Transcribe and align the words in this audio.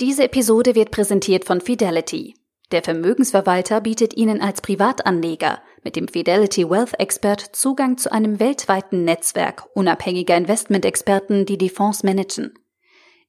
Diese 0.00 0.22
Episode 0.22 0.76
wird 0.76 0.92
präsentiert 0.92 1.44
von 1.44 1.60
Fidelity. 1.60 2.36
Der 2.70 2.84
Vermögensverwalter 2.84 3.80
bietet 3.80 4.16
Ihnen 4.16 4.40
als 4.40 4.60
Privatanleger 4.60 5.60
mit 5.82 5.96
dem 5.96 6.06
Fidelity 6.06 6.70
Wealth 6.70 7.00
Expert 7.00 7.40
Zugang 7.40 7.98
zu 7.98 8.12
einem 8.12 8.38
weltweiten 8.38 9.02
Netzwerk 9.02 9.64
unabhängiger 9.74 10.36
Investmentexperten, 10.36 11.46
die 11.46 11.58
die 11.58 11.68
Fonds 11.68 12.04
managen. 12.04 12.54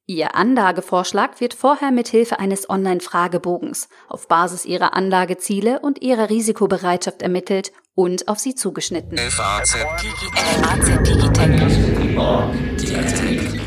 Ihr 0.05 0.35
Anlagevorschlag 0.35 1.41
wird 1.41 1.55
vorher 1.55 1.89
mit 1.89 2.07
Hilfe 2.07 2.37
eines 2.37 2.69
Online-Fragebogens 2.69 3.89
auf 4.07 4.27
Basis 4.27 4.65
Ihrer 4.65 4.93
Anlageziele 4.93 5.79
und 5.79 6.03
Ihrer 6.03 6.29
Risikobereitschaft 6.29 7.23
ermittelt 7.23 7.71
und 7.95 8.27
auf 8.27 8.37
Sie 8.37 8.53
zugeschnitten. 8.53 9.17
FAZ 9.17 9.75
Digitech. 11.03 13.58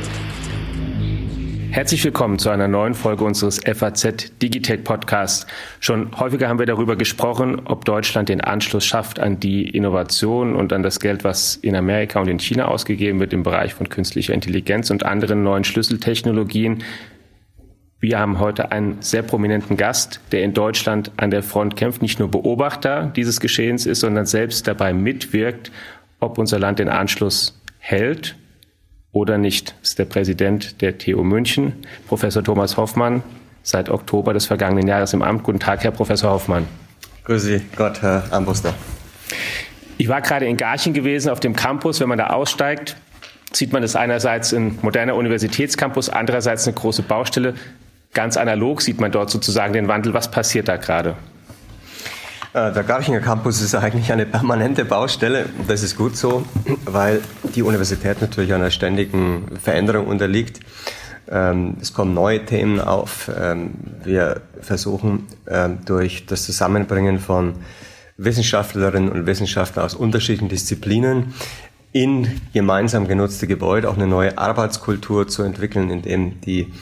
Herzlich 1.72 2.04
willkommen 2.04 2.38
zu 2.38 2.50
einer 2.50 2.68
neuen 2.68 2.92
Folge 2.92 3.24
unseres 3.24 3.58
FAZ 3.64 4.38
Digitech 4.42 4.84
Podcasts. 4.84 5.46
Schon 5.80 6.10
häufiger 6.20 6.46
haben 6.50 6.58
wir 6.58 6.66
darüber 6.66 6.96
gesprochen, 6.96 7.62
ob 7.64 7.86
Deutschland 7.86 8.28
den 8.28 8.42
Anschluss 8.42 8.84
schafft 8.84 9.18
an 9.18 9.40
die 9.40 9.70
Innovation 9.70 10.54
und 10.54 10.74
an 10.74 10.82
das 10.82 11.00
Geld, 11.00 11.24
was 11.24 11.56
in 11.56 11.74
Amerika 11.74 12.20
und 12.20 12.28
in 12.28 12.38
China 12.38 12.66
ausgegeben 12.66 13.20
wird 13.20 13.32
im 13.32 13.42
Bereich 13.42 13.72
von 13.72 13.88
künstlicher 13.88 14.34
Intelligenz 14.34 14.90
und 14.90 15.06
anderen 15.06 15.44
neuen 15.44 15.64
Schlüsseltechnologien. 15.64 16.82
Wir 18.00 18.18
haben 18.18 18.38
heute 18.38 18.70
einen 18.70 19.00
sehr 19.00 19.22
prominenten 19.22 19.78
Gast, 19.78 20.20
der 20.30 20.42
in 20.42 20.52
Deutschland 20.52 21.10
an 21.16 21.30
der 21.30 21.42
Front 21.42 21.76
kämpft, 21.76 22.02
nicht 22.02 22.18
nur 22.18 22.30
Beobachter 22.30 23.10
dieses 23.16 23.40
Geschehens 23.40 23.86
ist, 23.86 24.00
sondern 24.00 24.26
selbst 24.26 24.68
dabei 24.68 24.92
mitwirkt, 24.92 25.72
ob 26.20 26.36
unser 26.36 26.58
Land 26.58 26.80
den 26.80 26.90
Anschluss 26.90 27.58
hält 27.78 28.36
oder 29.12 29.38
nicht. 29.38 29.74
Ist 29.82 29.98
der 29.98 30.06
Präsident 30.06 30.80
der 30.80 30.98
TU 30.98 31.22
München, 31.22 31.84
Professor 32.08 32.42
Thomas 32.42 32.76
Hoffmann, 32.76 33.22
seit 33.62 33.90
Oktober 33.90 34.32
des 34.32 34.46
vergangenen 34.46 34.88
Jahres 34.88 35.12
im 35.12 35.22
Amt. 35.22 35.44
Guten 35.44 35.60
Tag, 35.60 35.84
Herr 35.84 35.90
Professor 35.92 36.30
Hoffmann. 36.30 36.66
Grüße 37.24 37.60
Gott, 37.76 38.02
Herr 38.02 38.24
Ambuster. 38.30 38.74
Ich 39.98 40.08
war 40.08 40.20
gerade 40.20 40.46
in 40.46 40.56
Garching 40.56 40.94
gewesen 40.94 41.30
auf 41.30 41.38
dem 41.38 41.54
Campus. 41.54 42.00
Wenn 42.00 42.08
man 42.08 42.18
da 42.18 42.28
aussteigt, 42.28 42.96
sieht 43.52 43.72
man 43.72 43.82
das 43.82 43.94
einerseits 43.94 44.52
ein 44.52 44.78
moderner 44.82 45.14
Universitätscampus, 45.14 46.08
andererseits 46.08 46.66
eine 46.66 46.74
große 46.74 47.02
Baustelle. 47.02 47.54
Ganz 48.12 48.36
analog 48.36 48.82
sieht 48.82 49.00
man 49.00 49.12
dort 49.12 49.30
sozusagen 49.30 49.72
den 49.72 49.88
Wandel. 49.88 50.14
Was 50.14 50.30
passiert 50.30 50.68
da 50.68 50.76
gerade? 50.76 51.16
Äh, 52.54 52.70
der 52.72 52.82
Garchinger 52.82 53.20
Campus 53.20 53.62
ist 53.62 53.74
eigentlich 53.74 54.12
eine 54.12 54.26
permanente 54.26 54.84
Baustelle. 54.84 55.46
Das 55.68 55.82
ist 55.82 55.96
gut 55.96 56.16
so, 56.16 56.44
weil 56.84 57.22
die 57.54 57.62
Universität 57.62 58.20
natürlich 58.20 58.52
einer 58.52 58.70
ständigen 58.70 59.56
Veränderung 59.62 60.06
unterliegt. 60.06 60.60
Ähm, 61.30 61.76
es 61.80 61.94
kommen 61.94 62.12
neue 62.12 62.44
Themen 62.44 62.78
auf. 62.78 63.30
Ähm, 63.34 63.70
wir 64.04 64.42
versuchen 64.60 65.28
ähm, 65.48 65.78
durch 65.86 66.26
das 66.26 66.44
Zusammenbringen 66.44 67.20
von 67.20 67.54
Wissenschaftlerinnen 68.18 69.10
und 69.10 69.26
Wissenschaftlern 69.26 69.86
aus 69.86 69.94
unterschiedlichen 69.94 70.50
Disziplinen 70.50 71.32
in 71.92 72.40
gemeinsam 72.52 73.08
genutzte 73.08 73.46
Gebäude 73.46 73.88
auch 73.88 73.96
eine 73.96 74.06
neue 74.06 74.36
Arbeitskultur 74.36 75.26
zu 75.26 75.42
entwickeln, 75.42 75.88
in 75.88 76.02
dem 76.02 76.40
die 76.42 76.72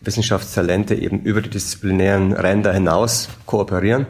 Wissenschaftstalente 0.00 0.96
eben 0.96 1.20
über 1.20 1.40
die 1.40 1.50
disziplinären 1.50 2.32
Ränder 2.32 2.72
hinaus 2.72 3.28
kooperieren 3.46 4.06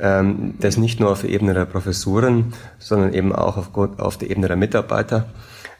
ähm, 0.00 0.54
das 0.60 0.76
nicht 0.76 1.00
nur 1.00 1.10
auf 1.10 1.22
der 1.22 1.30
Ebene 1.30 1.54
der 1.54 1.64
Professuren, 1.64 2.54
sondern 2.78 3.14
eben 3.14 3.34
auch 3.34 3.56
auf, 3.56 3.76
auf 3.98 4.16
der 4.16 4.30
Ebene 4.30 4.48
der 4.48 4.56
Mitarbeiter, 4.56 5.26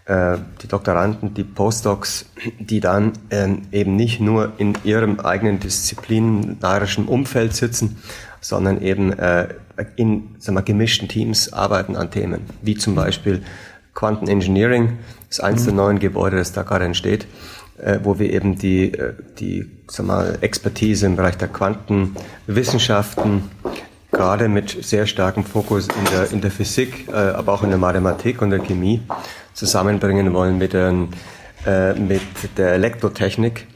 äh, 0.06 0.38
die 0.62 0.68
Doktoranden, 0.68 1.34
die 1.34 1.44
Postdocs, 1.44 2.26
die 2.58 2.80
dann 2.80 3.12
ähm, 3.30 3.62
eben 3.72 3.94
nicht 3.94 4.20
nur 4.20 4.52
in 4.58 4.76
ihrem 4.82 5.20
eigenen 5.20 5.60
disziplinarischen 5.60 7.06
Umfeld 7.06 7.54
sitzen, 7.54 7.98
sondern 8.40 8.80
eben 8.82 9.12
äh, 9.12 9.54
in 9.96 10.34
sagen 10.38 10.56
wir, 10.56 10.62
gemischten 10.62 11.08
Teams 11.08 11.52
arbeiten 11.52 11.94
an 11.94 12.10
Themen, 12.10 12.40
wie 12.62 12.76
zum 12.76 12.94
Beispiel 12.96 13.42
Quantenengineering, 13.94 14.98
das 15.28 15.38
ist 15.38 15.44
eines 15.44 15.62
mhm. 15.62 15.66
der 15.66 15.74
neuen 15.74 15.98
Gebäude, 15.98 16.36
das 16.38 16.52
da 16.52 16.62
gerade 16.62 16.86
entsteht, 16.86 17.26
äh, 17.76 18.00
wo 18.02 18.18
wir 18.18 18.32
eben 18.32 18.58
die, 18.58 18.96
die 19.38 19.70
sag 19.88 20.06
mal, 20.06 20.38
Expertise 20.40 21.06
im 21.06 21.14
Bereich 21.16 21.36
der 21.36 21.48
Quantenwissenschaften, 21.48 23.42
gerade 24.12 24.48
mit 24.48 24.84
sehr 24.84 25.06
starkem 25.06 25.44
Fokus 25.44 25.88
in 25.88 26.04
der, 26.12 26.30
in 26.32 26.40
der 26.40 26.50
Physik, 26.50 27.06
äh, 27.08 27.12
aber 27.12 27.52
auch 27.52 27.62
in 27.62 27.68
der 27.70 27.78
Mathematik 27.78 28.42
und 28.42 28.50
der 28.50 28.58
Chemie 28.60 29.00
zusammenbringen 29.54 30.32
wollen 30.32 30.58
mit, 30.58 30.72
der, 30.72 30.92
äh, 31.66 31.94
mit 31.94 32.22
der 32.56 32.72
Elektrotechnik, 32.72 33.66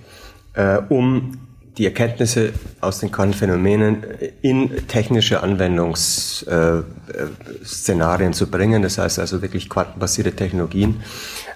äh, 0.54 0.78
um 0.88 1.38
die 1.78 1.86
Erkenntnisse 1.86 2.52
aus 2.82 2.98
den 2.98 3.10
Quantenphänomenen 3.10 4.04
in 4.42 4.86
technische 4.88 5.42
Anwendungsszenarien 5.42 8.34
zu 8.34 8.50
bringen. 8.50 8.82
Das 8.82 8.98
heißt 8.98 9.18
also 9.18 9.40
wirklich 9.40 9.70
quantenbasierte 9.70 10.32
Technologien 10.32 11.00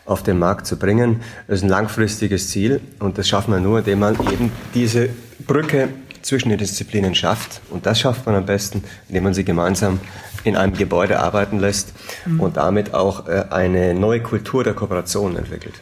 auf 0.07 0.23
den 0.23 0.39
Markt 0.39 0.67
zu 0.67 0.79
bringen. 0.79 1.21
Das 1.49 1.59
ist 1.59 1.65
ein 1.65 1.69
langfristiges 1.69 2.49
Ziel 2.49 2.81
und 2.99 3.19
das 3.19 3.29
schaffen 3.29 3.53
wir 3.53 3.61
nur, 3.61 3.81
indem 3.81 3.99
man 3.99 4.15
eben 4.33 4.51
diese 4.73 5.11
Brücke 5.47 5.91
zwischen 6.27 6.49
den 6.49 6.59
Disziplinen 6.59 7.15
schafft. 7.15 7.61
Und 7.71 7.87
das 7.87 8.01
schafft 8.01 8.27
man 8.27 8.35
am 8.35 8.47
besten, 8.47 8.83
indem 9.09 9.25
man 9.25 9.35
sie 9.35 9.45
gemeinsam 9.45 10.01
in 10.43 10.57
einem 10.57 10.75
Gebäude 10.75 11.21
arbeiten 11.21 11.59
lässt 11.59 11.93
mhm. 12.25 12.41
und 12.41 12.57
damit 12.57 12.95
auch 12.95 13.29
äh, 13.29 13.45
eine 13.51 13.95
neue 13.95 14.21
Kultur 14.21 14.65
der 14.65 14.75
Kooperation 14.75 15.37
entwickelt. 15.37 15.75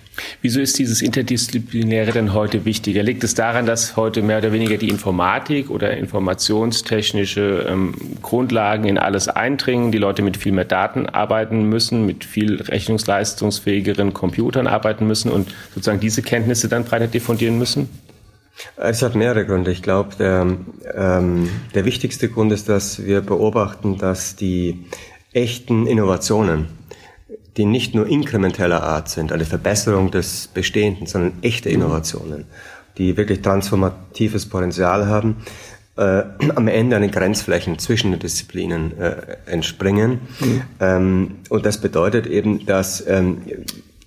Wieso 0.42 0.60
ist 0.60 0.78
dieses 0.78 1.02
Interdisziplinäre 1.02 2.12
denn 2.12 2.32
heute 2.32 2.64
wichtiger? 2.64 3.02
Liegt 3.02 3.24
es 3.24 3.34
daran, 3.34 3.66
dass 3.66 3.96
heute 3.96 4.22
mehr 4.22 4.38
oder 4.38 4.52
weniger 4.52 4.76
die 4.76 4.88
Informatik 4.88 5.70
oder 5.70 5.96
informationstechnische 5.96 7.66
ähm, 7.68 7.94
Grundlagen 8.22 8.84
in 8.84 8.96
alles 8.96 9.28
eindringen, 9.28 9.92
die 9.92 9.98
Leute 9.98 10.22
mit 10.22 10.36
viel 10.36 10.52
mehr 10.52 10.64
Daten 10.64 11.06
arbeiten 11.06 11.68
müssen, 11.68 12.06
mit 12.06 12.24
viel 12.24 12.60
rechnungsleistungsfähigeren 12.62 14.14
Computern 14.14 14.66
arbeiten 14.66 15.06
müssen 15.06 15.30
und 15.30 15.52
sozusagen 15.74 16.00
diese 16.00 16.22
Kenntnisse 16.22 16.68
dann 16.68 16.84
breiter 16.84 17.06
diffundieren 17.06 17.58
müssen? 17.58 17.88
Es 18.76 19.02
hat 19.02 19.14
mehrere 19.14 19.44
Gründe. 19.44 19.70
Ich 19.70 19.82
glaube, 19.82 20.14
der, 20.16 20.56
ähm, 20.94 21.48
der 21.74 21.84
wichtigste 21.84 22.28
Grund 22.28 22.52
ist, 22.52 22.68
dass 22.68 23.04
wir 23.04 23.20
beobachten, 23.20 23.98
dass 23.98 24.36
die 24.36 24.86
echten 25.32 25.86
Innovationen, 25.86 26.68
die 27.56 27.64
nicht 27.64 27.94
nur 27.94 28.06
inkrementeller 28.06 28.82
Art 28.82 29.08
sind, 29.08 29.32
eine 29.32 29.44
Verbesserung 29.44 30.10
des 30.10 30.48
Bestehenden, 30.48 31.06
sondern 31.06 31.32
echte 31.42 31.68
Innovationen, 31.68 32.46
die 32.98 33.16
wirklich 33.16 33.42
transformatives 33.42 34.46
Potenzial 34.46 35.06
haben, 35.06 35.36
äh, 35.96 36.22
am 36.54 36.66
Ende 36.68 36.96
an 36.96 37.02
den 37.02 37.10
Grenzflächen 37.10 37.78
zwischen 37.78 38.10
den 38.10 38.20
Disziplinen 38.20 38.98
äh, 38.98 39.36
entspringen. 39.46 40.20
Mhm. 40.40 40.62
Ähm, 40.80 41.30
und 41.48 41.66
das 41.66 41.80
bedeutet 41.80 42.26
eben, 42.26 42.66
dass 42.66 43.04
ähm, 43.06 43.42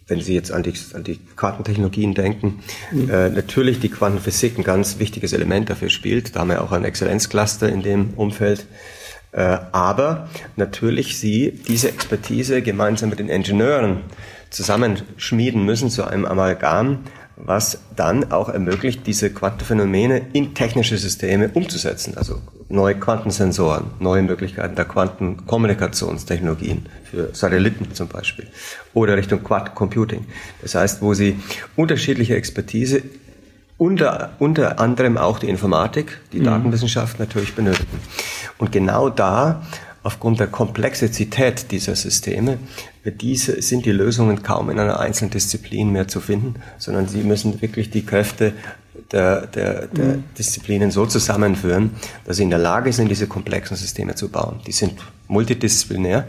wenn 0.08 0.22
Sie 0.22 0.34
jetzt 0.34 0.52
an 0.52 0.64
die, 0.64 0.74
an 0.94 1.04
die 1.04 1.20
Quantentechnologien 1.36 2.14
denken, 2.14 2.60
mhm. 2.92 3.10
äh, 3.10 3.30
natürlich 3.30 3.80
die 3.80 3.90
Quantenphysik 3.90 4.58
ein 4.58 4.64
ganz 4.64 5.00
wichtiges 5.00 5.34
Element 5.34 5.70
dafür 5.70 5.90
spielt. 5.90 6.36
Da 6.36 6.40
haben 6.42 6.50
wir 6.50 6.62
auch 6.62 6.72
ein 6.72 6.86
Exzellenzcluster 6.86 7.70
in 7.70 7.84
dem 7.84 8.14
Umfeld. 8.16 8.66
Äh, 9.34 9.58
aber 9.72 10.30
natürlich 10.56 11.18
Sie 11.18 11.52
diese 11.68 11.90
Expertise 11.90 12.62
gemeinsam 12.62 13.10
mit 13.10 13.20
den 13.20 13.30
Ingenieuren 13.30 14.02
zusammenschmieden 14.50 15.66
müssen 15.66 15.90
zu 15.90 16.06
einem 16.06 16.26
Amalgam, 16.26 17.00
was 17.38 17.80
dann 17.96 18.32
auch 18.32 18.50
ermöglicht, 18.50 19.06
diese 19.06 19.30
Quantenphänomene 19.30 20.24
in 20.34 20.56
technische 20.56 20.98
Systeme 20.98 21.50
umzusetzen. 21.54 22.18
Also 22.18 22.42
neue 22.70 22.96
Quantensensoren, 22.96 23.92
neue 24.00 24.24
Möglichkeiten 24.24 24.76
der 24.76 24.86
Quantenkommunikationstechnologien 24.86 26.88
für 27.04 27.34
Satelliten 27.34 27.94
zum 27.94 28.08
Beispiel 28.08 28.48
oder 28.94 29.16
Richtung 29.16 29.44
Quantencomputing. 29.44 30.26
Das 30.62 30.76
heißt, 30.76 31.02
wo 31.02 31.14
sie 31.14 31.40
unterschiedliche 31.76 32.36
Expertise 32.36 33.04
unter, 33.78 34.32
unter 34.40 34.80
anderem 34.80 35.18
auch 35.18 35.40
die 35.40 35.50
Informatik, 35.50 36.20
die 36.34 36.40
mhm. 36.40 36.46
Datenwissenschaft 36.46 37.20
natürlich 37.20 37.54
benötigen. 37.54 38.00
Und 38.58 38.72
genau 38.72 39.10
da 39.10 39.62
aufgrund 40.04 40.40
der 40.40 40.48
Komplexität 40.48 41.72
dieser 41.72 41.96
Systeme, 41.96 42.58
diese 43.12 43.62
sind 43.62 43.86
die 43.86 43.92
Lösungen 43.92 44.44
kaum 44.44 44.70
in 44.70 44.80
einer 44.80 45.00
einzelnen 45.00 45.32
Disziplin 45.32 45.92
mehr 45.92 46.08
zu 46.08 46.20
finden, 46.20 46.56
sondern 46.78 47.08
sie 47.08 47.24
müssen 47.24 47.62
wirklich 47.62 47.90
die 47.90 48.06
Kräfte 48.06 48.54
der, 49.12 49.48
der, 49.48 49.88
der 49.88 50.06
mhm. 50.06 50.24
Disziplinen 50.38 50.92
so 50.92 51.06
zusammenführen, 51.06 51.92
dass 52.26 52.38
sie 52.38 52.44
in 52.44 52.50
der 52.50 52.60
Lage 52.60 52.92
sind, 52.92 53.10
diese 53.10 53.28
komplexen 53.28 53.78
Systeme 53.78 54.16
zu 54.16 54.30
bauen. 54.30 54.60
Die 54.66 54.72
sind 54.72 54.94
multidisziplinär 55.28 56.28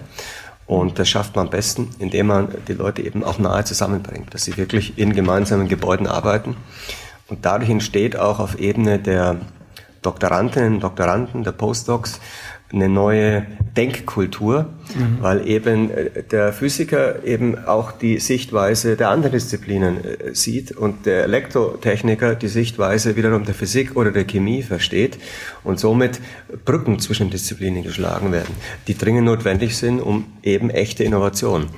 und 0.67 0.99
das 0.99 1.09
schafft 1.09 1.35
man 1.35 1.47
am 1.47 1.51
besten, 1.51 1.89
indem 1.99 2.27
man 2.27 2.49
die 2.69 2.75
Leute 2.75 3.03
eben 3.03 3.25
auch 3.25 3.39
nahe 3.39 3.65
zusammenbringt, 3.65 4.35
dass 4.35 4.45
sie 4.45 4.57
wirklich 4.57 4.99
in 4.99 5.15
gemeinsamen 5.15 5.69
Gebäuden 5.69 6.07
arbeiten. 6.07 6.57
Und 7.29 7.45
dadurch 7.45 7.71
entsteht 7.71 8.17
auch 8.17 8.39
auf 8.39 8.59
Ebene 8.59 8.99
der 8.99 9.37
Doktorandinnen, 10.03 10.81
Doktoranden, 10.81 11.43
der 11.43 11.53
Postdocs 11.53 12.21
eine 12.73 12.89
neue 12.89 13.47
Denkkultur, 13.77 14.67
mhm. 14.95 15.19
weil 15.23 15.49
eben 15.49 15.91
äh, 15.91 16.23
der 16.23 16.53
Physiker 16.53 17.25
eben 17.25 17.65
auch 17.65 17.93
die 17.93 18.19
Sichtweise 18.19 18.97
der 18.97 19.09
anderen 19.11 19.33
Disziplinen 19.33 20.05
äh, 20.05 20.35
sieht 20.35 20.73
und 20.73 21.07
der 21.07 21.25
Elektrotechniker 21.25 22.35
die 22.35 22.49
Sichtweise 22.49 23.17
wiederum 23.17 23.45
der 23.45 23.55
Physik 23.55 23.97
oder 23.97 24.11
der 24.11 24.25
Chemie 24.25 24.63
versteht 24.63 25.19
und 25.65 25.81
somit 25.81 26.21
Brücken 26.65 26.99
zwischen 26.99 27.31
Disziplinen 27.31 27.83
geschlagen 27.83 28.33
werden, 28.33 28.55
die 28.87 28.97
dringend 28.97 29.25
notwendig 29.25 29.77
sind, 29.77 30.01
um 30.01 30.27
eben 30.43 30.69
echte 30.71 31.05
Innovation 31.05 31.69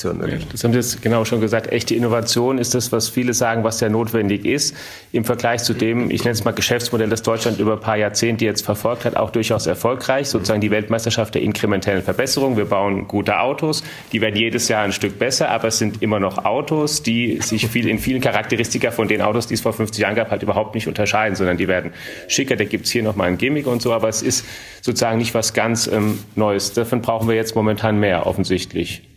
zu 0.00 0.08
ermöglichen. 0.08 0.48
Das 0.50 0.64
haben 0.64 0.72
Sie 0.72 0.78
jetzt 0.78 1.02
genau 1.02 1.24
schon 1.24 1.40
gesagt. 1.40 1.70
Echte 1.70 1.94
Innovation 1.94 2.58
ist 2.58 2.74
das, 2.74 2.90
was 2.90 3.08
viele 3.08 3.34
sagen, 3.34 3.64
was 3.64 3.78
sehr 3.78 3.90
notwendig 3.90 4.46
ist. 4.46 4.74
Im 5.12 5.24
Vergleich 5.24 5.62
zu 5.62 5.74
dem, 5.74 6.10
ich 6.10 6.24
nenne 6.24 6.32
es 6.32 6.44
mal 6.44 6.52
Geschäftsmodell, 6.52 7.10
das 7.10 7.22
Deutschland 7.22 7.60
über 7.60 7.74
ein 7.74 7.80
paar 7.80 7.96
Jahrzehnte 7.96 8.46
jetzt 8.46 8.64
verfolgt 8.64 9.04
hat, 9.04 9.16
auch 9.16 9.30
durchaus 9.30 9.66
erfolgreich. 9.66 10.28
Sozusagen 10.28 10.62
die 10.62 10.70
Weltmeisterschaft 10.70 11.34
der 11.34 11.42
inkrementellen 11.42 12.02
Verbesserung. 12.02 12.56
Wir 12.56 12.64
bauen 12.64 13.08
gute 13.08 13.40
Autos. 13.40 13.84
Die 14.12 14.22
werden 14.22 14.36
jedes 14.36 14.68
Jahr 14.68 14.82
ein 14.84 14.92
Stück 14.92 15.18
besser, 15.18 15.50
aber 15.50 15.68
es 15.68 15.78
sind 15.78 16.02
immer 16.02 16.18
noch 16.18 16.44
Autos, 16.44 17.02
die 17.02 17.40
sich 17.42 17.66
viel, 17.68 17.86
in 17.86 17.98
vielen 17.98 18.22
Charakteristika 18.22 18.90
von 18.90 19.06
den 19.06 19.20
Autos, 19.20 19.48
die 19.48 19.54
es 19.54 19.60
vor 19.60 19.74
50 19.74 20.00
Jahren 20.00 20.14
gab, 20.14 20.30
halt 20.30 20.42
überhaupt 20.42 20.74
nicht 20.74 20.88
unterscheiden, 20.88 21.36
sondern 21.36 21.58
die 21.58 21.68
werden 21.68 21.92
schicker. 22.26 22.56
Da 22.56 22.64
gibt 22.64 22.86
es 22.86 22.90
hier 22.90 23.02
nochmal 23.02 23.28
ein 23.28 23.36
Gimmick 23.36 23.66
und 23.66 23.82
so, 23.82 23.92
aber 23.92 24.08
es 24.08 24.22
ist 24.22 24.46
sozusagen 24.80 25.18
nicht 25.18 25.34
was 25.34 25.52
ganz 25.52 25.86
ähm, 25.86 26.18
Neues. 26.36 26.72
Davon 26.72 27.02
brauchen 27.02 27.28
wir 27.28 27.34
jetzt 27.34 27.54
momentan 27.54 28.00
mehr, 28.00 28.26
offensichtlich. 28.26 29.09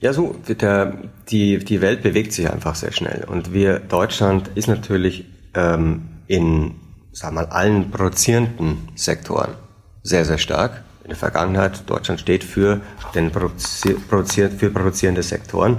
Ja, 0.00 0.12
so, 0.12 0.36
der, 0.46 0.96
die, 1.28 1.58
die 1.58 1.80
Welt 1.80 2.02
bewegt 2.02 2.32
sich 2.32 2.50
einfach 2.50 2.76
sehr 2.76 2.92
schnell. 2.92 3.24
Und 3.26 3.52
wir, 3.52 3.80
Deutschland 3.80 4.48
ist 4.54 4.68
natürlich 4.68 5.24
ähm, 5.54 6.08
in, 6.28 6.76
sag 7.12 7.32
mal, 7.32 7.46
allen 7.46 7.90
produzierenden 7.90 8.88
Sektoren 8.94 9.54
sehr, 10.04 10.24
sehr 10.24 10.38
stark. 10.38 10.84
In 11.02 11.08
der 11.08 11.16
Vergangenheit, 11.16 11.82
Deutschland 11.88 12.20
steht 12.20 12.44
für 12.44 12.80
den 13.14 13.32
produziert, 13.32 14.52
für 14.52 14.70
produzierende 14.70 15.22
Sektoren. 15.22 15.78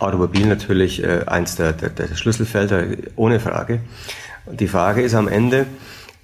Automobil 0.00 0.46
natürlich 0.46 1.02
äh, 1.02 1.22
eins 1.26 1.56
der, 1.56 1.72
der, 1.72 1.88
der 1.88 2.14
Schlüsselfelder, 2.14 2.84
ohne 3.14 3.40
Frage. 3.40 3.80
Und 4.44 4.60
die 4.60 4.68
Frage 4.68 5.00
ist 5.00 5.14
am 5.14 5.28
Ende, 5.28 5.66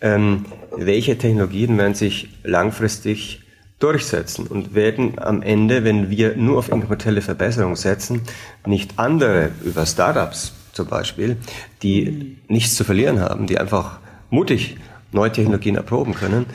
ähm, 0.03 0.45
welche 0.77 1.17
Technologien 1.17 1.79
werden 1.79 1.95
sich 1.95 2.29
langfristig 2.43 3.42
durchsetzen 3.83 4.47
und 4.47 4.75
werden 4.75 5.19
am 5.19 5.43
Ende, 5.43 5.85
wenn 5.85 6.11
wir 6.11 6.37
nur 6.37 6.59
auf 6.59 6.71
inkrementelle 6.71 7.21
Verbesserung 7.21 7.77
setzen, 7.77 8.23
nicht 8.67 8.99
andere 8.99 9.51
über 9.65 9.87
Startups 9.87 10.55
zum 10.73 10.87
Beispiel, 10.87 11.37
die 11.83 12.39
nichts 12.49 12.77
zu 12.77 12.85
verlieren 12.85 13.21
haben, 13.21 13.47
die 13.47 13.59
einfach 13.59 13.99
mutig 14.31 14.77
neue 15.11 15.33
Technologien 15.33 15.77
erproben 15.77 16.15
können, 16.15 16.47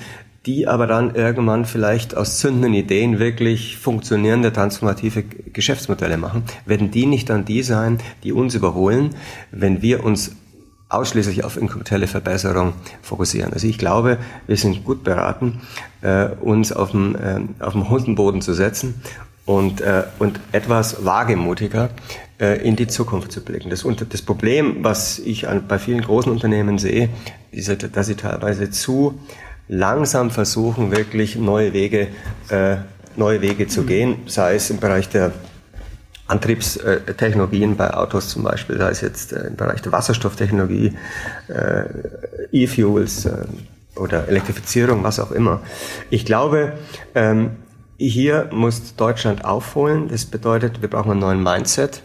die 0.45 0.67
aber 0.67 0.87
dann 0.87 1.13
irgendwann 1.13 1.65
vielleicht 1.65 2.15
aus 2.15 2.39
zündenden 2.39 2.73
Ideen 2.73 3.19
wirklich 3.19 3.77
funktionierende, 3.77 4.53
transformative 4.53 5.23
Geschäftsmodelle 5.23 6.17
machen, 6.17 6.43
werden 6.65 6.89
die 6.89 7.05
nicht 7.05 7.29
dann 7.29 7.43
die 7.43 7.63
sein, 7.63 7.99
die 8.23 8.31
uns 8.31 8.55
überholen, 8.55 9.09
wenn 9.51 9.81
wir 9.81 10.05
uns 10.05 10.31
ausschließlich 10.89 11.43
auf 11.43 11.57
inkrementelle 11.57 12.07
Verbesserung 12.07 12.73
fokussieren. 13.01 13.53
Also 13.53 13.67
ich 13.67 13.77
glaube, 13.77 14.17
wir 14.47 14.57
sind 14.57 14.85
gut 14.85 15.03
beraten, 15.03 15.61
äh, 16.01 16.27
uns 16.41 16.71
auf 16.71 16.91
dem, 16.91 17.15
äh, 17.15 17.41
auf 17.63 17.73
dem 17.73 17.89
Hundenboden 17.89 18.41
zu 18.41 18.53
setzen 18.53 19.01
und, 19.45 19.81
äh, 19.81 20.03
und 20.19 20.39
etwas 20.51 21.05
wagemutiger 21.05 21.89
äh, 22.39 22.61
in 22.65 22.75
die 22.75 22.87
Zukunft 22.87 23.31
zu 23.31 23.41
blicken. 23.41 23.69
Das, 23.69 23.85
das 24.09 24.21
Problem, 24.21 24.83
was 24.83 25.19
ich 25.19 25.47
an, 25.47 25.67
bei 25.67 25.79
vielen 25.79 26.01
großen 26.01 26.31
Unternehmen 26.31 26.77
sehe, 26.77 27.09
ist, 27.51 27.95
dass 27.95 28.07
sie 28.07 28.15
teilweise 28.15 28.69
zu 28.69 29.19
langsam 29.67 30.31
versuchen, 30.31 30.91
wirklich 30.91 31.35
neue 31.35 31.73
Wege, 31.73 32.07
äh, 32.49 32.77
neue 33.17 33.41
Wege 33.41 33.67
zu 33.67 33.83
gehen, 33.83 34.17
sei 34.27 34.55
es 34.55 34.69
im 34.69 34.79
Bereich 34.79 35.09
der 35.09 35.33
Antriebstechnologien 36.27 37.77
bei 37.77 37.93
Autos 37.93 38.29
zum 38.29 38.43
Beispiel, 38.43 38.77
da 38.77 38.89
ist 38.89 39.01
jetzt 39.01 39.33
äh, 39.33 39.47
im 39.47 39.55
Bereich 39.55 39.81
der 39.81 39.91
Wasserstofftechnologie, 39.91 40.93
äh, 41.47 41.83
E-Fuels 42.51 43.25
äh, 43.25 43.45
oder 43.95 44.27
Elektrifizierung, 44.27 45.03
was 45.03 45.19
auch 45.19 45.31
immer. 45.31 45.61
Ich 46.09 46.25
glaube, 46.25 46.73
ähm, 47.15 47.51
hier 47.97 48.49
muss 48.51 48.95
Deutschland 48.95 49.43
aufholen. 49.43 50.09
Das 50.09 50.25
bedeutet, 50.25 50.81
wir 50.81 50.89
brauchen 50.89 51.11
einen 51.11 51.19
neuen 51.19 51.41
Mindset. 51.41 52.03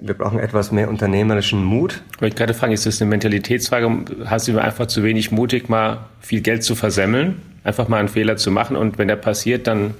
Wir 0.00 0.14
brauchen 0.14 0.40
etwas 0.40 0.72
mehr 0.72 0.88
unternehmerischen 0.88 1.64
Mut. 1.64 2.02
Ich 2.16 2.20
wollte 2.20 2.36
gerade 2.36 2.54
fragen, 2.54 2.72
ist 2.72 2.86
das 2.86 3.00
eine 3.00 3.08
Mentalitätsfrage? 3.08 4.04
Hast 4.26 4.48
du 4.48 4.58
einfach 4.58 4.86
zu 4.86 5.04
wenig 5.04 5.30
mutig, 5.30 5.68
mal 5.68 6.06
viel 6.20 6.40
Geld 6.40 6.64
zu 6.64 6.74
versemmeln? 6.74 7.40
Einfach 7.64 7.86
mal 7.88 7.98
einen 7.98 8.08
Fehler 8.08 8.36
zu 8.36 8.50
machen 8.50 8.76
und 8.76 8.98
wenn 8.98 9.06
der 9.06 9.16
passiert, 9.16 9.68
dann 9.68 9.94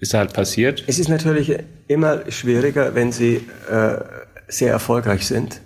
ist 0.00 0.14
halt 0.14 0.32
passiert? 0.32 0.84
Es 0.86 0.98
ist 0.98 1.08
natürlich 1.08 1.58
immer 1.88 2.30
schwieriger, 2.30 2.94
wenn 2.94 3.12
Sie 3.12 3.46
äh, 3.70 3.96
sehr 4.46 4.72
erfolgreich 4.72 5.26
sind, 5.26 5.60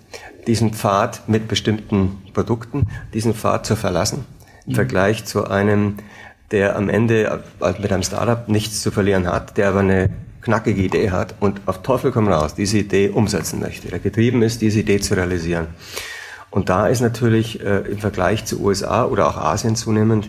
diesen 0.47 0.73
Pfad 0.73 1.29
mit 1.29 1.49
bestimmten 1.49 2.23
Produkten, 2.33 2.89
diesen 3.15 3.35
Pfad 3.35 3.67
zu 3.67 3.77
verlassen, 3.77 4.25
im 4.67 4.73
mhm. 4.73 4.77
Vergleich 4.77 5.25
zu 5.25 5.47
einem, 5.49 5.97
der 6.51 6.77
am 6.77 6.89
Ende 6.89 7.43
äh, 7.61 7.73
mit 7.81 7.93
einem 7.93 8.03
Startup 8.03 8.49
nichts 8.49 8.83
zu 8.83 8.91
verlieren 8.91 9.27
hat, 9.27 9.57
der 9.57 9.69
aber 9.69 9.81
eine 9.81 10.11
knackige 10.41 10.83
Idee 10.83 11.11
hat 11.11 11.37
und 11.39 11.61
auf 11.67 11.83
Teufel 11.83 12.11
komm 12.11 12.27
raus 12.27 12.55
diese 12.55 12.79
Idee 12.79 13.11
umsetzen 13.11 13.61
möchte, 13.61 13.89
der 13.89 14.01
getrieben 14.01 14.43
ist, 14.43 14.61
diese 14.61 14.81
Idee 14.81 14.99
zu 14.99 15.15
realisieren. 15.15 15.69
Und 16.51 16.69
da 16.69 16.89
ist 16.89 17.01
natürlich 17.01 17.61
äh, 17.65 17.79
im 17.91 17.99
Vergleich 17.99 18.45
zu 18.45 18.61
USA 18.61 19.05
oder 19.05 19.29
auch 19.29 19.37
Asien 19.37 19.77
zunehmend 19.77 20.27
äh, 20.27 20.29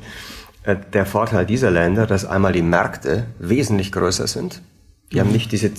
der 0.66 1.06
Vorteil 1.06 1.46
dieser 1.46 1.72
Länder, 1.72 2.08
dass 2.08 2.26
einmal 2.26 2.54
die 2.54 2.62
Märkte 2.62 3.26
wesentlich 3.40 3.92
größer 3.92 4.28
sind. 4.28 4.62
Die 5.12 5.20
haben 5.20 5.32
nicht 5.32 5.52
diese 5.52 5.72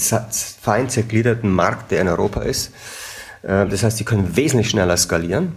fein 0.60 0.88
zergliederten 0.88 1.50
Markt, 1.50 1.90
der 1.90 2.00
in 2.02 2.08
Europa 2.08 2.42
ist. 2.42 2.72
Äh, 3.42 3.66
das 3.66 3.82
heißt, 3.82 3.98
die 3.98 4.04
können 4.04 4.36
wesentlich 4.36 4.70
schneller 4.70 4.96
skalieren. 4.96 5.52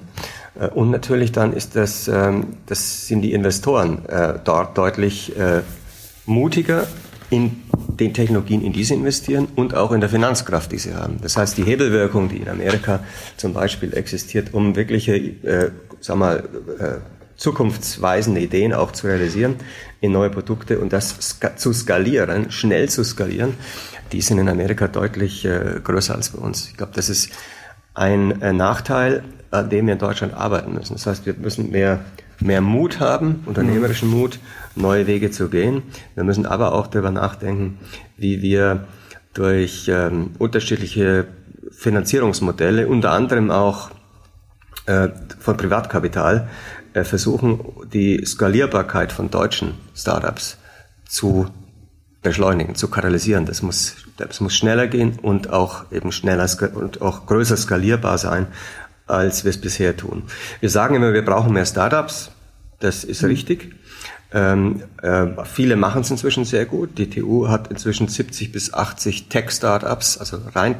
Äh, 0.60 0.68
und 0.68 0.92
natürlich 0.92 1.32
dann 1.32 1.54
ist 1.54 1.76
das, 1.76 2.08
ähm, 2.08 2.58
das 2.66 3.08
sind 3.08 3.22
die 3.22 3.34
Investoren 3.34 4.04
dort 4.44 4.78
deutlich 4.78 5.34
mutiger 6.26 6.88
in 7.30 7.64
den 8.00 8.14
Technologien, 8.14 8.62
in 8.62 8.74
die 8.74 8.84
sie 8.84 8.94
investieren 8.94 9.48
und 9.56 9.74
auch 9.74 9.92
in 9.92 10.00
der 10.00 10.10
Finanzkraft, 10.10 10.72
die 10.72 10.78
sie 10.78 10.94
haben. 10.94 11.18
Das 11.22 11.36
heißt, 11.36 11.58
die 11.58 11.64
Hebelwirkung, 11.64 12.30
die 12.30 12.38
in 12.38 12.50
Amerika 12.50 13.02
zum 13.38 13.54
Beispiel 13.54 13.94
existiert, 13.96 14.54
um 14.54 14.76
wirkliche, 14.76 15.16
äh, 15.16 15.72
sag 16.00 16.18
mal, 16.18 16.44
äh, 16.80 17.17
zukunftsweisende 17.38 18.42
Ideen 18.42 18.74
auch 18.74 18.92
zu 18.92 19.08
realisieren 19.08 19.56
in 20.02 20.12
neue 20.12 20.30
Produkte 20.30 20.80
und 20.80 20.92
das 20.92 21.40
zu 21.56 21.74
skalieren, 21.74 22.52
schnell 22.52 22.90
zu 22.90 23.04
skalieren, 23.04 23.54
die 24.12 24.22
sind 24.22 24.40
in 24.40 24.50
Amerika 24.50 24.88
deutlich 24.88 25.46
äh, 25.46 25.80
größer 25.84 26.16
als 26.16 26.30
bei 26.30 26.40
uns. 26.40 26.70
Ich 26.70 26.78
glaube, 26.78 26.94
das 26.96 27.10
ist 27.10 27.32
ein 27.94 28.42
äh, 28.42 28.54
Nachteil, 28.54 29.24
an 29.52 29.70
dem 29.70 29.88
wir 29.88 29.94
in 29.94 30.00
Deutschland 30.00 30.34
arbeiten 30.34 30.74
müssen. 30.74 30.94
Das 30.94 31.06
heißt, 31.06 31.26
wir 31.26 31.34
müssen 31.36 31.72
mehr, 31.72 32.00
mehr 32.40 32.62
Mut 32.62 33.00
haben, 33.00 33.44
unternehmerischen 33.46 34.10
Mut, 34.10 34.40
neue 34.76 35.08
Wege 35.08 35.32
zu 35.32 35.50
gehen. 35.50 35.84
Wir 36.16 36.24
müssen 36.24 36.46
aber 36.46 36.74
auch 36.74 36.88
darüber 36.88 37.12
nachdenken, 37.12 37.80
wie 38.18 38.42
wir 38.42 38.88
durch 39.34 39.88
ähm, 39.88 40.32
unterschiedliche 40.38 41.28
Finanzierungsmodelle, 41.72 42.88
unter 42.88 43.12
anderem 43.12 43.52
auch 43.52 43.92
äh, 44.86 45.10
von 45.40 45.58
Privatkapital, 45.58 46.48
versuchen, 47.06 47.60
die 47.92 48.26
Skalierbarkeit 48.26 49.12
von 49.12 49.30
deutschen 49.30 49.76
Startups 49.96 50.58
zu 51.08 51.48
beschleunigen, 52.22 52.76
zu 52.76 52.90
katalysieren. 52.90 53.46
Das 53.46 53.62
muss, 53.62 53.96
das 54.18 54.42
muss 54.42 54.56
schneller 54.56 54.88
gehen 54.88 55.20
und 55.22 55.52
auch 55.52 55.92
eben 55.92 56.12
schneller 56.12 56.48
und 56.76 57.02
auch 57.02 57.26
größer 57.26 57.58
skalierbar 57.58 58.18
sein, 58.18 58.48
als 59.06 59.44
wir 59.44 59.50
es 59.50 59.62
bisher 59.62 59.96
tun. 59.96 60.24
Wir 60.60 60.70
sagen 60.70 60.96
immer, 60.96 61.14
wir 61.14 61.24
brauchen 61.24 61.54
mehr 61.54 61.66
Startups. 61.66 62.32
Das 62.80 63.04
ist 63.04 63.22
mhm. 63.22 63.30
richtig. 63.30 63.76
Ähm, 64.34 64.84
äh, 65.02 65.28
viele 65.46 65.78
machen 65.78 66.02
es 66.02 66.12
inzwischen 66.12 66.44
sehr 66.44 66.66
gut. 66.66 66.98
Die 66.98 67.10
TU 67.10 67.48
hat 67.48 67.70
inzwischen 67.70 68.08
70 68.08 68.52
bis 68.52 68.74
80 68.74 69.30
Tech-Startups, 69.30 70.18
also 70.18 70.42
rein 70.54 70.76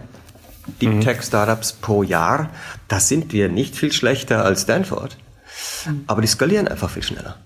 Deep 0.82 0.96
mhm. 0.96 1.02
Tech-Startups 1.02 1.74
pro 1.74 2.04
Jahr. 2.04 2.50
Da 2.90 3.00
sind 3.00 3.32
wir 3.32 3.48
nicht 3.48 3.76
viel 3.76 3.94
schlechter 3.94 4.44
als 4.44 4.64
Stanford. 4.64 5.18
Aber 6.08 6.22
die 6.22 6.28
skalieren 6.28 6.68
einfach 6.68 6.90
viel 6.90 7.04
schneller. 7.04 7.38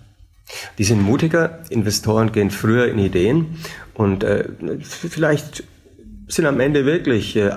Die 0.77 0.83
sind 0.83 1.01
mutiger, 1.01 1.59
Investoren 1.69 2.31
gehen 2.31 2.51
früher 2.51 2.87
in 2.87 2.99
Ideen 2.99 3.57
und 3.93 4.23
äh, 4.23 4.45
vielleicht 4.83 5.63
sind 6.27 6.45
am 6.45 6.59
Ende 6.59 6.85
wirklich, 6.85 7.35
äh, 7.35 7.51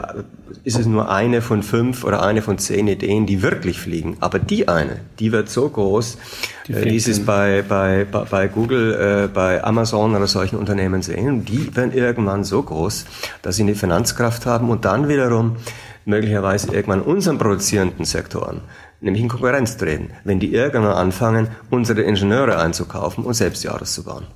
ist 0.65 0.79
es 0.79 0.87
nur 0.87 1.11
eine 1.11 1.43
von 1.43 1.63
fünf 1.63 2.05
oder 2.05 2.23
eine 2.23 2.43
von 2.43 2.59
zehn 2.59 2.89
Ideen, 2.89 3.27
die 3.27 3.43
wirklich 3.43 3.79
fliegen. 3.79 4.17
Aber 4.21 4.39
die 4.39 4.69
eine, 4.69 5.01
die 5.19 5.33
wird 5.33 5.49
so 5.49 5.69
groß, 5.69 6.19
die 6.67 6.73
äh, 6.73 6.89
dieses 6.89 7.25
bei, 7.25 7.65
bei, 7.67 8.07
bei, 8.11 8.25
bei 8.25 8.49
Google, 8.49 8.95
äh, 8.95 9.29
bei 9.29 9.63
Amazon 9.63 10.15
oder 10.15 10.27
solchen 10.27 10.57
Unternehmen 10.57 11.03
sehen, 11.03 11.45
die 11.45 11.75
werden 11.77 11.93
irgendwann 11.93 12.45
so 12.45 12.63
groß, 12.63 13.07
dass 13.43 13.57
sie 13.57 13.63
eine 13.63 13.75
Finanzkraft 13.75 14.47
haben 14.47 14.71
und 14.71 14.85
dann 14.85 15.09
wiederum 15.09 15.57
möglicherweise 16.05 16.73
irgendwann 16.73 17.03
unseren 17.03 17.39
produzierenden 17.39 18.05
Sektoren 18.05 18.61
nämlich 19.05 19.23
in 19.23 19.29
Konkurrenz 19.29 19.77
treten, 19.77 20.11
wenn 20.25 20.41
die 20.41 20.53
irgendwann 20.53 20.93
anfangen, 20.93 21.49
unsere 21.71 22.03
Ingenieure 22.03 22.59
einzukaufen 22.59 23.25
und 23.25 23.35
selbst 23.35 23.63
die 23.63 23.69
Autos 23.69 23.95
zu 23.95 24.05
bauen. 24.05 24.27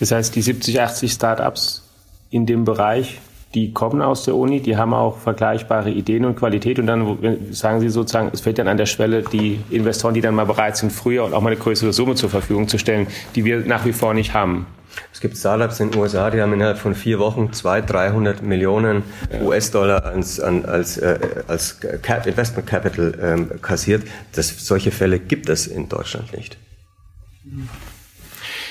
Das 0.00 0.10
heißt, 0.10 0.34
die 0.34 0.42
70, 0.42 0.80
80 0.80 1.12
Startups 1.12 1.82
in 2.30 2.46
dem 2.46 2.64
Bereich, 2.64 3.20
die 3.54 3.72
kommen 3.72 4.02
aus 4.02 4.24
der 4.24 4.34
Uni, 4.34 4.60
die 4.60 4.76
haben 4.76 4.94
auch 4.94 5.18
vergleichbare 5.18 5.90
Ideen 5.90 6.24
und 6.24 6.36
Qualität 6.36 6.78
und 6.78 6.86
dann 6.86 7.18
sagen 7.50 7.80
Sie 7.80 7.90
sozusagen, 7.90 8.30
es 8.32 8.40
fehlt 8.40 8.58
dann 8.58 8.68
an 8.68 8.76
der 8.76 8.86
Schwelle 8.86 9.22
die 9.22 9.60
Investoren, 9.70 10.14
die 10.14 10.20
dann 10.20 10.34
mal 10.34 10.46
bereit 10.46 10.76
sind, 10.76 10.90
früher 10.90 11.24
und 11.24 11.34
auch 11.34 11.42
mal 11.42 11.50
eine 11.50 11.60
größere 11.60 11.92
Summe 11.92 12.14
zur 12.14 12.30
Verfügung 12.30 12.68
zu 12.68 12.78
stellen, 12.78 13.06
die 13.34 13.44
wir 13.44 13.60
nach 13.60 13.84
wie 13.84 13.92
vor 13.92 14.14
nicht 14.14 14.34
haben. 14.34 14.66
Es 15.12 15.20
gibt 15.20 15.36
Startups 15.36 15.80
in 15.80 15.90
den 15.90 16.00
USA, 16.00 16.30
die 16.30 16.40
haben 16.40 16.52
innerhalb 16.52 16.78
von 16.78 16.94
vier 16.94 17.18
Wochen 17.18 17.52
200, 17.52 17.90
300 17.90 18.42
Millionen. 18.42 19.02
US-Dollar 19.42 20.04
als, 20.04 20.40
als, 20.40 20.98
äh, 20.98 21.18
als 21.48 21.80
Cap 21.80 22.26
Investment 22.26 22.66
Capital 22.66 23.18
ähm, 23.22 23.62
kassiert. 23.62 24.02
Das, 24.32 24.66
solche 24.66 24.90
Fälle 24.90 25.18
gibt 25.18 25.48
es 25.48 25.66
in 25.66 25.88
Deutschland 25.88 26.32
nicht. 26.36 26.56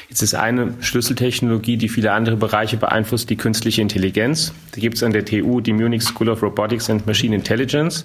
Jetzt 0.10 0.22
ist 0.22 0.36
eine 0.36 0.74
Schlüsseltechnologie, 0.82 1.78
die 1.78 1.88
viele 1.88 2.12
andere 2.12 2.36
Bereiche 2.36 2.76
beeinflusst, 2.76 3.30
die 3.30 3.38
künstliche 3.38 3.82
Intelligenz. 3.82 4.54
Da 4.74 4.82
gibt 4.82 4.98
es 4.98 5.04
an 5.04 5.14
der 5.14 5.24
TU 5.24 5.62
die 5.62 5.72
Munich 5.72 6.04
School 6.04 6.28
of 6.28 6.44
Robotics 6.44 6.90
and 6.90 7.08
Machine 7.08 7.34
Intelligence, 7.34 8.04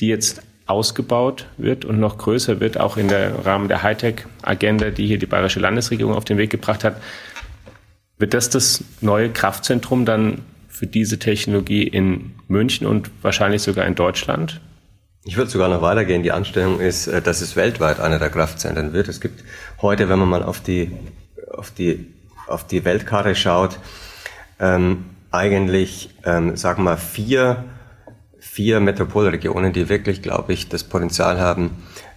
die 0.00 0.08
jetzt 0.08 0.42
ausgebaut 0.66 1.46
wird 1.58 1.84
und 1.84 2.00
noch 2.00 2.18
größer 2.18 2.58
wird, 2.58 2.78
auch 2.78 2.96
in 2.96 3.08
der 3.08 3.46
Rahmen 3.46 3.68
der 3.68 3.82
Hightech-Agenda, 3.82 4.90
die 4.90 5.06
hier 5.06 5.18
die 5.18 5.26
bayerische 5.26 5.60
Landesregierung 5.60 6.14
auf 6.14 6.24
den 6.24 6.38
Weg 6.38 6.50
gebracht 6.50 6.84
hat. 6.84 7.00
Wird 8.24 8.32
das 8.32 8.48
das 8.48 8.82
neue 9.02 9.28
Kraftzentrum 9.28 10.06
dann 10.06 10.40
für 10.66 10.86
diese 10.86 11.18
Technologie 11.18 11.82
in 11.82 12.32
München 12.48 12.86
und 12.86 13.10
wahrscheinlich 13.20 13.60
sogar 13.60 13.84
in 13.84 13.96
Deutschland? 13.96 14.62
Ich 15.24 15.36
würde 15.36 15.50
sogar 15.50 15.68
noch 15.68 15.82
weitergehen. 15.82 16.22
Die 16.22 16.32
Anstellung 16.32 16.80
ist, 16.80 17.06
äh, 17.06 17.20
dass 17.20 17.42
es 17.42 17.54
weltweit 17.54 18.00
einer 18.00 18.18
der 18.18 18.30
Kraftzentren 18.30 18.94
wird. 18.94 19.08
Es 19.08 19.20
gibt 19.20 19.44
heute, 19.82 20.08
wenn 20.08 20.18
man 20.18 20.30
mal 20.30 20.42
auf 20.42 20.62
die 20.62 20.90
auf 21.52 21.70
die, 21.70 22.14
auf 22.46 22.66
die 22.66 22.86
Weltkarte 22.86 23.34
schaut, 23.34 23.78
ähm, 24.58 25.04
eigentlich, 25.30 26.08
ähm, 26.24 26.56
sagen 26.56 26.82
wir, 26.84 26.96
vier, 26.96 27.62
vier 28.40 28.80
Metropolregionen, 28.80 29.74
die 29.74 29.90
wirklich, 29.90 30.22
glaube 30.22 30.54
ich, 30.54 30.70
das 30.70 30.84
Potenzial 30.84 31.40
haben, 31.40 31.72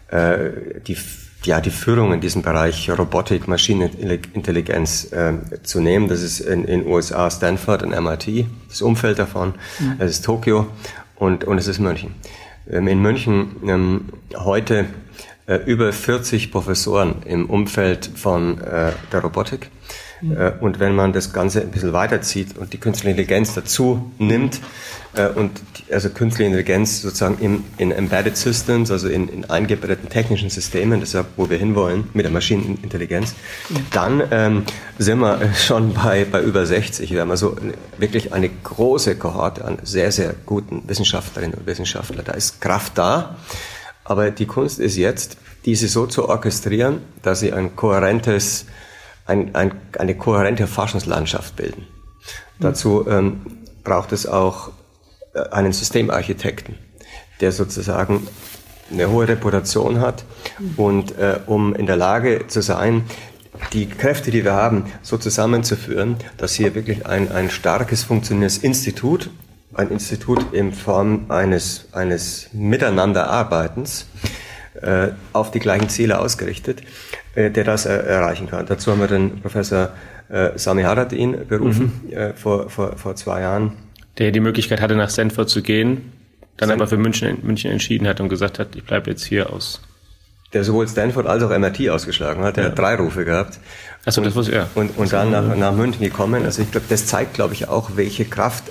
äh, 0.08 0.80
die, 0.88 0.96
ja, 1.48 1.62
die 1.62 1.72
Führung 1.72 2.12
in 2.12 2.20
diesem 2.20 2.42
Bereich 2.42 2.90
Robotik, 2.90 3.48
Maschinenintelligenz 3.48 5.12
äh, 5.14 5.34
zu 5.64 5.80
nehmen. 5.80 6.10
Das 6.10 6.22
ist 6.22 6.42
in 6.42 6.66
den 6.66 6.86
USA 6.86 7.32
Stanford 7.32 7.84
und 7.84 7.92
MIT, 7.92 8.46
das 8.68 8.82
Umfeld 8.82 9.18
davon. 9.18 9.54
Mhm. 9.80 9.96
Es 10.00 10.12
ist 10.12 10.26
Tokio 10.26 10.68
und, 11.16 11.46
und 11.46 11.58
es 11.58 11.68
ist 11.68 11.80
München. 11.80 12.14
Ähm, 12.70 12.90
in 12.90 13.02
München 13.02 13.56
ähm, 13.66 14.10
heute 14.36 14.88
äh, 15.48 15.56
über 15.66 15.94
40 15.94 16.52
Professoren 16.52 17.24
im 17.26 17.50
Umfeld 17.50 18.12
von 18.14 18.60
äh, 18.60 18.92
der 19.14 19.22
Robotik. 19.22 19.70
Mhm. 20.22 20.54
Und 20.60 20.80
wenn 20.80 20.96
man 20.96 21.14
das 21.14 21.34
Ganze 21.34 21.62
ein 21.62 21.72
bisschen 21.72 21.94
weiterzieht 21.94 22.58
und 22.58 22.74
die 22.74 22.78
künstliche 22.78 23.12
Intelligenz 23.12 23.54
dazu 23.54 24.12
nimmt, 24.18 24.60
äh, 25.18 25.28
und 25.30 25.62
die, 25.78 25.94
also 25.94 26.10
künstliche 26.10 26.48
Intelligenz 26.48 27.02
sozusagen 27.02 27.38
im, 27.40 27.64
in 27.78 27.92
Embedded 27.92 28.38
Systems, 28.38 28.92
also 28.92 29.08
in, 29.08 29.28
in 29.30 29.46
eingebetteten 29.50 30.10
technischen 30.10 30.50
Systemen, 30.50 31.00
das 31.00 31.10
ist 31.10 31.16
ja, 31.16 31.26
wo 31.36 31.50
wir 31.50 31.58
hinwollen 31.58 32.10
mit 32.14 32.26
der 32.26 32.32
Maschinenintelligenz, 32.32 33.34
mhm. 33.70 33.76
dann 33.92 34.24
ähm, 34.32 34.64
sind 34.98 35.20
wir 35.20 35.54
schon 35.56 35.94
bei, 35.94 36.26
bei 36.26 36.42
über 36.42 36.66
60. 36.66 37.12
Wir 37.12 37.22
haben 37.22 37.32
also 37.32 37.56
wirklich 37.98 38.34
eine 38.34 38.50
große 38.50 39.16
Kohorte 39.18 39.66
an 39.66 39.80
sehr, 39.84 40.12
sehr 40.12 40.36
guten 40.46 40.84
Wissenschaftlerinnen 40.88 41.58
und 41.58 41.66
Wissenschaftlern. 41.66 42.26
Da 42.26 42.34
ist 42.34 42.62
Kraft 42.62 42.98
da. 42.98 43.38
Aber 44.04 44.32
die 44.32 44.46
Kunst 44.46 44.80
ist 44.80 44.96
jetzt, 44.96 45.38
diese 45.66 45.90
so 45.90 46.08
zu 46.08 46.30
orchestrieren, 46.30 47.02
dass 47.24 47.42
sie 47.42 47.52
ein 47.52 47.76
kohärentes, 47.76 48.68
ein, 49.28 49.56
ein, 49.56 49.72
eine 49.98 50.16
kohärente 50.16 50.68
Forschungslandschaft 50.68 51.56
bilden. 51.56 51.82
Mhm. 51.82 52.62
Dazu 52.62 53.08
ähm, 53.08 53.42
braucht 53.84 54.12
es 54.12 54.26
auch 54.26 54.72
äh, 55.34 55.42
einen 55.50 55.74
Systemarchitekten, 55.74 56.76
der 57.42 57.52
sozusagen 57.52 58.28
eine 58.92 59.10
hohe 59.10 59.28
Reputation 59.28 60.00
hat 60.00 60.24
und 60.78 61.18
äh, 61.18 61.40
um 61.46 61.76
in 61.76 61.86
der 61.86 61.98
Lage 61.98 62.48
zu 62.48 62.62
sein, 62.62 63.04
die 63.74 63.88
Kräfte, 63.88 64.32
die 64.32 64.46
wir 64.46 64.54
haben, 64.54 64.86
so 65.02 65.18
zusammenzuführen, 65.18 66.16
dass 66.38 66.54
hier 66.54 66.74
wirklich 66.76 67.06
ein, 67.06 67.32
ein 67.32 67.50
starkes 67.50 68.04
funktionierendes 68.04 68.60
Institut 68.60 69.30
ein 69.78 69.92
Institut 69.92 70.54
in 70.54 70.74
Form 70.74 71.26
eines, 71.30 71.88
eines 71.92 72.50
Miteinanderarbeitens 72.52 74.08
äh, 74.82 75.10
auf 75.34 75.52
die 75.52 75.60
gleichen 75.60 75.90
Ziele 75.90 76.20
ausgerichtet, 76.20 76.82
äh, 77.38 77.52
der 77.52 77.64
das 77.64 77.86
äh, 77.86 77.94
erreichen 77.94 78.50
kann. 78.50 78.66
Dazu 78.66 78.92
haben 78.92 79.00
wir 79.00 79.08
den 79.08 79.42
Professor 79.42 79.92
äh, 80.28 80.58
Sami 80.58 80.82
Haradin 80.82 81.48
berufen 81.48 82.02
mhm. 82.08 82.12
äh, 82.12 82.34
vor, 82.34 82.68
vor, 82.72 82.98
vor 82.98 83.16
zwei 83.16 83.42
Jahren. 83.42 83.74
Der 84.18 84.32
die 84.32 84.40
Möglichkeit 84.40 84.82
hatte, 84.82 84.96
nach 84.96 85.12
Stanford 85.12 85.48
zu 85.48 85.62
gehen, 85.62 86.12
dann 86.58 86.70
Stanford. 86.70 86.82
aber 86.82 86.88
für 86.88 86.98
München, 86.98 87.38
München 87.44 87.70
entschieden 87.70 88.08
hat 88.08 88.20
und 88.22 88.30
gesagt 88.30 88.58
hat, 88.58 88.76
ich 88.76 88.84
bleibe 88.84 89.12
jetzt 89.12 89.24
hier 89.24 89.54
aus. 89.54 89.82
Der 90.52 90.64
sowohl 90.64 90.88
Stanford 90.88 91.28
als 91.28 91.44
auch 91.44 91.56
MIT 91.56 91.88
ausgeschlagen 91.92 92.44
hat. 92.44 92.58
Der 92.58 92.64
ja. 92.64 92.70
hat 92.72 92.80
drei 92.80 92.96
Rufe 92.96 93.24
gehabt. 93.24 93.60
Achso, 94.04 94.24
das 94.24 94.36
was 94.36 94.50
er. 94.50 94.68
Und, 94.74 94.98
und 94.98 95.14
dann 95.14 95.30
nach, 95.30 95.56
nach 95.56 95.76
München 95.76 96.02
gekommen. 96.02 96.44
Also 96.44 96.64
ich 96.64 96.72
glaube, 96.72 96.88
das 96.90 97.06
zeigt, 97.06 97.36
glaube 97.36 97.54
ich, 97.54 97.68
auch, 97.68 97.92
welche 97.98 98.26
Kraft 98.26 98.64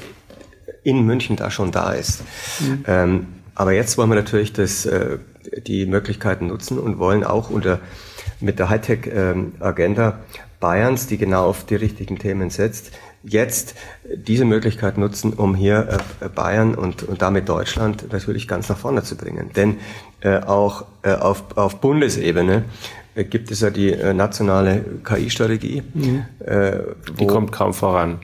in 0.82 1.06
München 1.06 1.36
da 1.36 1.52
schon 1.52 1.70
da 1.70 1.92
ist. 1.92 2.24
Mhm. 2.58 2.84
Ähm, 2.88 3.26
aber 3.54 3.74
jetzt 3.74 3.96
wollen 3.96 4.10
wir 4.10 4.16
natürlich 4.16 4.52
das, 4.52 4.86
äh, 4.86 5.18
die 5.64 5.86
Möglichkeiten 5.86 6.48
nutzen 6.48 6.80
und 6.80 6.98
wollen 6.98 7.22
auch 7.22 7.48
unter 7.48 7.78
mit 8.40 8.58
der 8.58 8.68
Hightech-Agenda 8.68 10.20
Bayerns, 10.60 11.06
die 11.06 11.18
genau 11.18 11.46
auf 11.46 11.64
die 11.64 11.74
richtigen 11.74 12.18
Themen 12.18 12.50
setzt, 12.50 12.92
jetzt 13.22 13.74
diese 14.14 14.44
Möglichkeit 14.44 14.98
nutzen, 14.98 15.32
um 15.32 15.54
hier 15.54 15.98
äh, 16.20 16.28
Bayern 16.28 16.74
und, 16.74 17.02
und 17.02 17.22
damit 17.22 17.48
Deutschland 17.48 18.12
natürlich 18.12 18.48
ganz 18.48 18.68
nach 18.68 18.78
vorne 18.78 19.02
zu 19.02 19.16
bringen. 19.16 19.50
Denn 19.54 19.78
äh, 20.20 20.38
auch 20.40 20.84
äh, 21.02 21.12
auf, 21.12 21.56
auf 21.56 21.80
Bundesebene 21.80 22.64
äh, 23.14 23.24
gibt 23.24 23.50
es 23.50 23.60
ja 23.60 23.70
die 23.70 23.94
nationale 24.14 24.84
KI-Strategie. 25.04 25.82
Mhm. 25.94 26.24
Die 27.18 27.26
kommt 27.26 27.52
kaum 27.52 27.74
voran 27.74 28.20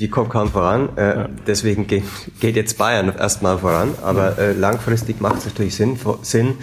die 0.00 0.08
kommt 0.08 0.30
kaum 0.30 0.48
voran. 0.48 0.90
Ja. 0.96 1.28
Deswegen 1.44 1.88
geht, 1.88 2.04
geht 2.38 2.54
jetzt 2.54 2.78
Bayern 2.78 3.12
erstmal 3.18 3.58
voran. 3.58 3.96
Aber 4.00 4.36
langfristig 4.56 5.20
macht 5.20 5.38
es 5.38 5.46
natürlich 5.46 5.74
Sinn, 5.74 5.98
Sinn, 6.22 6.54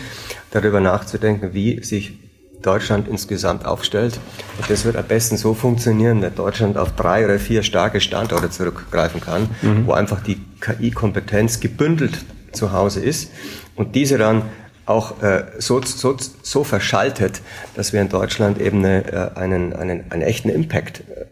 darüber 0.51 0.79
nachzudenken, 0.79 1.53
wie 1.53 1.83
sich 1.83 2.17
Deutschland 2.65 3.07
insgesamt 3.07 3.65
aufstellt. 3.65 4.19
Und 4.57 4.69
das 4.69 4.85
wird 4.85 4.95
am 4.95 5.05
besten 5.05 5.37
so 5.37 5.53
funktionieren, 5.53 6.21
dass 6.21 6.33
Deutschland 6.33 6.77
auf 6.77 6.93
drei 6.95 7.25
oder 7.25 7.39
vier 7.39 7.63
starke 7.63 8.01
Standorte 8.01 8.49
zurückgreifen 8.49 9.21
kann, 9.21 9.49
mhm. 9.61 9.87
wo 9.87 9.93
einfach 9.93 10.21
die 10.21 10.39
KI-Kompetenz 10.61 11.59
gebündelt 11.59 12.25
zu 12.51 12.71
Hause 12.71 13.01
ist 13.01 13.31
und 13.75 13.95
diese 13.95 14.17
dann 14.17 14.43
auch 14.85 15.21
äh, 15.21 15.45
so, 15.57 15.81
so, 15.81 16.15
so 16.41 16.63
verschaltet, 16.63 17.41
dass 17.75 17.91
wir 17.91 18.01
in 18.01 18.09
Deutschland 18.09 18.61
eben 18.61 18.79
eine, 18.79 19.11
äh, 19.11 19.39
einen, 19.39 19.73
einen, 19.73 20.11
einen 20.11 20.21
echten 20.21 20.49
Impact 20.49 20.99
äh, 21.09 21.25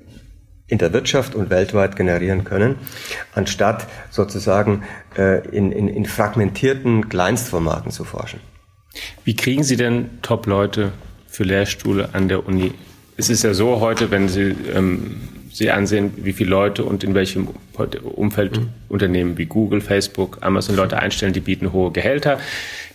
in 0.67 0.79
der 0.79 0.91
Wirtschaft 0.91 1.35
und 1.35 1.49
weltweit 1.49 1.95
generieren 1.95 2.45
können, 2.45 2.77
anstatt 3.35 3.87
sozusagen 4.09 4.83
äh, 5.15 5.47
in, 5.49 5.71
in, 5.71 5.87
in 5.87 6.05
fragmentierten 6.05 7.09
Kleinstformaten 7.09 7.91
zu 7.91 8.05
forschen. 8.05 8.39
Wie 9.23 9.35
kriegen 9.35 9.63
Sie 9.63 9.75
denn 9.75 10.21
Top-Leute 10.21 10.91
für 11.33 11.43
Lehrstühle 11.43 12.09
an 12.13 12.29
der 12.29 12.47
Uni? 12.47 12.71
Es 13.17 13.29
ist 13.29 13.43
ja 13.43 13.53
so 13.53 13.79
heute, 13.79 14.09
wenn 14.11 14.29
Sie 14.29 14.55
ähm, 14.73 15.17
Sie 15.53 15.69
ansehen, 15.69 16.13
wie 16.17 16.33
viele 16.33 16.49
Leute 16.49 16.83
und 16.83 17.03
in 17.03 17.13
welchem 17.13 17.47
Umfeld. 18.15 18.59
Unternehmen 18.89 19.37
wie 19.37 19.45
Google, 19.45 19.81
Facebook, 19.81 20.39
Amazon 20.41 20.75
Leute 20.75 20.97
einstellen, 20.97 21.31
die 21.31 21.41
bieten 21.41 21.71
hohe 21.71 21.91
Gehälter. 21.91 22.39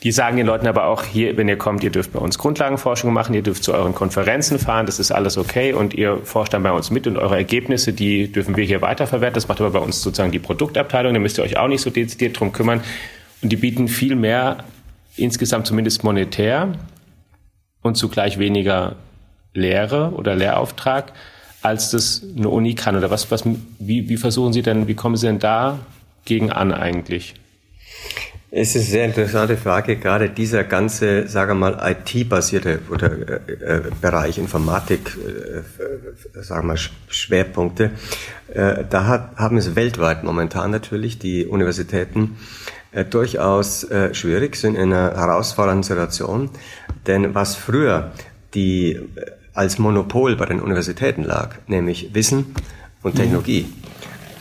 Die 0.03 0.11
sagen 0.11 0.37
den 0.37 0.47
Leuten 0.47 0.67
aber 0.67 0.87
auch 0.87 1.05
hier, 1.05 1.37
wenn 1.37 1.49
ihr 1.49 1.57
kommt, 1.57 1.85
ihr 1.85 1.91
dürft 1.91 2.13
bei 2.13 2.19
uns 2.19 2.37
Grundlagenforschung 2.37 3.13
machen, 3.13 3.35
ihr 3.35 3.43
dürft 3.43 3.63
zu 3.63 3.75
euren 3.75 3.95
Konferenzen 3.95 4.59
fahren, 4.59 4.87
das 4.87 4.99
ist 4.99 5.13
alles 5.13 5.39
okay 5.39 5.73
und 5.73 5.95
ihr 5.95 6.19
forscht 6.25 6.53
dann 6.53 6.65
bei 6.65 6.73
uns 6.73 6.91
mit 6.91 7.07
und 7.07 7.17
eure 7.17 7.37
Ergebnisse, 7.37 7.93
die 7.93 8.31
dürfen 8.31 8.57
wir 8.57 8.65
hier 8.65 8.83
weiterverwerten. 8.83 9.35
Das 9.35 9.47
macht 9.47 9.61
aber 9.61 9.71
bei 9.71 9.79
uns 9.79 10.03
sozusagen 10.03 10.33
die 10.33 10.41
Produktabteilung, 10.41 11.15
da 11.15 11.21
müsst 11.21 11.39
ihr 11.39 11.45
euch 11.45 11.57
auch 11.59 11.69
nicht 11.69 11.81
so 11.81 11.91
dezidiert 11.91 12.39
drum 12.39 12.53
kümmern. 12.53 12.81
Und 13.41 13.51
die 13.51 13.57
bieten 13.57 13.87
viel 13.87 14.17
mehr, 14.17 14.65
insgesamt 15.17 15.69
zumindest 15.69 16.03
monetär 16.03 16.73
und 17.83 17.97
zugleich 17.97 18.39
weniger 18.39 18.97
Lehre 19.55 20.13
oder 20.13 20.35
Lehrauftrag, 20.35 21.13
als 21.63 21.91
das 21.91 22.23
eine 22.37 22.49
Uni 22.49 22.75
kann. 22.75 22.97
Oder 22.97 23.11
was, 23.11 23.31
was, 23.31 23.45
wie, 23.79 24.09
wie 24.09 24.17
versuchen 24.17 24.53
Sie 24.53 24.63
denn, 24.63 24.89
wie 24.89 24.95
kommen 24.95 25.17
Sie 25.17 25.27
denn 25.27 25.39
da 25.39 25.79
gegen 26.25 26.51
an 26.51 26.73
eigentlich? 26.73 27.35
Es 28.51 28.71
ist 28.71 28.77
eine 28.77 28.85
sehr 28.85 29.05
interessante 29.05 29.59
Frage, 29.59 29.97
gerade 29.97 30.31
dieser 30.31 30.65
ganze, 30.65 31.29
sagen 31.29 31.51
wir 31.51 31.71
mal, 31.71 31.93
IT-basierte 31.93 32.81
oder 32.91 33.13
äh, 33.13 33.53
äh, 33.53 33.83
Bereich 34.01 34.39
Informatik, 34.39 35.19
äh, 35.19 35.59
äh, 35.59 36.43
sagen 36.43 36.63
wir 36.63 36.69
mal, 36.69 36.79
Schwerpunkte. 37.09 37.91
Äh, 38.55 38.85
da 38.89 39.05
hat, 39.05 39.37
haben 39.37 39.59
es 39.59 39.77
weltweit 39.77 40.25
momentan 40.25 40.71
natürlich 40.71 41.19
die 41.19 41.45
Universitäten 41.45 42.39
äh, 42.93 43.05
durchaus 43.05 43.87
schwierig, 44.13 44.57
sind 44.57 44.77
in 44.77 44.95
einer 44.95 45.15
herausfordernden 45.15 45.83
Situation. 45.83 46.49
Denn 47.09 47.35
was 47.35 47.57
früher 47.57 48.13
die 48.55 49.01
als 49.55 49.79
Monopol 49.79 50.37
bei 50.37 50.47
den 50.47 50.61
Universitäten 50.61 51.25
lag, 51.25 51.57
nämlich 51.67 52.15
Wissen 52.15 52.55
und 53.03 53.17
Technologie. 53.17 53.67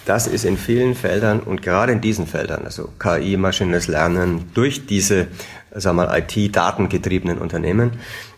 Das 0.06 0.28
ist 0.28 0.46
in 0.46 0.58
vielen 0.58 0.96
Feldern 0.96 1.40
und 1.40 1.62
gerade 1.62 1.92
in 1.92 2.00
diesen 2.00 2.28
Feldern, 2.28 2.64
also 2.66 2.90
KI, 3.00 3.36
maschinelles 3.36 3.88
Lernen, 3.88 4.52
durch 4.54 4.86
diese 4.86 5.28
sagen 5.72 5.98
wir 5.98 6.08
mal, 6.08 6.20
IT-datengetriebenen 6.20 7.40
Unternehmen, 7.40 7.92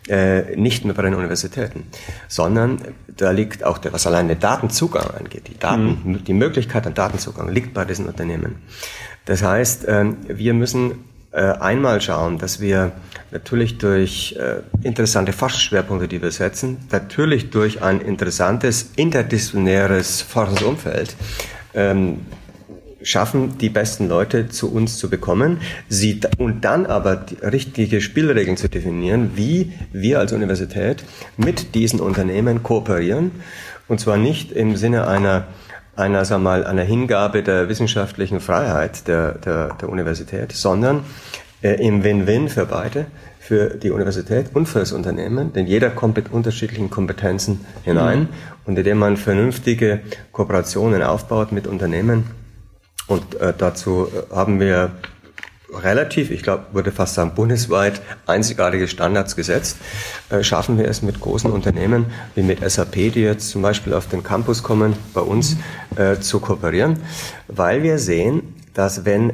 äh, 0.08 0.56
nicht 0.56 0.84
mehr 0.84 0.94
bei 0.94 1.02
den 1.02 1.14
Universitäten, 1.14 1.84
sondern 2.28 2.80
da 3.08 3.30
liegt 3.30 3.64
auch 3.64 3.78
der, 3.78 3.92
was 3.92 4.06
allein 4.06 4.28
den 4.28 4.40
Datenzugang 4.40 5.10
angeht, 5.10 5.48
die 5.48 5.58
Daten, 5.58 6.00
mhm. 6.04 6.24
die 6.24 6.34
Möglichkeit 6.34 6.86
an 6.86 6.94
Datenzugang 6.94 7.48
liegt 7.48 7.74
bei 7.74 7.84
diesen 7.84 8.06
Unternehmen. 8.06 8.56
Das 9.26 9.42
heißt, 9.42 9.84
äh, 9.86 10.06
wir 10.28 10.54
müssen 10.54 10.90
äh, 10.90 10.94
einmal 11.38 12.00
schauen, 12.00 12.38
dass 12.38 12.60
wir 12.60 12.92
natürlich 13.30 13.78
durch 13.78 14.36
äh, 14.38 14.62
interessante 14.82 15.32
Fachschwerpunkte, 15.32 16.08
die 16.08 16.20
wir 16.20 16.32
setzen, 16.32 16.78
natürlich 16.90 17.50
durch 17.50 17.82
ein 17.82 18.00
interessantes 18.00 18.90
interdisziplinäres 18.96 20.22
Forschungsumfeld 20.22 21.14
ähm, 21.74 22.18
schaffen, 23.02 23.56
die 23.58 23.70
besten 23.70 24.08
Leute 24.08 24.48
zu 24.48 24.72
uns 24.72 24.98
zu 24.98 25.08
bekommen, 25.08 25.60
sie, 25.88 26.20
und 26.38 26.64
dann 26.64 26.86
aber 26.86 27.24
richtige 27.42 28.00
Spielregeln 28.00 28.56
zu 28.56 28.68
definieren, 28.68 29.32
wie 29.36 29.72
wir 29.92 30.18
als 30.18 30.32
Universität 30.32 31.04
mit 31.36 31.74
diesen 31.74 32.00
Unternehmen 32.00 32.62
kooperieren. 32.62 33.30
Und 33.88 34.00
zwar 34.00 34.18
nicht 34.18 34.52
im 34.52 34.76
Sinne 34.76 35.08
einer, 35.08 35.46
einer, 36.00 36.24
sag 36.24 36.40
mal, 36.40 36.66
einer 36.66 36.82
Hingabe 36.82 37.42
der 37.42 37.68
wissenschaftlichen 37.68 38.40
Freiheit 38.40 39.06
der, 39.06 39.32
der, 39.32 39.74
der 39.74 39.88
Universität, 39.88 40.52
sondern 40.52 41.04
äh, 41.62 41.74
im 41.86 42.02
Win-Win 42.02 42.48
für 42.48 42.66
beide, 42.66 43.06
für 43.38 43.70
die 43.76 43.90
Universität 43.90 44.46
und 44.54 44.66
für 44.66 44.80
das 44.80 44.92
Unternehmen, 44.92 45.52
denn 45.52 45.66
jeder 45.66 45.90
kommt 45.90 46.16
mit 46.16 46.32
unterschiedlichen 46.32 46.90
Kompetenzen 46.90 47.64
hinein 47.84 48.20
mhm. 48.20 48.28
und 48.66 48.78
indem 48.78 48.98
man 48.98 49.16
vernünftige 49.16 50.00
Kooperationen 50.32 51.02
aufbaut 51.02 51.52
mit 51.52 51.66
Unternehmen, 51.66 52.40
und 53.10 53.34
äh, 53.40 53.52
dazu 53.56 54.06
äh, 54.06 54.34
haben 54.34 54.60
wir 54.60 54.92
relativ, 55.72 56.30
ich 56.30 56.42
glaube, 56.42 56.66
würde 56.72 56.92
fast 56.92 57.14
sagen, 57.14 57.32
bundesweit 57.34 58.00
einzigartige 58.26 58.88
Standards 58.88 59.36
gesetzt. 59.36 59.78
Äh, 60.28 60.42
schaffen 60.42 60.78
wir 60.78 60.86
es 60.88 61.02
mit 61.02 61.20
großen 61.20 61.50
Unternehmen 61.50 62.06
wie 62.34 62.42
mit 62.42 62.68
SAP, 62.68 62.92
die 62.92 63.20
jetzt 63.20 63.50
zum 63.50 63.62
Beispiel 63.62 63.94
auf 63.94 64.08
den 64.08 64.22
Campus 64.22 64.62
kommen, 64.62 64.94
bei 65.14 65.20
uns 65.20 65.56
äh, 65.96 66.18
zu 66.18 66.40
kooperieren, 66.40 66.98
weil 67.48 67.82
wir 67.82 67.98
sehen, 67.98 68.54
dass 68.74 69.04
wenn 69.04 69.32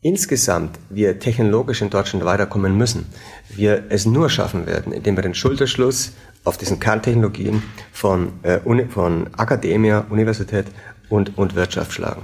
insgesamt 0.00 0.78
wir 0.90 1.20
technologisch 1.20 1.80
in 1.80 1.90
Deutschland 1.90 2.24
weiterkommen 2.24 2.76
müssen, 2.76 3.06
wir 3.48 3.84
es 3.88 4.04
nur 4.04 4.28
schaffen 4.28 4.66
werden, 4.66 4.92
indem 4.92 5.16
wir 5.16 5.22
den 5.22 5.34
Schulterschluss 5.34 6.12
auf 6.44 6.58
diesen 6.58 6.80
Kerntechnologien 6.80 7.62
von, 7.92 8.32
äh, 8.42 8.58
Uni, 8.64 8.86
von 8.86 9.32
Akademie, 9.36 9.92
Universität 10.10 10.66
und, 11.08 11.38
und 11.38 11.54
Wirtschaft 11.54 11.92
schlagen. 11.92 12.22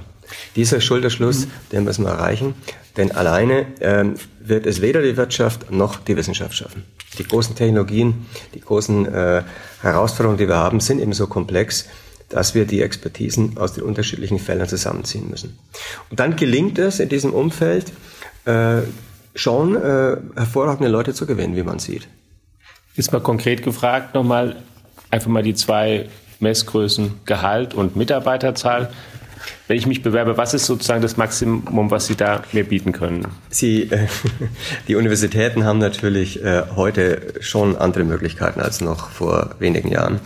Dieser 0.55 0.81
Schulterschluss, 0.81 1.45
mhm. 1.45 1.51
den 1.71 1.83
müssen 1.85 2.05
wir 2.05 2.11
erreichen, 2.11 2.53
denn 2.97 3.11
alleine 3.11 3.67
ähm, 3.81 4.15
wird 4.39 4.65
es 4.65 4.81
weder 4.81 5.01
die 5.01 5.17
Wirtschaft 5.17 5.71
noch 5.71 5.99
die 5.99 6.15
Wissenschaft 6.15 6.55
schaffen. 6.55 6.83
Die 7.17 7.23
großen 7.23 7.55
Technologien, 7.55 8.25
die 8.53 8.61
großen 8.61 9.05
äh, 9.05 9.43
Herausforderungen, 9.81 10.37
die 10.37 10.47
wir 10.47 10.57
haben, 10.57 10.79
sind 10.79 10.99
eben 10.99 11.13
so 11.13 11.27
komplex, 11.27 11.85
dass 12.29 12.53
wir 12.53 12.65
die 12.65 12.81
Expertisen 12.81 13.57
aus 13.57 13.73
den 13.73 13.83
unterschiedlichen 13.83 14.39
Feldern 14.39 14.67
zusammenziehen 14.67 15.29
müssen. 15.29 15.57
Und 16.09 16.19
dann 16.19 16.35
gelingt 16.35 16.77
es 16.77 16.99
in 16.99 17.09
diesem 17.09 17.33
Umfeld 17.33 17.91
äh, 18.45 18.81
schon 19.33 19.75
äh, 19.75 20.17
hervorragende 20.35 20.89
Leute 20.89 21.13
zu 21.13 21.25
gewinnen, 21.25 21.55
wie 21.55 21.63
man 21.63 21.79
sieht. 21.79 22.07
Ist 22.95 23.11
mal 23.11 23.21
konkret 23.21 23.63
gefragt 23.63 24.13
nochmal 24.13 24.57
einfach 25.09 25.29
mal 25.29 25.43
die 25.43 25.55
zwei 25.55 26.09
Messgrößen 26.39 27.21
Gehalt 27.25 27.73
und 27.73 27.95
Mitarbeiterzahl 27.95 28.91
wenn 29.67 29.77
ich 29.77 29.85
mich 29.85 30.01
bewerbe, 30.01 30.37
was 30.37 30.53
ist 30.53 30.65
sozusagen 30.65 31.01
das 31.01 31.17
Maximum, 31.17 31.91
was 31.91 32.07
Sie 32.07 32.15
da 32.15 32.43
mir 32.51 32.63
bieten 32.63 32.91
können? 32.91 33.27
Sie, 33.49 33.83
äh, 33.83 34.07
die 34.87 34.95
Universitäten 34.95 35.63
haben 35.63 35.79
natürlich 35.79 36.43
äh, 36.43 36.63
heute 36.75 37.33
schon 37.41 37.75
andere 37.75 38.03
Möglichkeiten 38.03 38.61
als 38.61 38.81
noch 38.81 39.09
vor 39.09 39.51
wenigen 39.59 39.89
Jahren. 39.89 40.19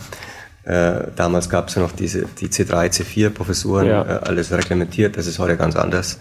Äh, 0.64 1.08
damals 1.14 1.50
gab 1.50 1.68
es 1.68 1.74
ja 1.74 1.82
noch 1.82 1.92
diese 1.92 2.24
die 2.40 2.48
C3, 2.48 2.90
C4 2.90 3.28
Professuren, 3.30 3.86
ja. 3.86 4.02
äh, 4.02 4.20
alles 4.24 4.50
reglementiert. 4.50 5.18
Das 5.18 5.26
ist 5.26 5.38
heute 5.38 5.58
ganz 5.58 5.76
anders. 5.76 6.18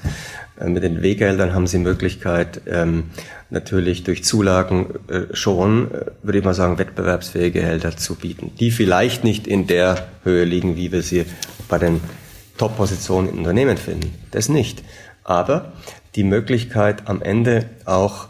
Äh, 0.60 0.70
mit 0.70 0.84
den 0.84 1.02
W-Geldern 1.02 1.54
haben 1.54 1.66
Sie 1.66 1.78
Möglichkeit, 1.78 2.62
ähm, 2.68 3.06
natürlich 3.50 4.04
durch 4.04 4.24
Zulagen 4.24 4.88
äh, 5.08 5.34
schon, 5.34 5.92
äh, 5.92 6.06
würde 6.24 6.40
ich 6.40 6.44
mal 6.44 6.54
sagen, 6.54 6.78
wettbewerbsfähige 6.78 7.62
Gehälter 7.62 7.96
zu 7.96 8.16
bieten, 8.16 8.52
die 8.60 8.72
vielleicht 8.72 9.24
nicht 9.24 9.48
in 9.48 9.68
der 9.68 10.08
Höhe 10.24 10.44
liegen, 10.44 10.76
wie 10.76 10.92
wir 10.92 11.04
sie 11.04 11.26
bei 11.70 11.78
den 11.78 12.02
Top-Position 12.58 13.30
im 13.30 13.40
Unternehmen 13.40 13.78
finden. 13.78 14.14
Das 14.32 14.50
nicht. 14.50 14.84
Aber 15.24 15.74
die 16.16 16.24
Möglichkeit 16.24 17.08
am 17.08 17.22
Ende 17.22 17.70
auch, 17.86 18.28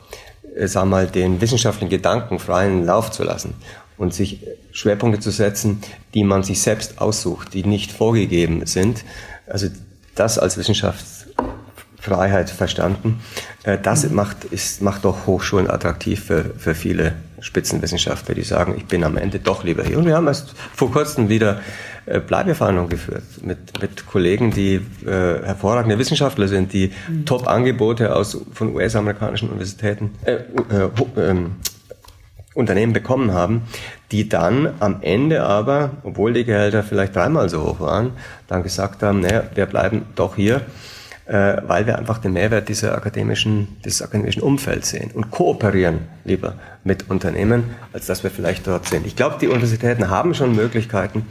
äh, 0.56 0.68
sag 0.68 0.86
mal, 0.86 1.08
den 1.08 1.42
wissenschaftlichen 1.42 1.90
Gedanken 1.90 2.40
freien 2.40 2.86
Lauf 2.86 3.12
zu 3.12 3.24
lassen 3.24 3.56
und 3.98 4.14
sich 4.14 4.40
Schwerpunkte 4.72 5.20
zu 5.20 5.32
setzen, 5.32 5.82
die 6.14 6.24
man 6.24 6.44
sich 6.44 6.62
selbst 6.62 7.00
aussucht, 7.00 7.54
die 7.54 7.64
nicht 7.64 7.92
vorgegeben 7.92 8.66
sind. 8.66 9.04
Also 9.48 9.68
das 10.16 10.40
als 10.40 10.58
Wissenschaftsfreiheit 10.58 12.50
verstanden. 12.50 13.22
Äh, 13.64 13.78
das 13.82 14.10
macht, 14.10 14.46
ist, 14.46 14.82
macht 14.82 15.06
doch 15.06 15.26
Hochschulen 15.28 15.70
attraktiv 15.70 16.24
für, 16.24 16.46
für 16.58 16.76
viele 16.76 17.16
Spitzenwissenschaftler, 17.40 18.36
die 18.36 18.44
sagen, 18.44 18.76
ich 18.78 18.86
bin 18.86 19.04
am 19.04 19.18
Ende 19.18 19.40
doch 19.40 19.64
lieber 19.66 19.84
hier. 19.84 19.98
Und 19.98 20.06
wir 20.06 20.16
haben 20.16 20.28
erst 20.28 20.54
vor 20.74 20.92
kurzem 20.92 21.28
wieder 21.30 21.62
äh, 22.06 22.20
Bleibeverhandlungen 22.20 22.90
geführt 22.90 23.24
mit, 23.42 23.82
mit 23.82 24.06
Kollegen, 24.08 24.52
die 24.52 24.76
äh, 25.06 25.44
hervorragende 25.44 25.98
Wissenschaftler 25.98 26.48
sind, 26.48 26.74
die 26.74 26.92
mhm. 27.08 27.26
Top-Angebote 27.26 28.16
aus 28.16 28.38
von 28.54 28.76
US-amerikanischen 28.76 29.50
Universitäten, 29.50 30.12
äh, 30.26 30.34
äh, 30.34 31.22
äh, 31.22 31.36
Unternehmen 32.56 32.94
bekommen 32.94 33.32
haben, 33.32 33.64
die 34.12 34.30
dann 34.30 34.74
am 34.80 34.98
Ende 35.02 35.44
aber, 35.44 35.92
obwohl 36.04 36.34
die 36.34 36.46
Gehälter 36.46 36.84
vielleicht 36.84 37.16
dreimal 37.16 37.50
so 37.50 37.64
hoch 37.64 37.80
waren, 37.80 38.12
dann 38.48 38.62
gesagt 38.62 39.02
haben, 39.02 39.22
naja, 39.22 39.44
wir 39.56 39.66
bleiben 39.66 40.04
doch 40.16 40.36
hier 40.36 40.62
äh, 41.26 41.62
weil 41.66 41.88
wir 41.88 41.98
einfach 41.98 42.18
den 42.18 42.34
Mehrwert 42.34 42.68
dieser 42.68 42.96
akademischen, 42.96 43.78
dieses 43.86 44.02
akademischen 44.02 44.42
Umfelds 44.42 44.90
sehen 44.90 45.12
und 45.14 45.32
kooperieren 45.32 46.00
lieber 46.26 46.56
mit 46.84 47.10
Unternehmen, 47.10 47.76
als 47.94 48.08
dass 48.08 48.24
wir 48.24 48.32
vielleicht 48.32 48.68
dort 48.68 48.88
sind. 48.88 49.08
Ich 49.08 49.16
glaube, 49.16 49.38
die 49.40 49.48
Universitäten 49.48 50.10
haben 50.10 50.34
schon 50.34 50.56
Möglichkeiten, 50.56 51.26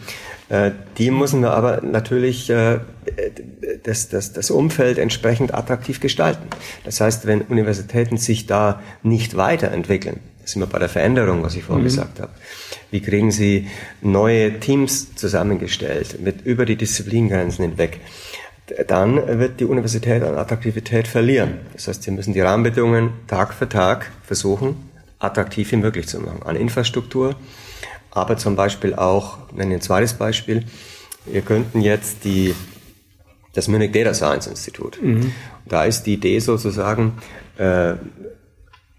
die 0.98 1.11
müssen 1.11 1.40
wir 1.40 1.52
aber 1.52 1.81
natürlich 1.83 2.50
äh, 2.50 2.81
das, 3.85 4.09
das, 4.09 4.33
das 4.33 4.50
Umfeld 4.50 4.98
entsprechend 4.98 5.55
attraktiv 5.55 6.00
gestalten. 6.00 6.46
Das 6.85 7.00
heißt, 7.00 7.26
wenn 7.26 7.40
Universitäten 7.42 8.18
sich 8.18 8.46
da 8.46 8.83
nicht 9.02 9.37
weiterentwickeln, 9.37 10.20
sind 10.44 10.61
wir 10.61 10.66
bei 10.66 10.78
der 10.78 10.88
Veränderung, 10.88 11.42
was 11.42 11.55
ich 11.55 11.62
vorhin 11.62 11.85
mhm. 11.85 11.88
gesagt 11.88 12.20
habe. 12.20 12.33
Wie 12.90 13.00
kriegen 13.00 13.31
Sie 13.31 13.68
neue 14.02 14.61
Teams 14.61 15.14
zusammengestellt 15.14 16.20
mit 16.20 16.44
über 16.44 16.66
die 16.66 16.76
Disziplingrenzen 16.76 17.64
hinweg? 17.64 18.00
dann 18.87 19.38
wird 19.38 19.61
die 19.61 19.64
Universität 19.64 20.22
an 20.22 20.37
Attraktivität 20.37 21.09
verlieren. 21.09 21.59
Das 21.72 21.88
heißt, 21.88 22.02
Sie 22.02 22.11
müssen 22.11 22.33
die 22.33 22.40
Rahmenbedingungen 22.40 23.11
Tag 23.26 23.55
für 23.55 23.68
Tag 23.68 24.11
versuchen, 24.22 24.76
attraktiv 25.18 25.72
wie 25.72 25.76
möglich 25.76 26.07
zu 26.07 26.20
machen. 26.20 26.42
An 26.44 26.57
Infrastruktur, 26.57 27.35
aber 28.12 28.37
zum 28.37 28.57
Beispiel 28.57 28.94
auch, 28.94 29.38
nenne 29.53 29.75
ich 29.75 29.79
ein 29.79 29.83
zweites 29.83 30.14
Beispiel, 30.14 30.64
wir 31.27 31.40
könnten 31.42 31.81
jetzt 31.81 32.25
die, 32.25 32.55
das 33.55 33.68
Munich 33.68 33.92
Data 33.92 34.14
Science 34.14 34.46
Institute. 34.46 35.01
Mhm. 35.01 35.33
Da 35.66 35.85
ist 35.85 36.05
die 36.05 36.14
Idee 36.14 36.38
sozusagen, 36.38 37.14
äh, 37.59 37.94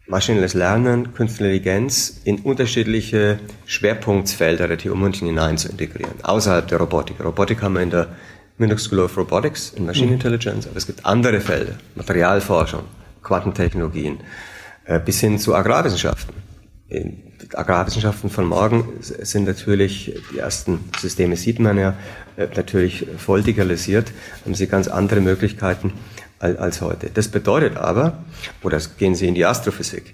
maschinelles 0.07 0.53
Lernen, 0.53 1.13
Künstliche 1.13 1.53
Intelligenz 1.53 2.21
in 2.23 2.39
unterschiedliche 2.39 3.39
Schwerpunktfelder 3.65 4.67
der 4.67 4.77
TU 4.77 4.95
München 4.95 5.27
hinein 5.27 5.57
zu 5.57 5.69
integrieren, 5.69 6.13
außerhalb 6.23 6.67
der 6.67 6.79
Robotik. 6.79 7.23
Robotik 7.23 7.61
haben 7.61 7.75
wir 7.75 7.81
in 7.81 7.89
der 7.89 8.09
Middle 8.57 8.77
School 8.77 8.99
of 8.99 9.17
Robotics 9.17 9.73
in 9.75 9.85
Machine 9.85 10.07
mhm. 10.07 10.13
Intelligence, 10.13 10.67
aber 10.67 10.77
es 10.77 10.87
gibt 10.87 11.05
andere 11.05 11.39
Felder, 11.39 11.75
Materialforschung, 11.95 12.83
Quantentechnologien, 13.23 14.19
äh, 14.85 14.99
bis 14.99 15.19
hin 15.19 15.39
zu 15.39 15.55
Agrarwissenschaften. 15.55 16.35
Agrarwissenschaften 17.53 18.29
von 18.29 18.45
morgen 18.45 18.87
sind 19.01 19.45
natürlich, 19.45 20.13
die 20.31 20.39
ersten 20.39 20.79
Systeme 20.97 21.35
sieht 21.37 21.59
man 21.59 21.77
ja, 21.77 21.95
äh, 22.37 22.47
natürlich 22.55 23.07
voll 23.17 23.41
digitalisiert, 23.41 24.11
haben 24.43 24.53
sie 24.53 24.67
ganz 24.67 24.87
andere 24.87 25.21
Möglichkeiten 25.21 25.93
als 26.39 26.81
heute. 26.81 27.09
Das 27.09 27.29
bedeutet 27.29 27.77
aber, 27.77 28.23
oder 28.63 28.79
gehen 28.97 29.15
Sie 29.15 29.27
in 29.27 29.33
die 29.33 29.45
Astrophysik, 29.45 30.13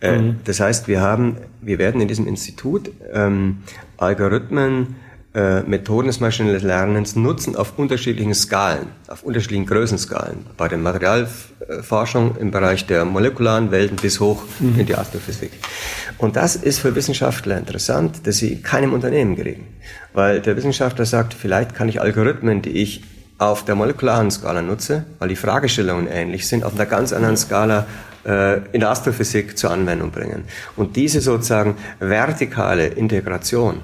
äh, 0.00 0.18
mhm. 0.18 0.40
das 0.44 0.60
heißt, 0.60 0.88
wir 0.88 1.00
haben, 1.00 1.38
wir 1.60 1.78
werden 1.78 2.00
in 2.00 2.08
diesem 2.08 2.26
Institut 2.26 2.90
ähm, 3.12 3.62
Algorithmen 3.96 4.96
äh, 5.36 5.60
Methoden 5.64 6.06
des 6.06 6.18
maschinellen 6.18 6.66
Lernens 6.66 7.14
nutzen 7.14 7.56
auf 7.56 7.78
unterschiedlichen 7.78 8.34
Skalen, 8.34 8.86
auf 9.06 9.22
unterschiedlichen 9.22 9.66
Größenskalen. 9.66 10.46
Bei 10.56 10.66
der 10.66 10.78
Materialforschung 10.78 12.38
im 12.38 12.50
Bereich 12.50 12.86
der 12.86 13.04
molekularen 13.04 13.70
Welten 13.70 13.96
bis 13.96 14.18
hoch 14.18 14.42
mhm. 14.60 14.80
in 14.80 14.86
die 14.86 14.94
Astrophysik. 14.94 15.52
Und 16.16 16.36
das 16.36 16.56
ist 16.56 16.78
für 16.78 16.94
Wissenschaftler 16.94 17.58
interessant, 17.58 18.26
dass 18.26 18.38
sie 18.38 18.54
in 18.54 18.62
keinem 18.62 18.94
Unternehmen 18.94 19.36
kriegen. 19.36 19.66
Weil 20.14 20.40
der 20.40 20.56
Wissenschaftler 20.56 21.04
sagt, 21.04 21.34
vielleicht 21.34 21.74
kann 21.74 21.90
ich 21.90 22.00
Algorithmen, 22.00 22.62
die 22.62 22.70
ich 22.70 23.04
auf 23.36 23.62
der 23.66 23.74
molekularen 23.74 24.30
Skala 24.30 24.62
nutze, 24.62 25.04
weil 25.18 25.28
die 25.28 25.36
Fragestellungen 25.36 26.06
ähnlich 26.06 26.48
sind, 26.48 26.64
auf 26.64 26.74
einer 26.74 26.86
ganz 26.86 27.12
anderen 27.12 27.36
Skala 27.36 27.86
äh, 28.24 28.60
in 28.72 28.80
der 28.80 28.88
Astrophysik 28.88 29.58
zur 29.58 29.70
Anwendung 29.70 30.12
bringen. 30.12 30.44
Und 30.76 30.96
diese 30.96 31.20
sozusagen 31.20 31.76
vertikale 31.98 32.86
Integration 32.86 33.82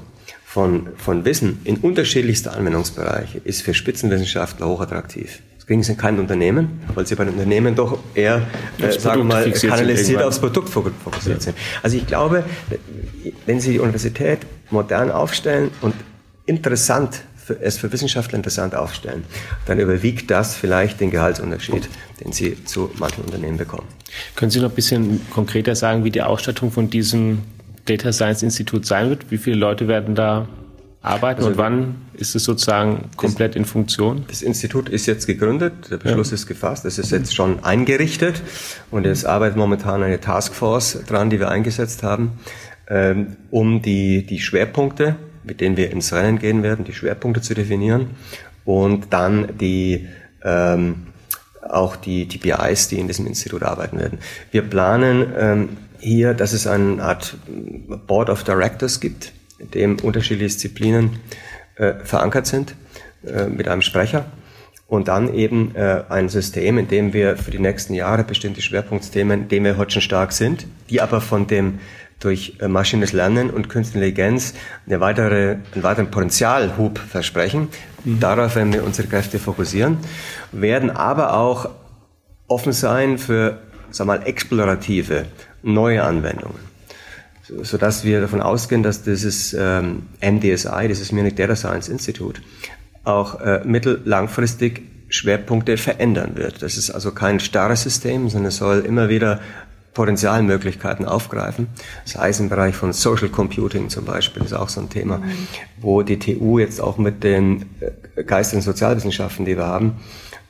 von, 0.53 0.89
von 0.99 1.25
Wissen 1.25 1.61
in 1.65 1.79
unterschiedlichste 1.79 2.53
Anwendungsbereiche 2.53 3.39
ist 3.39 3.63
für 3.63 3.73
Spitzenwissenschaftler 3.73 4.67
hochattraktiv. 4.67 5.41
Das 5.57 5.67
kriegen 5.67 5.83
sie 5.83 5.93
in 5.93 5.97
keinem 5.99 6.19
Unternehmen, 6.19 6.83
weil 6.95 7.07
sie 7.07 7.15
bei 7.15 7.25
den 7.25 7.33
Unternehmen 7.33 7.75
doch 7.75 7.99
eher, 8.15 8.47
äh, 8.79 8.93
sagen 8.93 9.21
wir 9.21 9.25
mal, 9.25 9.51
kanalisiert 9.51 10.23
aufs 10.23 10.41
Produkt 10.41 10.69
fokussiert 10.69 11.39
ja. 11.39 11.41
sind. 11.41 11.57
Also 11.83 11.97
ich 11.97 12.07
glaube, 12.07 12.45
wenn 13.47 13.61
Sie 13.61 13.73
die 13.73 13.79
Universität 13.79 14.41
modern 14.69 15.11
aufstellen 15.11 15.71
und 15.81 15.95
interessant 16.45 17.23
für, 17.35 17.59
es 17.59 17.79
für 17.79 17.91
Wissenschaftler 17.91 18.37
interessant 18.37 18.75
aufstellen, 18.75 19.25
dann 19.65 19.79
überwiegt 19.79 20.31
das 20.31 20.55
vielleicht 20.55 21.01
den 21.01 21.11
Gehaltsunterschied, 21.11 21.89
den 22.23 22.33
Sie 22.33 22.63
zu 22.67 22.91
manchen 22.99 23.25
Unternehmen 23.25 23.57
bekommen. 23.57 23.87
Können 24.37 24.51
Sie 24.51 24.61
noch 24.61 24.69
ein 24.69 24.75
bisschen 24.75 25.23
konkreter 25.31 25.75
sagen, 25.77 26.05
wie 26.05 26.11
die 26.11 26.21
Ausstattung 26.21 26.71
von 26.71 26.91
diesem 26.91 27.39
Data 27.87 28.13
Science 28.13 28.43
Institut 28.43 28.87
sein 28.87 29.09
wird? 29.09 29.31
Wie 29.31 29.39
viele 29.39 29.57
Leute 29.57 29.89
werden 29.89 30.15
da 30.15 30.49
arbeiten 31.03 31.41
also 31.41 31.51
und 31.51 31.59
wann 31.59 31.95
ist 32.15 32.35
es 32.37 32.45
sozusagen 32.45 33.11
komplett 33.17 33.57
in 33.57 33.65
Funktion? 33.65 34.25
Das 34.29 34.43
Institut 34.43 34.89
ist 34.89 35.07
jetzt 35.07 35.27
gegründet, 35.27 35.91
der 35.91 35.97
Beschluss 35.97 36.31
ja. 36.31 36.35
ist 36.35 36.47
gefasst, 36.47 36.85
es 36.85 36.99
ist 36.99 37.11
jetzt 37.11 37.35
schon 37.35 37.65
eingerichtet 37.65 38.41
und 38.91 39.05
es 39.05 39.25
arbeitet 39.25 39.57
momentan 39.57 40.03
eine 40.03 40.21
Taskforce 40.21 41.05
dran, 41.07 41.31
die 41.31 41.41
wir 41.41 41.51
eingesetzt 41.51 42.03
haben, 42.03 42.33
ähm, 42.89 43.37
um 43.51 43.83
die, 43.83 44.25
die 44.25 44.41
Schwerpunkte, 44.41 45.17
mit 45.43 45.61
denen 45.61 45.77
wir 45.77 45.91
ins 45.91 46.13
Rennen 46.13 46.39
gehen 46.39 46.63
werden, 46.63 46.85
die 46.85 46.95
Schwerpunkte 46.95 47.41
zu 47.41 47.55
definieren 47.55 48.11
und 48.65 49.13
dann 49.13 49.59
die 49.59 50.09
ähm, 50.45 51.07
auch 51.69 51.97
die, 51.97 52.27
die 52.27 52.39
BIs, 52.39 52.89
die 52.89 52.99
in 52.99 53.07
diesem 53.07 53.27
Institut 53.27 53.63
arbeiten 53.63 53.99
werden. 53.99 54.19
Wir 54.51 54.63
planen 54.63 55.27
ähm, 55.39 55.69
hier, 56.03 56.35
dass 56.35 56.53
es 56.53 56.67
eine 56.67 57.03
Art 57.03 57.37
Board 58.07 58.29
of 58.29 58.45
Directors 58.45 59.01
gibt, 59.01 59.33
in 59.59 59.71
dem 59.71 59.99
unterschiedliche 60.01 60.49
Disziplinen 60.49 61.21
äh, 61.77 61.95
verankert 62.05 62.47
sind, 62.47 62.75
äh, 63.25 63.47
mit 63.47 63.69
einem 63.69 63.83
Sprecher. 63.83 64.27
Und 64.89 65.09
dann 65.09 65.33
eben 65.33 65.75
äh, 65.75 66.05
ein 66.11 66.29
System, 66.29 66.77
in 66.77 66.89
dem 66.89 67.15
wir 67.15 67.37
für 67.37 67.51
die 67.51 67.59
nächsten 67.59 67.95
Jahre 67.95 68.25
bestimmte 68.25 68.61
Schwerpunktthemen, 68.61 69.43
in 69.43 69.49
denen 69.49 69.65
wir 69.65 69.77
heute 69.79 69.93
schon 69.93 70.03
stark 70.03 70.33
sind, 70.33 70.67
die 70.91 71.01
aber 71.01 71.23
von 71.23 71.47
dem 71.47 71.79
durch 72.21 72.57
äh, 72.61 72.69
maschinelles 72.69 73.13
Lernen 73.13 73.51
und 73.51 73.69
Künstliche 73.69 74.05
Intelligenz 74.05 74.55
eine 74.87 75.01
weitere, 75.01 75.57
einen 75.73 75.83
weiteren 75.83 76.11
Potenzialhub 76.11 76.99
versprechen. 76.99 77.69
Mhm. 78.05 78.21
Darauf 78.21 78.55
werden 78.55 78.73
wir 78.73 78.85
unsere 78.85 79.09
Kräfte 79.09 79.39
fokussieren, 79.39 79.99
werden 80.53 80.91
aber 80.91 81.35
auch 81.35 81.71
offen 82.49 82.73
sein 82.73 83.19
für, 83.19 83.63
sag 83.91 84.07
mal, 84.07 84.27
explorative 84.27 85.25
neue 85.63 86.03
Anwendungen 86.03 86.73
so 87.63 87.77
dass 87.77 88.05
wir 88.05 88.21
davon 88.21 88.41
ausgehen, 88.41 88.83
dass 88.83 89.03
dieses 89.03 89.55
ähm, 89.59 90.05
MDSI, 90.21 90.89
dieses 90.89 91.13
Munich 91.13 91.35
Data 91.35 91.57
Science 91.57 91.89
Institute, 91.89 92.41
auch 93.05 93.41
äh, 93.41 93.63
mittel-langfristig 93.65 94.83
Schwerpunkte 95.09 95.77
verändern 95.77 96.37
wird. 96.37 96.63
Das 96.63 96.77
ist 96.77 96.91
also 96.91 97.13
kein 97.13 97.41
starres 97.41 97.83
System, 97.83 98.29
sondern 98.29 98.49
es 98.49 98.57
soll 98.57 98.81
immer 98.81 99.09
wieder 99.09 99.41
Potenzialmöglichkeiten 99.93 101.05
aufgreifen. 101.05 101.67
Das 102.05 102.17
heißt 102.17 102.41
im 102.41 102.49
Bereich 102.49 102.75
von 102.75 102.95
Social 102.95 103.29
Computing 103.29 103.91
zum 103.91 104.07
Beispiel 104.07 104.43
ist 104.43 104.55
auch 104.55 104.71
so 104.71 104.81
ein 104.81 104.89
Thema, 104.89 105.19
mhm. 105.19 105.33
wo 105.81 106.03
die 106.03 106.19
TU 106.19 106.59
jetzt 106.59 106.81
auch 106.81 106.97
mit 106.97 107.23
den 107.25 107.67
äh, 108.17 108.25
Geist- 108.25 108.55
und 108.55 108.63
Sozialwissenschaften, 108.63 109.45
die 109.45 109.57
wir 109.57 109.67
haben, 109.67 109.97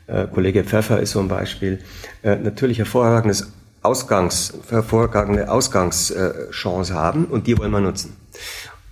äh, 0.07 0.27
Kollege 0.27 0.63
Pfeffer 0.63 1.01
ist 1.01 1.13
so 1.13 1.21
ein 1.21 1.29
Beispiel, 1.29 1.81
äh, 2.23 2.37
natürlich 2.37 2.79
hervorragendes 2.79 3.53
Ausgangs, 3.83 4.55
hervorragende 4.69 5.51
Ausgangschance 5.51 6.95
haben 6.95 7.25
und 7.27 7.47
die 7.47 7.59
wollen 7.59 7.73
wir 7.73 7.81
nutzen. 7.81 8.17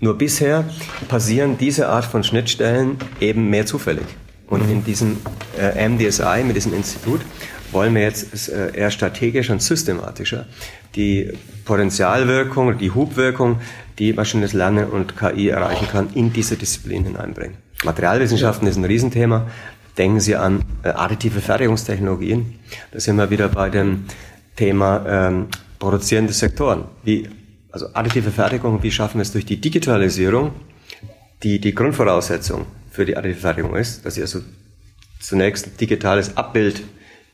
Nur 0.00 0.16
bisher 0.16 0.64
passieren 1.08 1.58
diese 1.58 1.88
Art 1.88 2.04
von 2.04 2.24
Schnittstellen 2.24 2.96
eben 3.20 3.50
mehr 3.50 3.66
zufällig. 3.66 4.06
Und 4.48 4.68
in 4.68 4.82
diesem 4.82 5.18
äh, 5.58 5.88
MDSI, 5.88 6.42
mit 6.44 6.56
diesem 6.56 6.74
Institut, 6.74 7.20
wollen 7.70 7.94
wir 7.94 8.02
jetzt 8.02 8.48
äh, 8.48 8.74
eher 8.74 8.90
strategischer 8.90 9.52
und 9.52 9.62
systematischer 9.62 10.46
die 10.96 11.32
Potenzialwirkung, 11.64 12.78
die 12.78 12.90
Hubwirkung, 12.90 13.60
die 13.98 14.12
maschinelles 14.12 14.54
Lernen 14.54 14.88
und 14.88 15.16
KI 15.16 15.48
erreichen 15.48 15.86
kann, 15.88 16.08
in 16.14 16.32
diese 16.32 16.56
Disziplin 16.56 17.04
hineinbringen. 17.04 17.58
Materialwissenschaften 17.84 18.66
ist 18.66 18.76
ein 18.76 18.84
Riesenthema. 18.84 19.46
Denken 19.98 20.20
Sie 20.20 20.36
an 20.36 20.62
äh, 20.82 20.88
additive 20.88 21.40
Fertigungstechnologien. 21.40 22.58
Da 22.92 23.00
sind 23.00 23.16
wir 23.16 23.30
wieder 23.30 23.48
bei 23.48 23.70
dem 23.70 24.06
Thema 24.60 25.04
ähm, 25.08 25.46
produzierende 25.78 26.34
Sektoren. 26.34 26.84
Wie, 27.02 27.30
also 27.72 27.86
additive 27.94 28.30
Fertigung, 28.30 28.82
wie 28.82 28.90
schaffen 28.90 29.16
wir 29.18 29.22
es 29.22 29.32
durch 29.32 29.46
die 29.46 29.58
Digitalisierung, 29.58 30.52
die 31.42 31.58
die 31.58 31.74
Grundvoraussetzung 31.74 32.66
für 32.90 33.06
die 33.06 33.16
additive 33.16 33.40
Fertigung 33.40 33.74
ist, 33.74 34.04
dass 34.04 34.16
sie 34.16 34.20
also 34.20 34.40
zunächst 35.18 35.66
ein 35.66 35.76
digitales 35.78 36.36
Abbild 36.36 36.82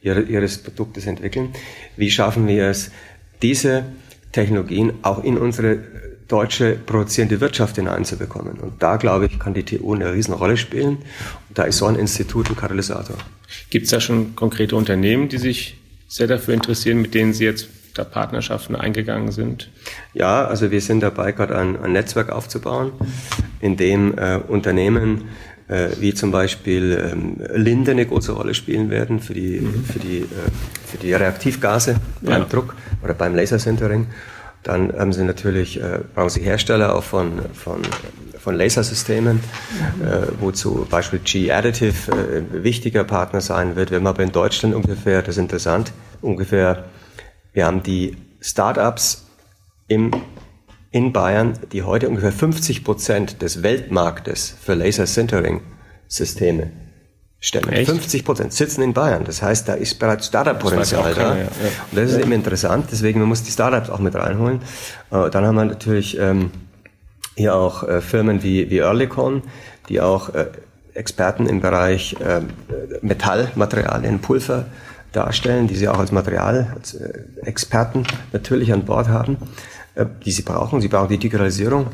ihres 0.03 0.59
Produktes 0.59 1.07
entwickeln. 1.07 1.53
Wie 1.97 2.13
schaffen 2.13 2.47
wir 2.47 2.69
es, 2.69 2.93
diese 3.43 3.83
Technologien 4.31 4.93
auch 5.03 5.25
in 5.25 5.37
unsere 5.37 5.81
deutsche 6.29 6.77
produzierende 6.77 7.41
Wirtschaft 7.41 7.75
hineinzubekommen. 7.75 8.59
Und 8.59 8.83
da, 8.83 8.97
glaube 8.99 9.27
ich, 9.27 9.39
kann 9.41 9.55
die 9.55 9.65
TU 9.65 9.95
eine 9.95 10.13
Riesenrolle 10.13 10.57
spielen. 10.57 10.99
Und 11.49 11.59
da 11.59 11.65
ist 11.65 11.79
so 11.79 11.87
ein 11.87 11.97
Institut 11.97 12.49
ein 12.49 12.57
Katalysator. 12.57 13.17
Gibt 13.71 13.87
es 13.87 13.91
da 13.91 14.01
schon 14.01 14.37
konkrete 14.37 14.77
Unternehmen, 14.77 15.29
die 15.29 15.39
sich 15.39 15.77
sehr 16.09 16.27
dafür 16.27 16.55
interessieren, 16.55 17.01
mit 17.01 17.15
denen 17.15 17.33
Sie 17.33 17.45
jetzt 17.45 17.69
da 17.95 18.05
Partnerschaften 18.05 18.77
eingegangen 18.77 19.33
sind? 19.33 19.71
Ja, 20.13 20.47
also 20.47 20.71
wir 20.71 20.81
sind 20.81 21.01
dabei, 21.01 21.33
gerade 21.33 21.57
ein, 21.57 21.81
ein 21.83 21.93
Netzwerk 21.93 22.31
aufzubauen, 22.31 22.93
in 23.61 23.77
dem 23.77 24.17
äh, 24.19 24.37
Unternehmen 24.37 25.25
äh, 25.69 25.89
wie 25.99 26.15
zum 26.15 26.31
Beispiel 26.31 27.11
ähm, 27.13 27.37
Linde 27.55 27.91
eine 27.93 28.07
große 28.07 28.33
Rolle 28.33 28.55
spielen 28.55 28.91
werden 28.91 29.21
für 29.21 29.35
die, 29.35 29.61
mhm. 29.61 29.85
für 29.85 29.99
die, 29.99 30.19
äh, 30.19 30.27
für 30.87 30.99
die 30.99 31.13
Reaktivgase 31.13 31.97
beim 32.21 32.43
ja. 32.43 32.49
Druck 32.49 32.77
oder 33.03 33.15
beim 33.15 33.35
Lasersintering. 33.35 34.07
Dann 34.67 34.93
haben 34.93 35.13
sie 35.13 35.23
natürlich, 35.23 35.81
äh, 35.81 36.01
brauchen 36.13 36.29
sie 36.29 36.41
Hersteller 36.41 36.97
auch 36.97 37.05
von, 37.05 37.41
von, 37.55 37.83
von 38.37 38.57
Lasersystemen, 38.57 39.37
mhm. 39.37 40.05
äh, 40.05 40.27
wozu 40.41 40.85
Beispiel 40.91 41.21
G-Additive 41.21 42.11
äh, 42.11 42.65
wichtiger 42.65 43.05
Partner 43.05 43.41
sein 43.41 43.77
wird. 43.77 43.93
Wir 43.93 43.99
haben 43.99 44.09
aber 44.09 44.25
in 44.25 44.33
Deutschland 44.33 44.75
ungefähr, 44.75 45.23
das 45.23 45.37
ist 45.37 45.41
interessant, 45.41 45.93
ungefähr, 46.21 46.87
wir 47.53 47.65
haben 47.65 47.85
die 47.85 48.17
Startups 48.41 49.29
im, 49.87 50.11
in 50.91 51.13
Bayern, 51.13 51.53
die 51.71 51.85
heute 51.85 52.09
ungefähr 52.09 52.33
50 52.33 52.83
Prozent 52.83 53.43
des 53.43 53.63
Weltmarktes 53.63 54.53
für 54.61 54.75
Laser-Sintering-Systeme 54.75 56.73
stemmen. 57.41 57.73
Echt? 57.73 57.91
50 57.91 58.25
Prozent 58.25 58.53
sitzen 58.53 58.83
in 58.83 58.93
Bayern. 58.93 59.25
Das 59.25 59.43
heißt, 59.43 59.69
da 59.69 59.75
ist 59.75 59.99
bereits 59.99 60.27
Startup-Potenzial 60.27 61.15
da. 61.15 61.21
Ja, 61.21 61.43
ja. 61.43 61.49
Und 61.91 61.99
das 61.99 62.11
ist 62.13 62.19
eben 62.19 62.33
interessant. 62.33 62.87
Deswegen, 62.91 63.21
man 63.21 63.29
muss 63.29 63.43
die 63.43 63.51
Startups 63.51 63.91
auch 63.91 63.99
mit 63.99 64.15
reinholen. 64.15 64.61
Äh, 65.11 65.31
dann 65.31 65.45
haben 65.45 65.57
wir 65.57 65.65
natürlich 65.65 66.19
ähm, 66.19 66.51
hier 67.37 67.55
auch 67.55 67.83
äh, 67.83 68.01
Firmen 68.01 68.43
wie, 68.43 68.71
wie 68.71 68.79
Earlycon, 68.79 69.43
die 69.89 70.01
auch 70.01 70.35
äh, 70.35 70.47
Experten 70.95 71.47
im 71.47 71.61
Bereich 71.61 72.17
äh, 72.21 72.41
Metallmaterialien, 73.03 74.21
Pulver 74.21 74.65
darstellen, 75.13 75.67
die 75.67 75.77
sie 75.77 75.89
auch 75.89 75.99
als 75.99 76.11
Material, 76.11 76.73
als 76.75 76.95
Experten 77.43 78.05
natürlich 78.33 78.73
an 78.73 78.85
Bord 78.85 79.09
haben, 79.09 79.39
die 80.25 80.31
sie 80.31 80.43
brauchen. 80.43 80.83
Sie 80.83 80.89
brauchen 80.89 81.09
die 81.09 81.17
Digitalisierung 81.17 81.87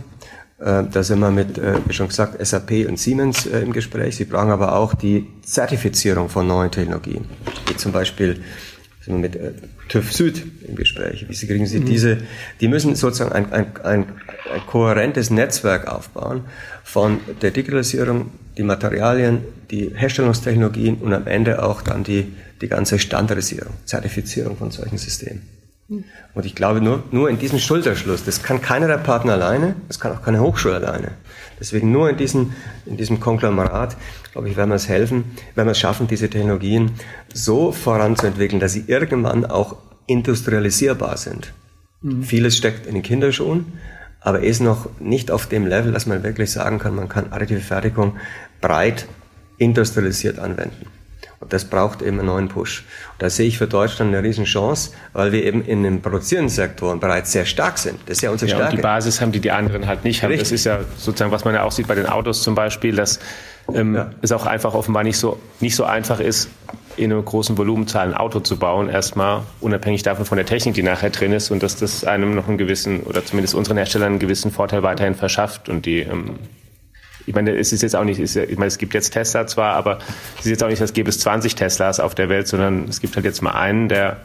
da 0.65 1.03
sind 1.03 1.19
wir 1.19 1.31
mit, 1.31 1.59
äh, 1.59 1.75
wie 1.87 1.93
schon 1.93 2.09
gesagt, 2.09 2.45
SAP 2.45 2.87
und 2.89 2.99
Siemens 2.99 3.47
äh, 3.47 3.61
im 3.61 3.73
Gespräch. 3.73 4.17
Sie 4.17 4.25
brauchen 4.25 4.51
aber 4.51 4.77
auch 4.77 4.95
die 4.95 5.27
Zertifizierung 5.43 6.29
von 6.29 6.47
neuen 6.47 6.71
Technologien. 6.71 7.25
Wie 7.67 7.77
zum 7.77 7.91
Beispiel 7.91 8.41
sind 9.01 9.15
wir 9.15 9.21
mit 9.21 9.39
TÜV 9.89 10.13
Süd 10.13 10.43
im 10.69 10.77
Gespräch. 10.77 11.27
Wie 11.29 11.35
Sie 11.35 11.47
kriegen 11.49 11.67
Sie 11.67 11.81
mhm. 11.81 11.87
diese, 11.87 12.19
die 12.61 12.69
müssen 12.69 12.95
sozusagen 12.95 13.33
ein, 13.33 13.53
ein, 13.53 13.77
ein, 13.83 14.05
ein 14.55 14.67
kohärentes 14.69 15.31
Netzwerk 15.31 15.89
aufbauen 15.89 16.45
von 16.85 17.19
der 17.41 17.51
Digitalisierung, 17.51 18.31
die 18.57 18.63
Materialien, 18.63 19.41
die 19.71 19.91
Herstellungstechnologien 19.95 20.99
und 20.99 21.13
am 21.13 21.27
Ende 21.27 21.63
auch 21.63 21.83
dann 21.83 22.05
die, 22.05 22.33
die 22.61 22.69
ganze 22.69 22.99
Standardisierung, 22.99 23.73
Zertifizierung 23.85 24.57
von 24.57 24.71
solchen 24.71 24.99
Systemen. 24.99 25.43
Und 26.35 26.47
ich 26.47 26.55
glaube, 26.55 26.81
nur, 26.81 27.03
nur 27.11 27.29
in 27.29 27.39
diesem 27.39 27.59
Schulterschluss, 27.59 28.25
das 28.25 28.43
kann 28.43 28.61
keiner 28.61 28.87
der 28.87 28.99
Partner 28.99 29.35
alleine, 29.35 29.77
das 29.89 30.01
kann 30.01 30.13
auch 30.13 30.23
keine 30.23 30.41
Hochschule 30.41 30.77
alleine. 30.77 31.13
Deswegen 31.61 31.93
nur 31.93 32.11
in 32.11 32.17
diesem, 32.17 32.53
in 32.87 32.97
diesem 32.97 33.21
Konglomerat, 33.21 33.97
glaube 34.33 34.49
ich, 34.49 34.57
werden 34.57 34.71
wir 34.71 34.77
es 34.77 34.89
helfen, 34.89 35.25
werden 35.55 35.69
wir 35.69 35.73
es 35.73 35.79
schaffen, 35.79 36.09
diese 36.09 36.31
Technologien 36.31 36.93
so 37.33 37.73
voranzuentwickeln, 37.73 38.61
dass 38.61 38.73
sie 38.73 38.85
irgendwann 38.87 39.45
auch 39.45 39.77
industrialisierbar 40.07 41.17
sind. 41.17 41.53
Mhm. 42.01 42.23
Vieles 42.23 42.57
steckt 42.57 42.87
in 42.87 42.95
den 42.95 43.03
Kinderschuhen, 43.03 43.73
aber 44.21 44.41
ist 44.41 44.61
noch 44.61 44.89
nicht 45.01 45.31
auf 45.31 45.47
dem 45.47 45.67
Level, 45.67 45.93
dass 45.93 46.07
man 46.07 46.23
wirklich 46.23 46.51
sagen 46.51 46.79
kann, 46.79 46.95
man 46.95 47.09
kann 47.09 47.33
additive 47.33 47.61
Fertigung 47.61 48.17
breit 48.61 49.07
industrialisiert 49.59 50.39
anwenden. 50.39 50.87
Das 51.49 51.65
braucht 51.65 52.03
eben 52.03 52.19
einen 52.19 52.27
neuen 52.27 52.49
Push. 52.49 52.85
Da 53.19 53.31
sehe 53.31 53.47
ich 53.47 53.59
für 53.59 53.67
Deutschland 53.67 54.15
eine 54.15 54.27
Riesenchance, 54.27 54.93
weil 55.13 55.33
wir 55.33 55.45
eben 55.45 55.65
in 55.65 55.83
den 55.83 56.03
produzierenden 56.03 56.49
Sektoren 56.49 57.01
bereits 57.01 57.33
sehr 57.33 57.45
stark 57.45 57.79
sind. 57.79 57.99
Das 58.07 58.19
ist 58.19 58.23
ja 58.23 58.31
unsere 58.31 58.51
ja, 58.51 58.57
Stärke. 58.57 58.73
Und 58.73 58.79
die 58.79 58.83
Basis 58.83 59.21
haben, 59.21 59.33
die 59.33 59.41
die 59.41 59.51
anderen 59.51 59.87
halt 59.87 60.05
nicht 60.05 60.23
haben. 60.23 60.31
Richtig. 60.31 60.49
Das 60.49 60.53
ist 60.53 60.65
ja 60.65 60.81
sozusagen, 60.97 61.33
was 61.33 61.45
man 61.45 61.55
ja 61.55 61.63
auch 61.63 61.73
sieht 61.73 61.89
bei 61.89 61.95
den 61.95 62.07
Autos 62.07 62.43
zum 62.43 62.55
Beispiel, 62.55 62.95
dass 62.95 63.21
ähm, 63.73 63.95
ja. 63.95 64.11
es 64.23 64.33
auch 64.33 64.47
einfach 64.47 64.75
offenbar 64.75 65.05
nicht 65.05 65.19
so, 65.19 65.39
nicht 65.61 65.77
so 65.77 65.85
einfach 65.85 66.21
ist, 66.21 66.49
in 66.97 67.13
einer 67.13 67.23
großen 67.23 67.57
Volumenzahl 67.57 68.09
ein 68.09 68.15
Auto 68.15 68.41
zu 68.41 68.59
bauen, 68.59 68.89
erstmal 68.89 69.43
unabhängig 69.61 70.03
davon 70.03 70.27
von 70.27 70.37
der 70.37 70.47
Technik, 70.47 70.75
die 70.75 70.83
nachher 70.83 71.11
drin 71.11 71.33
ist 71.33 71.51
und 71.51 71.63
dass 71.63 71.77
das 71.77 72.05
einem 72.05 72.35
noch 72.35 72.49
einen 72.49 72.59
gewissen, 72.59 73.01
oder 73.01 73.25
zumindest 73.25 73.55
unseren 73.55 73.77
Herstellern 73.77 74.13
einen 74.13 74.19
gewissen 74.19 74.51
Vorteil 74.51 74.83
weiterhin 74.83 75.15
verschafft 75.15 75.69
und 75.69 75.87
die 75.87 76.01
ähm, 76.01 76.39
ich 77.27 77.35
meine, 77.35 77.57
es 77.57 77.73
ist 77.73 77.83
jetzt 77.83 77.97
auch 77.97 78.05
nicht, 78.05 78.19
ich 78.19 78.59
meine, 78.59 78.69
es 78.69 78.79
gibt 78.79 78.95
jetzt 78.95 79.11
Tesla 79.11 79.47
zwar, 79.47 79.75
aber 79.75 79.99
es 80.39 80.47
ist 80.47 80.51
jetzt 80.51 80.65
auch 80.65 80.69
nicht, 80.69 80.81
als 80.81 80.93
gäbe 80.93 81.11
es 81.11 81.19
20 81.21 81.55
Teslas 81.55 82.01
auf 82.01 82.15
der 82.15 82.29
Welt, 82.29 82.49
sondern 82.49 82.89
es 82.89 83.01
gibt 83.01 83.17
halt 83.17 83.25
jetzt 83.25 83.43
mal 83.43 83.53
einen, 83.53 83.89
der 83.89 84.19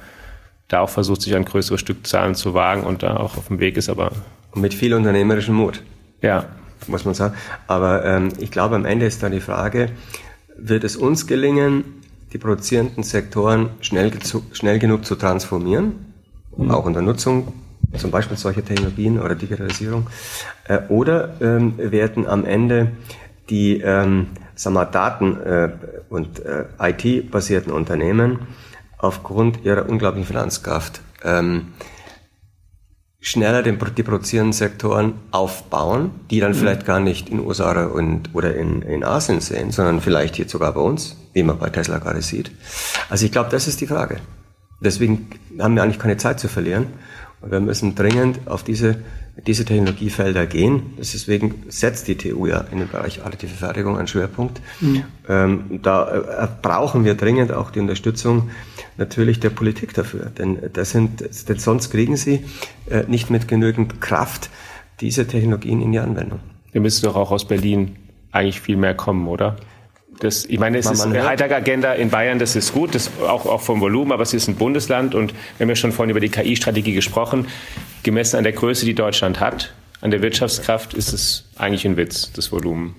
da 0.68 0.82
auch 0.82 0.90
versucht, 0.90 1.22
sich 1.22 1.36
an 1.36 1.46
größere 1.46 1.78
Stückzahlen 1.78 2.36
zu 2.36 2.54
wagen 2.54 2.84
und 2.84 3.04
da 3.04 3.18
auch 3.18 3.38
auf 3.38 3.48
dem 3.48 3.60
Weg 3.60 3.78
ist, 3.78 3.90
aber. 3.90 4.12
Und 4.52 4.62
mit 4.62 4.74
viel 4.74 4.94
unternehmerischem 4.94 5.56
Mut. 5.56 5.82
Ja. 6.22 6.46
Muss 6.88 7.06
man 7.06 7.14
sagen. 7.14 7.36
Aber 7.68 8.06
ähm, 8.06 8.30
ich 8.40 8.52
glaube, 8.52 8.76
am 8.76 8.86
Ende 8.86 9.06
ist 9.06 9.24
da 9.24 9.30
die 9.30 9.40
Frage, 9.40 9.90
wird 10.58 10.84
es 10.84 10.96
uns 10.96 11.28
gelingen, 11.28 11.84
die 12.34 12.38
produzierenden 12.38 13.04
Sektoren 13.04 13.70
schnell, 13.82 14.12
schnell 14.52 14.80
genug 14.80 15.06
zu 15.06 15.16
transformieren, 15.16 16.14
mhm. 16.56 16.72
auch 16.72 16.86
in 16.86 16.94
der 16.94 17.02
Nutzung 17.02 17.54
zum 17.96 18.12
Beispiel 18.12 18.38
solche 18.38 18.64
Technologien 18.64 19.20
oder 19.20 19.36
Digitalisierung, 19.36 20.08
äh, 20.68 20.80
oder 20.90 21.36
ähm, 21.42 21.74
werden 21.78 22.28
am 22.28 22.46
Ende 22.46 22.92
die 23.50 23.80
ähm, 23.80 24.28
sagen 24.56 24.76
wir, 24.76 24.86
Daten- 24.86 25.40
äh, 25.40 25.70
und 26.10 26.40
äh, 26.40 26.66
IT-basierten 26.80 27.72
Unternehmen 27.72 28.40
aufgrund 28.98 29.64
ihrer 29.64 29.88
unglaublichen 29.88 30.28
Finanzkraft 30.28 31.02
ähm, 31.24 31.74
schneller 33.20 33.64
den, 33.64 33.78
die 33.96 34.04
produzierenden 34.04 34.54
Sektoren 34.54 35.16
aufbauen, 35.32 36.12
die 36.30 36.40
dann 36.40 36.52
mhm. 36.52 36.56
vielleicht 36.56 36.86
gar 36.86 37.00
nicht 37.00 37.30
in 37.30 37.40
USA 37.40 37.86
und, 37.86 38.34
oder 38.34 38.56
in, 38.56 38.82
in 38.82 39.04
Asien 39.04 39.42
sehen, 39.42 39.72
sondern 39.72 40.02
vielleicht 40.02 40.36
hier 40.36 40.48
sogar 40.48 40.74
bei 40.74 40.82
uns, 40.82 41.18
wie 41.34 41.44
man 41.44 41.60
bei 41.60 41.70
Tesla 41.70 41.98
gerade 41.98 42.22
sieht. 42.22 42.52
Also 43.10 43.26
ich 43.26 43.32
glaube, 43.32 43.50
das 43.50 43.68
ist 43.68 43.82
die 43.82 43.88
Frage. 43.88 44.18
Deswegen 44.80 45.30
haben 45.60 45.76
wir 45.76 45.84
eigentlich 45.84 46.00
keine 46.00 46.18
Zeit 46.18 46.40
zu 46.40 46.48
verlieren. 46.48 46.88
Und 47.42 47.52
wir 47.52 47.60
müssen 47.60 47.94
dringend 47.94 48.48
auf 48.48 48.64
diese, 48.64 49.04
diese 49.46 49.64
Technologiefelder 49.64 50.48
gehen. 50.48 50.94
Deswegen 50.98 51.64
setzt 51.68 52.08
die 52.08 52.16
TU 52.16 52.48
ja 52.48 52.62
in 52.72 52.80
den 52.80 52.88
Bereich 52.88 53.24
additive 53.24 53.54
Fertigung 53.54 53.98
einen 53.98 54.08
Schwerpunkt. 54.08 54.60
Mhm. 54.82 55.04
Ähm, 55.30 55.80
da 55.84 56.44
äh, 56.44 56.48
brauchen 56.62 57.06
wir 57.06 57.14
dringend 57.14 57.52
auch 57.52 57.70
die 57.70 57.80
Unterstützung 57.80 58.50
natürlich 58.98 59.40
der 59.40 59.52
Politik 59.52 59.94
dafür. 59.94 60.32
Denn, 60.36 60.58
das 60.74 60.92
sind, 60.92 61.22
denn 61.48 61.60
sonst 61.60 61.92
kriegen 61.92 62.18
sie 62.18 62.44
äh, 62.90 63.04
nicht 63.08 63.30
mit 63.30 63.48
genügend 63.48 64.02
Kraft 64.02 64.50
diese 65.00 65.28
Technologien 65.28 65.82
in 65.82 65.92
die 65.92 66.00
Anwendung. 66.00 66.40
Wir 66.72 66.82
müssen 66.82 67.06
doch 67.06 67.16
auch 67.16 67.30
aus 67.30 67.48
Berlin 67.48 67.98
eigentlich 68.32 68.62
viel 68.62 68.78
mehr 68.78 68.96
kommen, 68.96 69.28
oder? 69.28 69.58
Das, 70.20 70.46
ich 70.46 70.60
meine, 70.60 70.80
es 70.80 70.90
ist 70.90 71.02
eine 71.02 71.24
Hightech-Agenda 71.24 71.94
in 71.94 72.10
Bayern, 72.10 72.40
das 72.40 72.56
ist 72.56 72.74
gut, 72.74 72.96
das 72.96 73.12
auch, 73.22 73.46
auch 73.46 73.62
vom 73.62 73.82
Volumen, 73.82 74.12
aber 74.12 74.24
es 74.24 74.34
ist 74.34 74.48
ein 74.48 74.56
Bundesland 74.56 75.14
und 75.14 75.34
wir 75.58 75.66
haben 75.66 75.70
ja 75.70 75.76
schon 75.76 75.92
vorhin 75.92 76.10
über 76.10 76.20
die 76.20 76.30
KI-Strategie 76.30 76.94
gesprochen. 76.94 77.48
Gemessen 78.04 78.38
an 78.38 78.44
der 78.44 78.54
Größe, 78.54 78.86
die 78.86 78.96
Deutschland 78.96 79.40
hat, 79.40 79.74
an 80.02 80.12
der 80.12 80.22
Wirtschaftskraft, 80.22 80.94
ist 80.94 81.14
es 81.14 81.46
eigentlich 81.56 81.86
ein 81.86 81.98
Witz, 81.98 82.32
das 82.32 82.52
Volumen. 82.52 82.96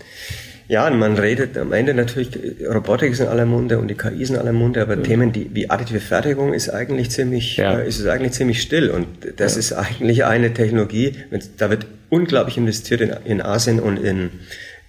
Ja, 0.69 0.91
man 0.91 1.17
redet 1.17 1.57
am 1.57 1.73
Ende 1.73 1.95
natürlich, 1.95 2.29
Robotik 2.63 3.13
ist 3.13 3.21
in 3.21 3.27
aller 3.27 3.47
Munde 3.47 3.79
und 3.79 3.89
die 3.89 3.95
KI 3.95 4.23
ist 4.23 4.29
in 4.29 4.37
aller 4.37 4.53
Munde, 4.53 4.83
aber 4.83 4.97
mhm. 4.97 5.03
Themen 5.03 5.33
die, 5.33 5.51
wie 5.55 5.71
additive 5.71 5.99
Fertigung 5.99 6.53
ist 6.53 6.69
eigentlich 6.69 7.11
ziemlich, 7.11 7.57
ja. 7.57 7.79
äh, 7.79 7.89
ist 7.89 7.99
es 7.99 8.07
eigentlich 8.07 8.33
ziemlich 8.33 8.61
still 8.61 8.91
und 8.91 9.07
das 9.41 9.55
ja. 9.55 9.61
ist 9.61 9.73
eigentlich 9.73 10.27
eine 10.27 10.53
Technologie, 10.53 11.15
da 11.57 11.71
wird 11.71 11.87
unglaublich 12.11 12.59
investiert 12.59 13.01
in, 13.01 13.15
in 13.25 13.41
Asien 13.41 13.81
und 13.81 13.97
in, 13.97 14.31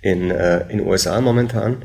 in, 0.01 0.31
äh, 0.31 0.69
in 0.69 0.81
USA 0.81 1.21
momentan 1.21 1.77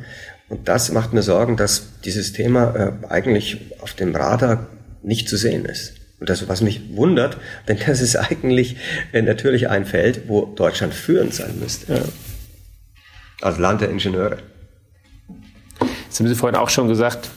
und 0.55 0.69
das 0.69 0.93
macht 0.93 1.13
mir 1.13 1.23
Sorgen, 1.23 1.57
dass 1.57 2.01
dieses 2.05 2.33
Thema 2.33 2.77
äh, 2.77 3.07
eigentlich 3.09 3.59
auf 3.81 3.95
dem 3.95 4.15
Radar 4.15 4.69
nicht 5.03 5.29
zu 5.29 5.37
sehen 5.37 5.65
ist. 5.65 5.95
Und 6.21 6.31
das, 6.31 6.47
was 6.49 6.61
mich 6.61 6.95
wundert, 6.95 7.39
denn 7.69 7.77
das 7.85 8.01
ist 8.01 8.15
eigentlich 8.15 8.77
äh, 9.11 9.21
natürlich 9.21 9.69
ein 9.69 9.85
Feld, 9.85 10.29
wo 10.29 10.47
Deutschland 10.47 10.95
führend 10.95 11.35
sein 11.35 11.59
müsste. 11.59 11.95
Ja. 11.95 12.03
Als 13.43 13.59
Land 13.59 13.81
der 13.81 13.91
Ingenieure. 13.91 14.39
Jetzt 16.05 16.21
haben 16.21 16.29
Sie 16.29 16.37
vorhin 16.37 16.57
auch 16.57 16.69
schon 16.69 16.87
gesagt, 16.87 17.31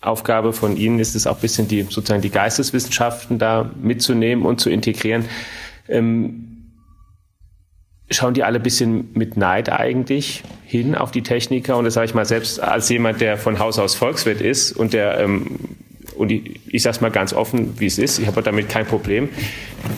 Aufgabe 0.00 0.54
von 0.54 0.78
Ihnen 0.78 0.98
ist 0.98 1.14
es 1.14 1.26
auch 1.26 1.36
ein 1.36 1.42
bisschen 1.42 1.68
die, 1.68 1.82
sozusagen 1.82 2.22
die 2.22 2.30
Geisteswissenschaften 2.30 3.38
da 3.38 3.70
mitzunehmen 3.82 4.46
und 4.46 4.62
zu 4.62 4.70
integrieren. 4.70 5.26
Ähm, 5.88 6.70
schauen 8.10 8.32
die 8.32 8.44
alle 8.44 8.60
ein 8.60 8.62
bisschen 8.62 9.10
mit 9.12 9.36
Neid 9.36 9.68
eigentlich 9.68 10.42
hin 10.72 10.94
auf 10.94 11.10
die 11.10 11.22
Techniker. 11.22 11.76
Und 11.76 11.84
das 11.84 11.94
sage 11.94 12.06
ich 12.06 12.14
mal 12.14 12.24
selbst 12.24 12.58
als 12.60 12.88
jemand, 12.88 13.20
der 13.20 13.36
von 13.36 13.58
Haus 13.58 13.78
aus 13.78 13.94
Volkswirt 13.94 14.40
ist 14.40 14.72
und 14.72 14.94
der, 14.94 15.20
ähm, 15.20 15.58
und 16.16 16.32
ich, 16.32 16.60
ich 16.66 16.82
sage 16.82 16.96
es 16.96 17.00
mal 17.02 17.10
ganz 17.10 17.34
offen, 17.34 17.78
wie 17.78 17.86
es 17.86 17.98
ist, 17.98 18.18
ich 18.18 18.26
habe 18.26 18.42
damit 18.42 18.70
kein 18.70 18.86
Problem. 18.86 19.28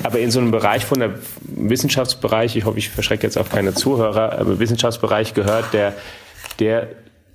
Aber 0.02 0.18
in 0.18 0.32
so 0.32 0.40
einem 0.40 0.50
Bereich 0.50 0.84
von 0.84 0.98
der 0.98 1.14
Wissenschaftsbereich, 1.42 2.56
ich 2.56 2.64
hoffe, 2.64 2.78
ich 2.78 2.90
verschrecke 2.90 3.24
jetzt 3.24 3.38
auch 3.38 3.48
keine 3.48 3.72
Zuhörer, 3.72 4.38
aber 4.38 4.58
Wissenschaftsbereich 4.58 5.32
gehört, 5.34 5.72
der, 5.72 5.94
der 6.58 6.88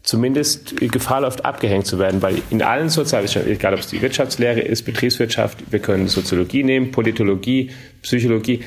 zumindest 0.03 0.75
Gefahr 0.77 1.21
läuft, 1.21 1.45
abgehängt 1.45 1.87
zu 1.87 1.97
werden, 1.97 2.21
weil 2.21 2.41
in 2.49 2.61
allen 2.61 2.89
Sozialwissenschaften, 2.89 3.53
egal 3.53 3.73
ob 3.73 3.79
es 3.79 3.87
die 3.87 4.01
Wirtschaftslehre 4.01 4.59
ist, 4.59 4.83
Betriebswirtschaft, 4.83 5.71
wir 5.71 5.79
können 5.79 6.09
Soziologie 6.09 6.63
nehmen, 6.63 6.91
Politologie, 6.91 7.71
Psychologie, 8.01 8.65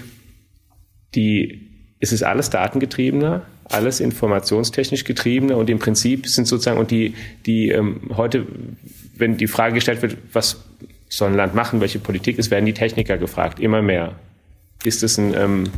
die 1.14 1.68
es 2.02 2.10
ist 2.10 2.24
alles 2.24 2.50
datengetriebener, 2.50 3.42
alles 3.64 4.00
informationstechnisch 4.00 5.04
getriebener 5.04 5.56
und 5.56 5.70
im 5.70 5.78
Prinzip 5.78 6.26
sind 6.26 6.46
sozusagen, 6.46 6.78
und 6.78 6.90
die, 6.90 7.14
die 7.46 7.68
ähm, 7.68 8.10
heute, 8.16 8.46
wenn 9.16 9.36
die 9.36 9.46
Frage 9.46 9.74
gestellt 9.74 10.02
wird, 10.02 10.16
was 10.32 10.64
soll 11.08 11.30
ein 11.30 11.36
Land 11.36 11.54
machen, 11.54 11.80
welche 11.80 11.98
Politik 11.98 12.38
ist, 12.38 12.50
werden 12.50 12.66
die 12.66 12.72
Techniker 12.72 13.18
gefragt, 13.18 13.60
immer 13.60 13.82
mehr. 13.82 14.14
Ist 14.84 15.02
es 15.02 15.18
ein, 15.18 15.34
ähm, 15.34 15.70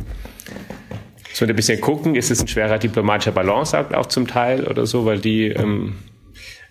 so 1.33 1.45
ein 1.45 1.55
bisschen 1.55 1.81
gucken, 1.81 2.15
ist 2.15 2.31
es 2.31 2.41
ein 2.41 2.47
schwerer 2.47 2.79
diplomatischer 2.79 3.33
Balanceakt 3.33 3.93
auch 3.93 4.05
zum 4.05 4.27
Teil 4.27 4.65
oder 4.65 4.85
so, 4.85 5.05
weil 5.05 5.19
die, 5.19 5.47
ähm, 5.47 5.95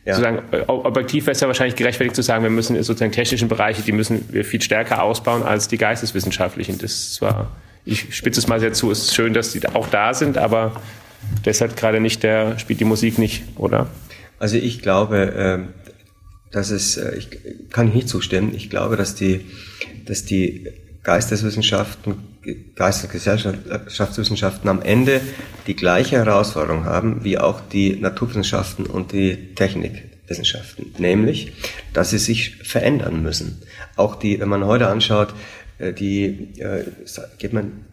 ja. 0.04 0.14
sozusagen, 0.14 0.42
äh, 0.52 0.64
objektiv 0.66 1.26
wäre 1.26 1.32
es 1.32 1.40
ja 1.40 1.46
wahrscheinlich 1.46 1.76
gerechtfertigt 1.76 2.16
zu 2.16 2.22
sagen, 2.22 2.42
wir 2.42 2.50
müssen 2.50 2.74
sozusagen 2.82 3.12
technischen 3.12 3.48
Bereiche, 3.48 3.82
die 3.82 3.92
müssen 3.92 4.26
wir 4.30 4.44
viel 4.44 4.62
stärker 4.62 5.02
ausbauen 5.02 5.42
als 5.42 5.68
die 5.68 5.78
geisteswissenschaftlichen. 5.78 6.78
Das 6.78 7.20
war 7.20 7.52
ich 7.84 8.14
spitze 8.14 8.40
es 8.40 8.48
mal 8.48 8.60
sehr 8.60 8.72
zu, 8.72 8.90
es 8.90 9.00
ist 9.00 9.14
schön, 9.14 9.34
dass 9.34 9.52
sie 9.52 9.66
auch 9.68 9.88
da 9.88 10.14
sind, 10.14 10.38
aber 10.38 10.80
deshalb 11.44 11.76
gerade 11.76 12.00
nicht 12.00 12.22
der, 12.22 12.58
spielt 12.58 12.80
die 12.80 12.84
Musik 12.84 13.18
nicht, 13.18 13.44
oder? 13.56 13.88
Also 14.38 14.56
ich 14.56 14.82
glaube, 14.82 15.32
ähm, 15.36 15.68
dass 16.50 16.70
es, 16.70 16.96
äh, 16.96 17.16
ich 17.16 17.28
kann 17.70 17.90
nicht 17.90 18.08
zustimmen, 18.08 18.54
ich 18.54 18.70
glaube, 18.70 18.96
dass 18.96 19.14
die, 19.14 19.44
dass 20.06 20.24
die 20.24 20.68
Geisteswissenschaften, 21.02 22.16
Geist- 22.74 23.04
und 23.04 23.12
Gesellschaftswissenschaften 23.12 24.68
am 24.68 24.82
Ende 24.82 25.20
die 25.66 25.76
gleiche 25.76 26.16
Herausforderung 26.16 26.84
haben 26.84 27.24
wie 27.24 27.38
auch 27.38 27.60
die 27.60 27.96
Naturwissenschaften 27.96 28.86
und 28.86 29.12
die 29.12 29.54
Technikwissenschaften, 29.54 30.94
nämlich, 30.98 31.52
dass 31.92 32.10
sie 32.10 32.18
sich 32.18 32.56
verändern 32.56 33.22
müssen. 33.22 33.62
Auch 33.96 34.16
die, 34.16 34.40
wenn 34.40 34.48
man 34.48 34.64
heute 34.64 34.88
anschaut, 34.88 35.34
äh, 35.78 35.92
die 35.92 36.58
äh, 36.58 36.84
geht 37.38 37.52
man 37.52 37.84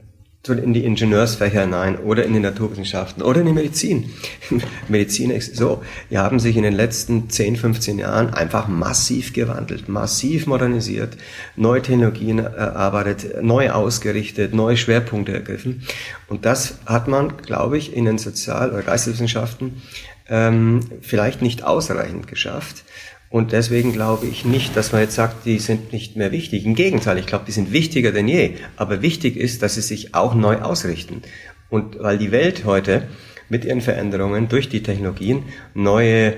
in 0.47 0.73
die 0.73 0.86
Ingenieursfächer 0.86 1.62
hinein 1.62 1.99
oder 1.99 2.25
in 2.25 2.34
die 2.34 2.39
Naturwissenschaften 2.39 3.21
oder 3.21 3.41
in 3.41 3.45
die 3.45 3.54
Medizin. 3.54 4.12
Medizin 4.88 5.30
ist 5.30 5.56
so, 5.56 5.84
die 6.10 6.17
haben 6.17 6.39
sich 6.39 6.58
in 6.58 6.63
den 6.63 6.73
letzten 6.73 7.30
10, 7.30 7.58
15 7.58 7.99
Jahren 7.99 8.34
einfach 8.34 8.67
massiv 8.67 9.34
gewandelt, 9.34 9.88
massiv 9.88 10.47
modernisiert, 10.47 11.15
neue 11.56 11.84
Technologien 11.84 12.39
erarbeitet, 12.39 13.43
neu 13.43 13.69
ausgerichtet, 13.69 14.56
neue 14.56 14.77
Schwerpunkte 14.77 15.34
ergriffen. 15.34 15.84
Und 16.27 16.45
das 16.45 16.80
hat 16.88 17.08
man, 17.08 17.38
glaube 17.38 17.77
ich, 17.77 17.95
in 17.95 18.06
den 18.06 18.17
Sozial- 18.17 18.71
oder 18.71 18.82
Geisteswissenschaften 18.82 19.84
ähm, 20.27 20.80
vielleicht 21.01 21.43
nicht 21.43 21.63
ausreichend 21.63 22.27
geschafft. 22.27 22.84
Und 23.31 23.53
deswegen 23.53 23.93
glaube 23.93 24.27
ich 24.27 24.43
nicht, 24.43 24.75
dass 24.75 24.91
man 24.91 25.01
jetzt 25.01 25.15
sagt, 25.15 25.45
die 25.45 25.57
sind 25.57 25.93
nicht 25.93 26.17
mehr 26.17 26.33
wichtig. 26.33 26.65
Im 26.65 26.75
Gegenteil, 26.75 27.17
ich 27.17 27.25
glaube, 27.25 27.45
die 27.47 27.53
sind 27.53 27.71
wichtiger 27.71 28.11
denn 28.11 28.27
je. 28.27 28.55
Aber 28.75 29.01
wichtig 29.01 29.37
ist, 29.37 29.63
dass 29.63 29.75
sie 29.75 29.81
sich 29.81 30.13
auch 30.13 30.35
neu 30.35 30.57
ausrichten. 30.57 31.21
Und 31.69 31.97
weil 31.99 32.17
die 32.17 32.33
Welt 32.33 32.65
heute 32.65 33.07
mit 33.47 33.63
ihren 33.63 33.79
Veränderungen 33.79 34.49
durch 34.49 34.67
die 34.67 34.83
Technologien 34.83 35.45
neue 35.73 36.35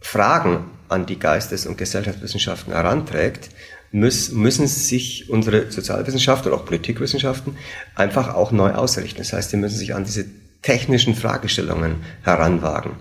Fragen 0.00 0.70
an 0.88 1.04
die 1.04 1.18
Geistes- 1.18 1.66
und 1.66 1.76
Gesellschaftswissenschaften 1.76 2.72
heranträgt, 2.72 3.50
müssen 3.90 4.68
sich 4.68 5.30
unsere 5.30 5.72
Sozialwissenschaften 5.72 6.52
und 6.52 6.58
auch 6.58 6.64
Politikwissenschaften 6.64 7.56
einfach 7.96 8.34
auch 8.34 8.52
neu 8.52 8.70
ausrichten. 8.70 9.18
Das 9.18 9.32
heißt, 9.32 9.50
sie 9.50 9.56
müssen 9.56 9.78
sich 9.78 9.96
an 9.96 10.04
diese 10.04 10.26
technischen 10.62 11.16
Fragestellungen 11.16 11.96
heranwagen. 12.22 12.92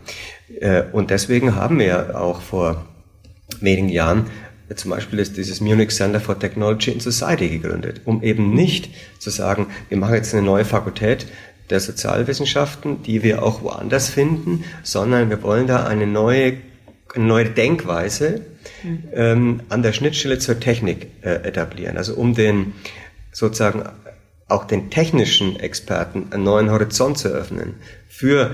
Äh, 0.59 0.83
und 0.91 1.11
deswegen 1.11 1.55
haben 1.55 1.77
wir 1.77 2.19
auch 2.19 2.41
vor 2.41 2.88
wenigen 3.61 3.89
Jahren 3.89 4.27
zum 4.75 4.91
Beispiel 4.91 5.19
ist 5.19 5.35
dieses 5.37 5.61
Munich 5.61 5.89
Center 5.89 6.19
for 6.19 6.37
Technology 6.37 6.91
and 6.91 7.01
Society 7.01 7.49
gegründet, 7.49 8.01
um 8.05 8.21
eben 8.21 8.53
nicht 8.53 8.89
zu 9.17 9.29
sagen, 9.29 9.67
wir 9.89 9.97
machen 9.97 10.15
jetzt 10.15 10.33
eine 10.33 10.43
neue 10.43 10.65
Fakultät 10.65 11.25
der 11.69 11.79
Sozialwissenschaften, 11.79 13.03
die 13.03 13.23
wir 13.23 13.43
auch 13.43 13.63
woanders 13.63 14.09
finden, 14.09 14.63
sondern 14.83 15.29
wir 15.29 15.41
wollen 15.43 15.67
da 15.67 15.85
eine 15.85 16.07
neue, 16.07 16.57
eine 17.13 17.25
neue 17.25 17.45
Denkweise 17.45 18.41
ähm, 19.13 19.61
an 19.69 19.81
der 19.81 19.93
Schnittstelle 19.93 20.39
zur 20.39 20.59
Technik 20.59 21.07
äh, 21.21 21.47
etablieren. 21.47 21.97
Also 21.97 22.15
um 22.15 22.33
den 22.33 22.73
sozusagen 23.31 23.83
auch 24.47 24.65
den 24.65 24.89
technischen 24.89 25.59
Experten 25.59 26.27
einen 26.31 26.43
neuen 26.43 26.71
Horizont 26.71 27.17
zu 27.19 27.29
öffnen 27.29 27.75
für 28.07 28.51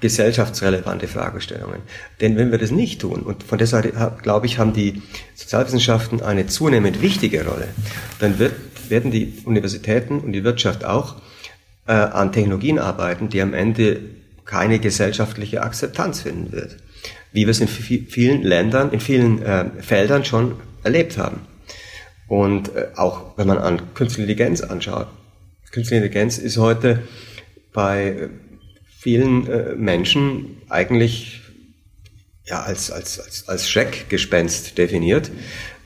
gesellschaftsrelevante 0.00 1.08
Fragestellungen. 1.08 1.80
Denn 2.20 2.36
wenn 2.36 2.50
wir 2.50 2.58
das 2.58 2.70
nicht 2.70 3.00
tun, 3.00 3.22
und 3.22 3.42
von 3.42 3.58
Seite, 3.66 3.92
glaube 4.22 4.46
ich, 4.46 4.58
haben 4.58 4.72
die 4.72 5.02
Sozialwissenschaften 5.34 6.22
eine 6.22 6.46
zunehmend 6.46 7.02
wichtige 7.02 7.44
Rolle, 7.44 7.68
dann 8.20 8.38
wird, 8.38 8.54
werden 8.88 9.10
die 9.10 9.34
Universitäten 9.44 10.20
und 10.20 10.32
die 10.32 10.44
Wirtschaft 10.44 10.84
auch 10.84 11.16
äh, 11.86 11.92
an 11.92 12.32
Technologien 12.32 12.78
arbeiten, 12.78 13.28
die 13.28 13.42
am 13.42 13.54
Ende 13.54 14.00
keine 14.44 14.78
gesellschaftliche 14.78 15.62
Akzeptanz 15.62 16.22
finden 16.22 16.52
wird. 16.52 16.76
Wie 17.32 17.46
wir 17.46 17.50
es 17.50 17.60
in 17.60 17.68
vielen 17.68 18.42
Ländern, 18.42 18.92
in 18.92 19.00
vielen 19.00 19.42
äh, 19.42 19.66
Feldern 19.80 20.24
schon 20.24 20.56
erlebt 20.82 21.18
haben. 21.18 21.40
Und 22.28 22.74
äh, 22.74 22.88
auch 22.96 23.36
wenn 23.36 23.46
man 23.46 23.58
an 23.58 23.94
Künstliche 23.94 24.30
Intelligenz 24.30 24.62
anschaut. 24.62 25.08
Künstliche 25.70 26.02
Intelligenz 26.02 26.38
ist 26.38 26.56
heute 26.56 27.02
bei 27.72 28.30
vielen 28.98 29.46
äh, 29.46 29.74
Menschen 29.76 30.56
eigentlich 30.68 31.40
ja, 32.46 32.62
als, 32.62 32.90
als, 32.90 33.20
als, 33.20 33.48
als 33.48 33.70
Schreckgespenst 33.70 34.76
definiert. 34.76 35.30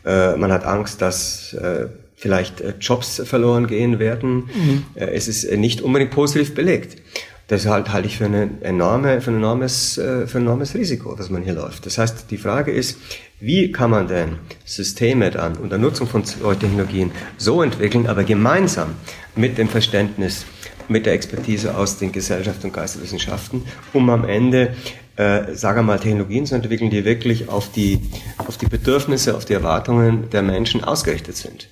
Äh, 0.05 0.37
man 0.37 0.51
hat 0.51 0.65
Angst, 0.65 1.03
dass 1.03 1.53
äh, 1.55 1.89
vielleicht 2.17 2.61
äh, 2.61 2.75
Jobs 2.81 3.21
verloren 3.25 3.67
gehen 3.67 3.99
werden. 3.99 4.49
Mhm. 4.55 4.85
Äh, 4.95 5.07
es 5.07 5.29
ist 5.29 5.45
äh, 5.45 5.57
nicht 5.57 5.83
unbedingt 5.83 6.13
positiv 6.13 6.55
belegt. 6.55 7.03
Das 7.49 7.67
halte 7.67 7.93
halt 7.93 8.07
ich 8.07 8.17
für, 8.17 8.27
eine 8.27 8.49
enorme, 8.63 9.21
für, 9.21 9.31
ein 9.31 9.37
enormes, 9.37 9.95
für 9.95 10.27
ein 10.35 10.43
enormes 10.43 10.75
Risiko, 10.75 11.15
dass 11.15 11.29
man 11.29 11.43
hier 11.43 11.53
läuft. 11.53 11.85
Das 11.85 11.99
heißt, 11.99 12.31
die 12.31 12.39
Frage 12.39 12.73
ist, 12.73 12.97
wie 13.41 13.73
kann 13.73 13.91
man 13.91 14.07
denn 14.07 14.39
Systeme 14.65 15.31
dann 15.31 15.57
unter 15.59 15.77
Nutzung 15.77 16.07
von 16.07 16.25
Technologien 16.25 17.11
so 17.37 17.61
entwickeln, 17.61 18.07
aber 18.07 18.25
gemeinsam 18.25 18.95
mit 19.35 19.59
dem 19.59 19.69
Verständnis 19.69 20.47
mit 20.93 21.07
der 21.07 21.15
Expertise 21.15 21.77
aus 21.77 21.99
den 21.99 22.13
Gesellschafts- 22.13 22.65
und 22.65 22.73
Geisteswissenschaften, 22.73 23.65
um 23.93 24.09
am 24.11 24.25
Ende, 24.25 24.75
äh, 25.17 25.55
sagen 25.55 25.79
wir 25.79 25.83
mal, 25.83 25.99
Technologien 25.99 26.47
zu 26.47 26.55
entwickeln, 26.55 26.91
die 26.91 27.05
wirklich 27.05 27.49
auf 27.49 27.73
die, 27.73 28.01
auf 28.39 28.59
die 28.59 28.67
Bedürfnisse, 28.67 29.37
auf 29.37 29.45
die 29.45 29.55
Erwartungen 29.55 30.31
der 30.31 30.43
Menschen 30.43 30.85
ausgerichtet 30.85 31.37
sind. 31.37 31.69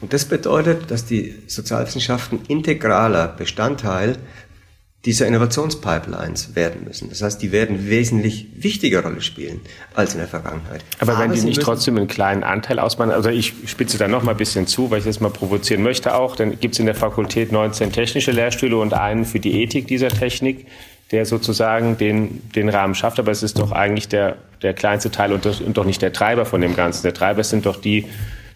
Und 0.00 0.12
das 0.12 0.24
bedeutet, 0.24 0.90
dass 0.90 1.04
die 1.04 1.34
Sozialwissenschaften 1.46 2.40
integraler 2.48 3.28
Bestandteil 3.28 4.16
dieser 5.06 5.26
Innovationspipelines 5.26 6.54
werden 6.54 6.84
müssen. 6.84 7.08
Das 7.08 7.22
heißt, 7.22 7.40
die 7.40 7.52
werden 7.52 7.88
wesentlich 7.88 8.48
wichtiger 8.54 9.02
Rolle 9.02 9.22
spielen 9.22 9.60
als 9.94 10.12
in 10.12 10.18
der 10.18 10.28
Vergangenheit. 10.28 10.84
Aber, 10.98 11.12
Aber 11.12 11.22
wenn 11.22 11.32
die 11.32 11.40
nicht 11.40 11.62
trotzdem 11.62 11.96
einen 11.96 12.06
kleinen 12.06 12.42
Anteil 12.42 12.78
ausmachen, 12.78 13.10
also 13.10 13.30
ich 13.30 13.54
spitze 13.64 13.96
da 13.96 14.08
noch 14.08 14.22
mal 14.22 14.32
ein 14.32 14.36
bisschen 14.36 14.66
zu, 14.66 14.90
weil 14.90 14.98
ich 14.98 15.06
das 15.06 15.20
mal 15.20 15.30
provozieren 15.30 15.82
möchte 15.82 16.14
auch, 16.14 16.36
dann 16.36 16.60
gibt 16.60 16.74
es 16.74 16.80
in 16.80 16.86
der 16.86 16.94
Fakultät 16.94 17.50
19 17.50 17.92
technische 17.92 18.30
Lehrstühle 18.30 18.76
und 18.76 18.92
einen 18.92 19.24
für 19.24 19.40
die 19.40 19.62
Ethik 19.62 19.86
dieser 19.86 20.08
Technik, 20.08 20.66
der 21.12 21.24
sozusagen 21.24 21.96
den, 21.96 22.42
den 22.54 22.68
Rahmen 22.68 22.94
schafft. 22.94 23.18
Aber 23.18 23.32
es 23.32 23.42
ist 23.42 23.58
doch 23.58 23.72
eigentlich 23.72 24.08
der, 24.08 24.36
der 24.60 24.74
kleinste 24.74 25.10
Teil 25.10 25.32
und, 25.32 25.46
und 25.46 25.78
doch 25.78 25.86
nicht 25.86 26.02
der 26.02 26.12
Treiber 26.12 26.44
von 26.44 26.60
dem 26.60 26.76
Ganzen. 26.76 27.04
Der 27.04 27.14
Treiber 27.14 27.42
sind 27.42 27.64
doch 27.64 27.80
die, 27.80 28.04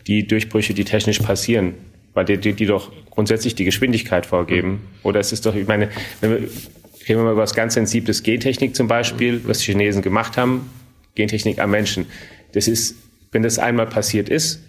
die 0.06 0.26
Durchbrüche, 0.26 0.74
die 0.74 0.84
technisch 0.84 1.20
passieren 1.20 1.72
weil 2.14 2.24
die, 2.24 2.38
die, 2.38 2.54
die 2.54 2.66
doch 2.66 2.90
grundsätzlich 3.10 3.54
die 3.54 3.64
Geschwindigkeit 3.64 4.26
vorgeben. 4.26 4.88
Oder 5.02 5.20
es 5.20 5.32
ist 5.32 5.46
doch, 5.46 5.54
ich 5.54 5.66
meine, 5.66 5.90
wenn 6.20 6.30
wir, 6.30 6.38
reden 6.38 7.20
wir 7.20 7.24
mal 7.24 7.32
über 7.32 7.42
das 7.42 7.54
ganz 7.54 7.74
sensibles 7.74 8.22
Gentechnik 8.22 8.74
zum 8.74 8.88
Beispiel, 8.88 9.42
was 9.44 9.58
die 9.58 9.66
Chinesen 9.66 10.02
gemacht 10.02 10.36
haben, 10.36 10.70
Gentechnik 11.14 11.58
am 11.58 11.70
Menschen. 11.70 12.06
Das 12.52 12.68
ist, 12.68 12.96
wenn 13.32 13.42
das 13.42 13.58
einmal 13.58 13.86
passiert 13.86 14.28
ist, 14.28 14.60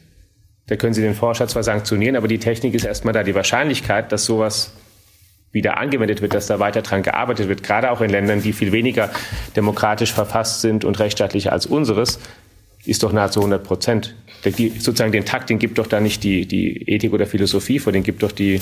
da 0.68 0.76
können 0.76 0.94
Sie 0.94 1.02
den 1.02 1.14
Forscher 1.14 1.48
zwar 1.48 1.64
sanktionieren, 1.64 2.16
aber 2.16 2.28
die 2.28 2.40
Technik 2.40 2.74
ist 2.74 2.86
erstmal 2.86 3.14
da. 3.14 3.24
Die 3.24 3.36
Wahrscheinlichkeit, 3.36 4.12
dass 4.12 4.26
sowas 4.26 4.74
wieder 5.52 5.78
angewendet 5.78 6.22
wird, 6.22 6.34
dass 6.34 6.48
da 6.48 6.60
weiter 6.60 6.82
dran 6.82 7.04
gearbeitet 7.04 7.48
wird, 7.48 7.64
gerade 7.64 7.92
auch 7.92 8.02
in 8.02 8.10
Ländern, 8.10 8.42
die 8.42 8.52
viel 8.52 8.72
weniger 8.72 9.12
demokratisch 9.56 10.12
verfasst 10.12 10.62
sind 10.62 10.84
und 10.84 11.00
rechtsstaatlicher 11.00 11.52
als 11.52 11.66
unseres, 11.66 12.20
ist 12.84 13.04
doch 13.04 13.14
nahezu 13.14 13.40
100 13.40 13.64
Prozent. 13.64 14.16
Die, 14.52 14.70
sozusagen 14.70 15.12
den 15.12 15.26
Takt, 15.26 15.50
den 15.50 15.60
gibt 15.60 15.78
doch 15.78 15.88
da 15.88 16.00
nicht 16.00 16.24
die, 16.24 16.46
die 16.46 16.90
Ethik 16.90 17.14
oder 17.14 17.26
Philosophie 17.26 17.80
vor, 17.80 17.92
den 17.92 18.04
gibt 18.04 18.24
doch 18.24 18.32
die, 18.32 18.60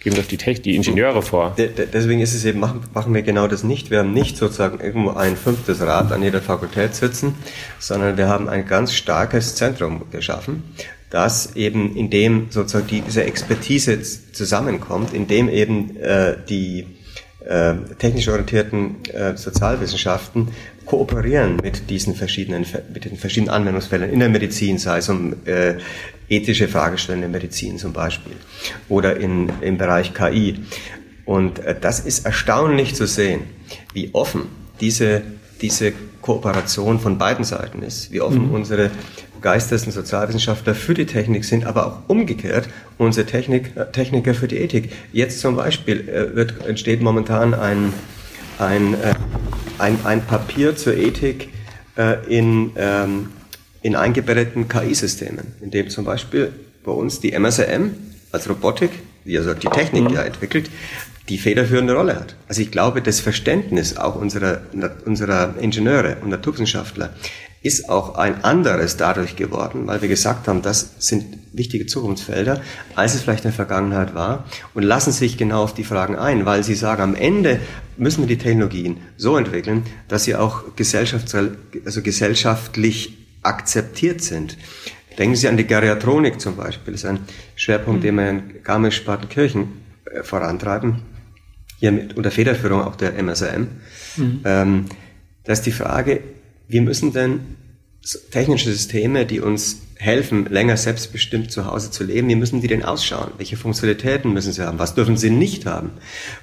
geben 0.00 0.16
doch 0.16 0.26
die, 0.26 0.36
Tech, 0.36 0.62
die 0.62 0.76
Ingenieure 0.76 1.22
vor. 1.22 1.56
Deswegen 1.56 2.20
ist 2.20 2.34
es 2.34 2.44
eben, 2.44 2.60
machen, 2.60 2.80
machen 2.94 3.14
wir 3.14 3.22
genau 3.22 3.48
das 3.48 3.64
nicht. 3.64 3.90
Wir 3.90 4.00
haben 4.00 4.12
nicht 4.12 4.36
sozusagen 4.36 4.80
irgendwo 4.80 5.10
ein 5.10 5.36
fünftes 5.36 5.80
Rad 5.80 6.12
an 6.12 6.22
jeder 6.22 6.40
Fakultät 6.40 6.94
sitzen, 6.94 7.34
sondern 7.78 8.16
wir 8.16 8.28
haben 8.28 8.48
ein 8.48 8.66
ganz 8.66 8.94
starkes 8.94 9.54
Zentrum 9.54 10.02
geschaffen, 10.10 10.62
das 11.10 11.56
eben 11.56 11.96
in 11.96 12.10
dem 12.10 12.46
sozusagen 12.50 12.86
die, 12.86 13.00
diese 13.00 13.24
Expertise 13.24 14.00
zusammenkommt, 14.32 15.14
in 15.14 15.26
dem 15.26 15.48
eben 15.48 15.96
äh, 15.96 16.36
die 16.48 16.86
äh, 17.46 17.74
technisch 17.98 18.28
orientierten 18.28 18.96
äh, 19.12 19.36
Sozialwissenschaften 19.36 20.48
kooperieren 20.84 21.56
mit 21.56 21.90
diesen 21.90 22.14
verschiedenen, 22.14 22.64
mit 22.92 23.04
den 23.04 23.16
verschiedenen 23.16 23.50
Anwendungsfällen 23.50 24.10
in 24.10 24.20
der 24.20 24.28
Medizin, 24.28 24.78
sei 24.78 24.98
es 24.98 25.08
um 25.08 25.34
äh, 25.44 25.74
ethische 26.28 26.68
Fragestellungen 26.68 27.26
in 27.26 27.32
der 27.32 27.40
Medizin 27.40 27.78
zum 27.78 27.92
Beispiel 27.92 28.32
oder 28.88 29.16
in, 29.16 29.50
im 29.60 29.78
Bereich 29.78 30.14
KI. 30.14 30.60
Und 31.24 31.58
äh, 31.60 31.74
das 31.78 32.00
ist 32.00 32.24
erstaunlich 32.24 32.94
zu 32.94 33.06
sehen, 33.06 33.42
wie 33.92 34.10
offen 34.12 34.42
diese, 34.80 35.22
diese 35.60 35.92
Kooperation 36.22 36.98
von 36.98 37.18
beiden 37.18 37.44
Seiten 37.44 37.82
ist, 37.82 38.10
wie 38.12 38.20
offen 38.20 38.48
mhm. 38.48 38.54
unsere 38.54 38.90
Geistes- 39.40 39.86
und 39.86 39.92
Sozialwissenschaftler 39.92 40.74
für 40.74 40.94
die 40.94 41.06
Technik 41.06 41.44
sind, 41.44 41.64
aber 41.64 41.86
auch 41.86 41.98
umgekehrt 42.08 42.68
unsere 42.98 43.26
Technik, 43.26 43.76
äh, 43.76 43.90
Techniker 43.92 44.34
für 44.34 44.48
die 44.48 44.56
Ethik. 44.56 44.92
Jetzt 45.12 45.40
zum 45.40 45.56
Beispiel 45.56 46.08
äh, 46.08 46.34
wird, 46.34 46.66
entsteht 46.66 47.02
momentan 47.02 47.54
ein, 47.54 47.92
ein 48.58 48.94
äh, 48.94 49.14
ein, 49.78 49.98
ein 50.04 50.24
Papier 50.24 50.76
zur 50.76 50.96
Ethik 50.96 51.48
äh, 51.96 52.24
in, 52.26 52.72
ähm, 52.76 53.30
in 53.82 53.96
eingebetteten 53.96 54.68
KI-Systemen, 54.68 55.54
in 55.60 55.70
dem 55.70 55.88
zum 55.90 56.04
Beispiel 56.04 56.52
bei 56.84 56.92
uns 56.92 57.20
die 57.20 57.32
MSRM 57.32 57.94
als 58.32 58.48
Robotik, 58.48 58.90
die 59.24 59.36
also 59.38 59.54
die 59.54 59.68
Technik 59.68 60.04
mhm. 60.04 60.14
ja 60.14 60.22
entwickelt, 60.22 60.70
die 61.28 61.38
federführende 61.38 61.94
Rolle 61.94 62.16
hat. 62.16 62.36
Also 62.48 62.62
ich 62.62 62.70
glaube, 62.70 63.02
das 63.02 63.20
Verständnis 63.20 63.96
auch 63.96 64.14
unserer, 64.14 64.60
unserer 65.04 65.54
Ingenieure 65.60 66.18
und 66.22 66.30
Naturwissenschaftler 66.30 67.10
ist 67.66 67.88
auch 67.88 68.14
ein 68.14 68.44
anderes 68.44 68.96
dadurch 68.96 69.34
geworden, 69.34 69.86
weil 69.86 70.00
wir 70.00 70.08
gesagt 70.08 70.46
haben, 70.46 70.62
das 70.62 70.90
sind 70.98 71.24
wichtige 71.52 71.86
Zukunftsfelder, 71.86 72.60
als 72.94 73.14
es 73.14 73.22
vielleicht 73.22 73.44
in 73.44 73.50
der 73.50 73.56
Vergangenheit 73.56 74.14
war 74.14 74.44
und 74.74 74.84
lassen 74.84 75.10
sich 75.10 75.36
genau 75.36 75.64
auf 75.64 75.74
die 75.74 75.82
Fragen 75.82 76.16
ein, 76.16 76.46
weil 76.46 76.62
sie 76.62 76.74
sagen, 76.74 77.02
am 77.02 77.14
Ende 77.16 77.58
müssen 77.96 78.20
wir 78.20 78.28
die 78.28 78.38
Technologien 78.38 78.98
so 79.16 79.36
entwickeln, 79.36 79.84
dass 80.06 80.24
sie 80.24 80.36
auch 80.36 80.64
also 81.84 82.02
gesellschaftlich 82.02 83.18
akzeptiert 83.42 84.20
sind. 84.22 84.56
Denken 85.18 85.34
Sie 85.34 85.48
an 85.48 85.56
die 85.56 85.66
Geriatronik 85.66 86.40
zum 86.40 86.56
Beispiel, 86.56 86.92
das 86.92 87.04
ist 87.04 87.08
ein 87.08 87.20
Schwerpunkt, 87.54 88.00
mhm. 88.00 88.04
den 88.04 88.14
wir 88.16 88.30
in 88.30 88.62
Garmisch-Partenkirchen 88.62 89.68
äh, 90.04 90.22
vorantreiben, 90.22 91.02
hier 91.78 91.90
mit 91.90 92.16
unter 92.16 92.30
Federführung 92.30 92.82
auch 92.82 92.96
der 92.96 93.14
MSRM. 93.20 93.68
Mhm. 94.16 94.40
Ähm, 94.44 94.84
da 95.44 95.52
ist 95.52 95.62
die 95.62 95.72
Frage, 95.72 96.20
wir 96.68 96.82
müssen 96.82 97.12
denn 97.12 97.56
technische 98.30 98.70
Systeme, 98.70 99.26
die 99.26 99.40
uns 99.40 99.82
helfen, 99.96 100.46
länger 100.46 100.76
selbstbestimmt 100.76 101.50
zu 101.50 101.66
Hause 101.66 101.90
zu 101.90 102.04
leben, 102.04 102.28
wie 102.28 102.36
müssen 102.36 102.60
die 102.60 102.68
denn 102.68 102.84
ausschauen? 102.84 103.32
Welche 103.38 103.56
Funktionalitäten 103.56 104.32
müssen 104.32 104.52
sie 104.52 104.62
haben? 104.62 104.78
Was 104.78 104.94
dürfen 104.94 105.16
sie 105.16 105.30
nicht 105.30 105.66
haben? 105.66 105.90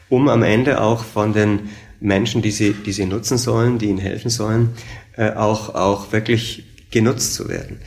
Um 0.09 0.27
am 0.27 0.43
Ende 0.43 0.81
auch 0.81 1.03
von 1.03 1.33
den 1.33 1.69
Menschen, 1.99 2.41
die 2.41 2.51
sie, 2.51 2.73
die 2.73 2.91
sie 2.91 3.05
nutzen 3.05 3.37
sollen, 3.37 3.77
die 3.77 3.87
ihnen 3.87 3.99
helfen 3.99 4.29
sollen, 4.29 4.71
äh, 5.15 5.31
auch, 5.31 5.75
auch 5.75 6.11
wirklich 6.11 6.65
genutzt 6.91 7.35
zu 7.35 7.47
werden. 7.47 7.79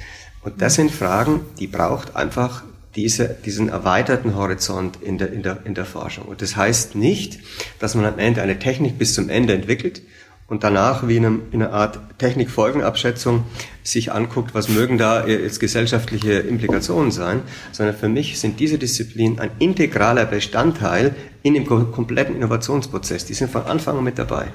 Und 0.42 0.62
das 0.62 0.76
sind 0.76 0.90
Fragen, 0.90 1.40
die 1.58 1.66
braucht 1.66 2.16
einfach 2.16 2.62
diese, 2.94 3.36
diesen 3.44 3.68
erweiterten 3.68 4.34
Horizont 4.36 5.02
in 5.02 5.18
der, 5.18 5.32
in, 5.32 5.42
der, 5.42 5.58
in 5.64 5.74
der 5.74 5.84
Forschung. 5.84 6.26
Und 6.26 6.40
das 6.40 6.56
heißt 6.56 6.94
nicht, 6.94 7.40
dass 7.78 7.94
man 7.94 8.06
am 8.06 8.18
Ende 8.18 8.40
eine 8.40 8.58
Technik 8.58 8.96
bis 8.96 9.14
zum 9.14 9.28
Ende 9.28 9.52
entwickelt 9.52 10.00
und 10.48 10.62
danach 10.62 11.08
wie 11.08 11.16
in, 11.16 11.26
einem, 11.26 11.42
in 11.50 11.62
einer 11.62 11.72
Art 11.72 11.98
Technikfolgenabschätzung 12.18 13.44
sich 13.82 14.12
anguckt, 14.12 14.54
was 14.54 14.68
mögen 14.68 14.96
da 14.96 15.26
jetzt 15.26 15.60
gesellschaftliche 15.60 16.34
Implikationen 16.34 17.10
sein, 17.10 17.42
sondern 17.72 17.96
für 17.96 18.08
mich 18.08 18.38
sind 18.38 18.60
diese 18.60 18.78
Disziplinen 18.78 19.38
ein 19.40 19.50
integraler 19.58 20.24
Bestandteil 20.24 21.14
in 21.42 21.54
dem 21.54 21.66
kompletten 21.66 22.36
Innovationsprozess. 22.36 23.24
Die 23.24 23.34
sind 23.34 23.50
von 23.50 23.64
Anfang 23.64 23.98
an 23.98 24.04
mit 24.04 24.18
dabei. 24.18 24.48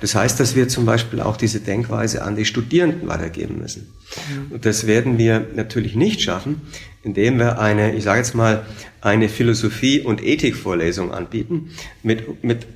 Das 0.00 0.14
heißt, 0.14 0.40
dass 0.40 0.56
wir 0.56 0.68
zum 0.68 0.86
Beispiel 0.86 1.20
auch 1.20 1.36
diese 1.36 1.60
Denkweise 1.60 2.22
an 2.22 2.36
die 2.36 2.44
Studierenden 2.44 3.08
weitergeben 3.08 3.58
müssen. 3.58 3.92
Mhm. 4.30 4.52
Und 4.52 4.66
das 4.66 4.86
werden 4.86 5.18
wir 5.18 5.46
natürlich 5.54 5.96
nicht 5.96 6.22
schaffen, 6.22 6.62
indem 7.02 7.38
wir 7.38 7.58
eine, 7.58 7.94
ich 7.94 8.04
sage 8.04 8.18
jetzt 8.18 8.34
mal, 8.34 8.64
eine 9.00 9.28
Philosophie- 9.28 10.00
und 10.00 10.22
Ethikvorlesung 10.22 11.12
anbieten 11.12 11.70
mit, 12.02 12.44
mit 12.44 12.66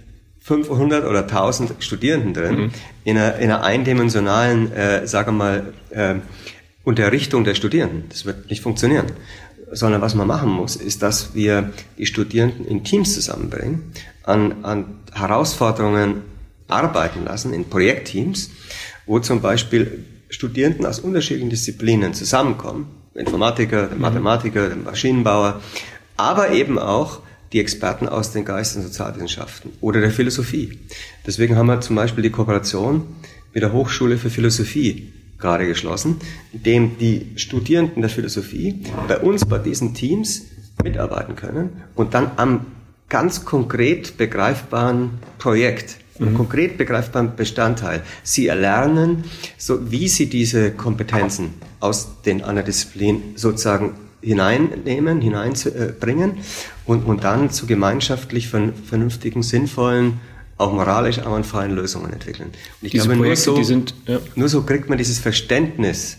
500 0.45 1.07
oder 1.07 1.20
1000 1.22 1.82
Studierenden 1.82 2.34
drin 2.34 2.57
mhm. 2.57 2.70
in, 3.05 3.16
einer, 3.16 3.36
in 3.36 3.45
einer 3.45 3.64
eindimensionalen, 3.64 4.70
äh, 4.72 5.07
sagen 5.07 5.38
wir 5.38 5.45
mal, 5.45 5.72
äh, 5.88 6.16
Unterrichtung 6.84 7.45
der 7.45 7.55
Studierenden. 7.55 8.05
Das 8.11 8.26
wird 8.26 8.51
nicht 8.51 8.61
funktionieren. 8.61 9.07
Sondern 9.72 10.03
was 10.03 10.14
man 10.14 10.26
machen 10.26 10.51
muss, 10.51 10.76
ist, 10.76 11.03
dass 11.03 11.34
wir 11.34 11.72
die 11.97 12.05
Studierenden 12.05 12.66
in 12.66 12.84
Teams 12.84 13.14
zusammenbringen, 13.14 13.92
an, 14.22 14.64
an 14.64 14.99
Herausforderungen 15.14 16.20
arbeiten 16.68 17.24
lassen, 17.24 17.55
in 17.55 17.70
Projektteams, 17.70 18.51
wo 19.07 19.20
zum 19.20 19.40
Beispiel 19.40 20.05
Studierenden 20.28 20.84
aus 20.84 21.01
unterschiedlichen 21.01 21.49
Disziplinen 21.49 22.12
zusammenkommen, 22.12 22.88
Informatiker, 23.14 23.86
der 23.86 23.97
mhm. 23.97 24.03
Mathematiker, 24.03 24.68
der 24.68 24.76
Maschinenbauer, 24.76 25.62
aber 26.18 26.51
eben 26.51 26.78
auch 26.78 27.20
die 27.55 27.61
Experten 27.61 28.09
aus 28.09 28.32
den 28.32 28.44
Geist- 28.44 28.76
und 28.76 28.82
Sozialwissenschaften 28.82 29.70
oder 29.80 30.00
der 30.00 30.11
Philosophie. 30.11 30.80
Deswegen 31.24 31.57
haben 31.57 31.66
wir 31.66 31.80
zum 31.80 31.94
Beispiel 31.94 32.22
die 32.22 32.30
Kooperation 32.30 33.07
mit 33.55 33.62
der 33.62 33.72
Hochschule 33.72 34.18
für 34.18 34.28
Philosophie 34.28 35.12
gerade 35.38 35.66
geschlossen, 35.66 36.16
in 36.52 36.62
dem 36.64 36.98
die 36.98 37.30
Studierenden 37.36 38.02
der 38.02 38.11
Philosophie 38.11 38.82
bei 39.07 39.18
uns 39.18 39.44
bei 39.44 39.59
diesen 39.59 39.94
Teams 39.94 40.46
mitarbeiten 40.82 41.36
können 41.36 41.84
und 41.94 42.14
dann 42.14 42.32
am 42.36 42.66
ganz 43.09 43.44
konkret 43.44 44.16
begreifbaren 44.16 45.11
Projekt, 45.38 45.98
mhm. 46.18 46.34
konkret 46.34 46.76
begreifbaren 46.76 47.36
Bestandteil. 47.36 48.02
Sie 48.24 48.48
erlernen, 48.48 49.24
so 49.59 49.92
wie 49.92 50.09
sie 50.09 50.26
diese 50.26 50.72
Kompetenzen 50.72 51.55
aus 51.78 52.22
den 52.22 52.42
anderen 52.42 52.66
Disziplinen 52.66 53.36
sozusagen 53.36 53.92
hineinnehmen, 54.25 55.20
hineinbringen 55.20 56.39
und, 56.87 57.05
und 57.05 57.25
dann 57.25 57.51
zu 57.51 57.66
gemeinschaftlich 57.66 58.49
vernünftigen, 58.49 59.43
sinnvollen, 59.43 60.20
auch 60.57 60.72
moralisch 60.72 61.18
einwandfreien 61.18 61.75
Lösungen 61.75 62.12
entwickeln. 62.12 62.49
Und 62.49 62.87
ich 62.87 62.93
Diese 62.93 63.05
glaube, 63.09 63.20
Projekte, 63.20 63.51
nur, 63.51 63.59
so, 63.59 63.62
sind, 63.62 63.95
ja. 64.07 64.20
nur 64.35 64.49
so 64.49 64.62
kriegt 64.62 64.89
man 64.89 64.99
dieses 64.99 65.18
Verständnis 65.18 66.18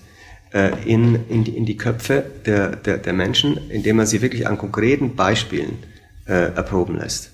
äh, 0.54 0.72
in, 0.86 1.20
in, 1.30 1.44
die, 1.44 1.56
in 1.56 1.66
die 1.66 1.78
Köpfe 1.78 2.26
der, 2.46 2.76
der, 2.76 2.98
der 2.98 3.14
Menschen, 3.14 3.58
indem 3.70 3.98
man 3.98 4.06
sie 4.06 4.22
wirklich 4.22 4.48
an 4.48 4.58
konkreten 4.58 5.16
Beispielen 5.16 5.78
äh, 6.26 6.54
erproben 6.56 6.98
lässt. 6.98 7.32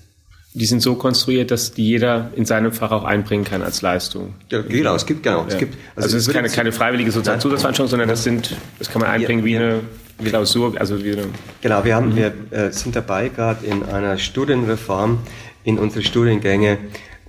Die 0.54 0.66
sind 0.66 0.82
so 0.82 0.96
konstruiert, 0.96 1.50
dass 1.50 1.72
die 1.72 1.86
jeder 1.86 2.30
in 2.36 2.44
seinem 2.44 2.72
Fach 2.72 2.90
auch 2.90 3.04
einbringen 3.04 3.44
kann 3.44 3.62
als 3.62 3.80
Leistung. 3.80 4.34
Ja, 4.50 4.60
genau, 4.60 4.94
es 4.94 5.06
gibt 5.06 5.22
genau. 5.22 5.40
Ja. 5.40 5.48
Es 5.48 5.58
gibt, 5.58 5.74
also, 5.96 6.06
also 6.06 6.16
es 6.18 6.26
ist 6.28 6.34
keine, 6.34 6.48
keine 6.50 6.72
freiwillige 6.72 7.10
sozusagen 7.10 7.40
Zusatzveranstaltung, 7.40 7.90
sondern 7.90 8.08
das 8.08 8.22
sind, 8.22 8.54
das 8.78 8.90
kann 8.90 9.00
man 9.00 9.10
einbringen 9.10 9.44
wie 9.44 9.56
eine 9.56 9.80
Klausur, 10.22 10.74
also 10.78 11.02
wie 11.02 11.12
eine. 11.12 11.24
Genau, 11.62 11.84
wir 11.84 11.94
haben, 11.94 12.10
mhm. 12.10 12.16
wir 12.16 12.32
äh, 12.50 12.70
sind 12.70 12.94
dabei 12.94 13.28
gerade 13.28 13.64
in 13.64 13.82
einer 13.82 14.18
Studienreform 14.18 15.20
in 15.64 15.78
unsere 15.78 16.02
Studiengänge 16.02 16.78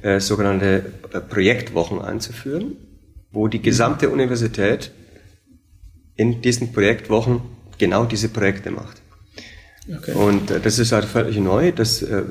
äh, 0.01 0.19
sogenannte 0.19 0.93
äh, 1.13 1.19
Projektwochen 1.21 2.01
einzuführen, 2.01 2.75
wo 3.31 3.47
die 3.47 3.61
gesamte 3.61 4.09
Universität 4.09 4.91
in 6.15 6.41
diesen 6.41 6.73
Projektwochen 6.73 7.41
genau 7.77 8.05
diese 8.05 8.29
Projekte 8.29 8.71
macht. 8.71 9.02
Okay. 9.91 10.13
Und 10.13 10.49
äh, 10.49 10.59
das 10.61 10.79
ist 10.79 10.93
halt 10.93 11.03
völlig 11.03 11.37
neu, 11.37 11.71
das 11.73 12.01
äh, 12.01 12.23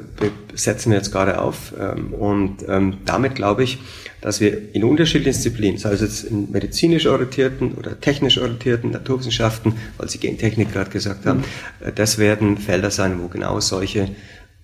setzen 0.55 0.91
wir 0.91 0.97
jetzt 0.97 1.13
gerade 1.13 1.41
auf. 1.41 1.75
Ähm, 1.79 2.15
und 2.15 2.67
ähm, 2.67 2.99
damit 3.05 3.35
glaube 3.35 3.63
ich, 3.63 3.79
dass 4.23 4.41
wir 4.41 4.75
in 4.75 4.85
unterschiedlichen 4.85 5.33
Disziplinen, 5.33 5.79
sei 5.79 5.93
es 5.93 6.01
jetzt 6.01 6.25
in 6.25 6.51
medizinisch 6.51 7.07
orientierten 7.07 7.75
oder 7.75 8.01
technisch 8.01 8.39
orientierten 8.39 8.91
Naturwissenschaften, 8.91 9.75
weil 9.99 10.09
Sie 10.09 10.19
Gentechnik 10.19 10.73
gerade 10.73 10.91
gesagt 10.91 11.27
haben, 11.27 11.41
mhm. 11.41 11.89
äh, 11.89 11.93
das 11.93 12.17
werden 12.17 12.57
Felder 12.57 12.91
sein, 12.91 13.21
wo 13.21 13.29
genau 13.29 13.61
solche 13.61 14.09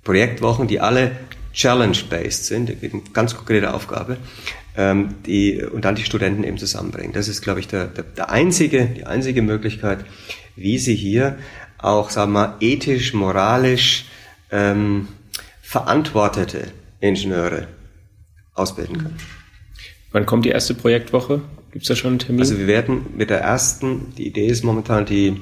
Projektwochen, 0.03 0.66
die 0.66 0.80
alle 0.80 1.11
challenge-based 1.53 2.47
sind, 2.47 2.70
da 2.70 2.74
geht 2.74 2.95
eine 2.95 3.03
ganz 3.12 3.36
konkrete 3.36 3.74
Aufgabe, 3.74 4.16
ähm, 4.76 5.16
die, 5.26 5.62
und 5.62 5.84
dann 5.84 5.97
die 5.97 6.05
Studenten 6.05 6.45
eben 6.45 6.57
zusammenbringen. 6.57 7.12
Das 7.12 7.28
ist, 7.28 7.43
glaube 7.43 7.61
ich, 7.61 7.68
der, 7.68 7.89
der, 7.89 8.05
der 8.05 8.30
einzige, 8.30 8.86
die 8.86 9.05
einzige 9.05 9.43
Möglichkeit, 9.43 10.05
wie 10.57 10.78
sie 10.78 10.95
hier 10.95 11.36
auch, 11.78 12.10
sagen 12.10 12.32
wir 12.32 12.56
ethisch, 12.60 13.14
moralisch 13.14 14.06
ähm, 14.50 15.08
verantwortete 15.62 16.68
Ingenieure 17.00 17.68
ausbilden 18.54 18.98
können. 18.98 19.16
Wann 20.12 20.26
kommt 20.26 20.44
die 20.44 20.50
erste 20.50 20.74
Projektwoche? 20.74 21.42
Gibt 21.72 21.82
es 21.82 21.88
da 21.88 21.96
schon 21.96 22.12
einen 22.12 22.18
Termin? 22.18 22.40
Also 22.40 22.58
wir 22.58 22.66
werden 22.66 23.06
mit 23.16 23.30
der 23.30 23.40
ersten, 23.40 24.14
die 24.16 24.26
Idee 24.26 24.46
ist 24.46 24.64
momentan 24.64 25.04
die, 25.04 25.40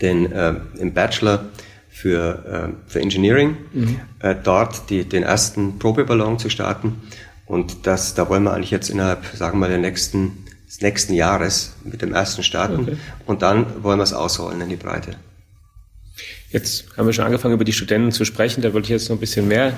den 0.00 0.30
äh, 0.30 0.54
im 0.78 0.94
Bachelor 0.94 1.46
für, 1.88 2.72
äh, 2.86 2.90
für 2.90 3.00
Engineering, 3.00 3.56
mhm. 3.72 4.00
äh, 4.20 4.34
dort 4.40 4.90
die, 4.90 5.04
den 5.04 5.22
ersten 5.22 5.78
Probeballon 5.78 6.38
zu 6.38 6.48
starten. 6.50 7.02
Und 7.46 7.86
das, 7.86 8.14
da 8.14 8.28
wollen 8.28 8.44
wir 8.44 8.54
eigentlich 8.54 8.70
jetzt 8.70 8.88
innerhalb, 8.88 9.26
sagen 9.26 9.56
wir 9.56 9.60
mal, 9.60 9.68
der 9.68 9.78
nächsten, 9.78 10.44
des 10.66 10.80
nächsten 10.80 11.14
Jahres 11.14 11.74
mit 11.84 12.00
dem 12.00 12.14
ersten 12.14 12.42
starten. 12.42 12.82
Okay. 12.82 12.96
Und 13.26 13.42
dann 13.42 13.82
wollen 13.82 13.98
wir 13.98 14.04
es 14.04 14.12
ausrollen 14.12 14.60
in 14.60 14.68
die 14.68 14.76
Breite. 14.76 15.16
Jetzt 16.50 16.86
haben 16.96 17.06
wir 17.06 17.12
schon 17.12 17.24
angefangen, 17.24 17.54
über 17.54 17.64
die 17.64 17.72
Studenten 17.72 18.12
zu 18.12 18.24
sprechen. 18.24 18.62
Da 18.62 18.72
wollte 18.72 18.86
ich 18.86 18.90
jetzt 18.90 19.08
noch 19.08 19.16
ein 19.16 19.20
bisschen 19.20 19.48
mehr 19.48 19.74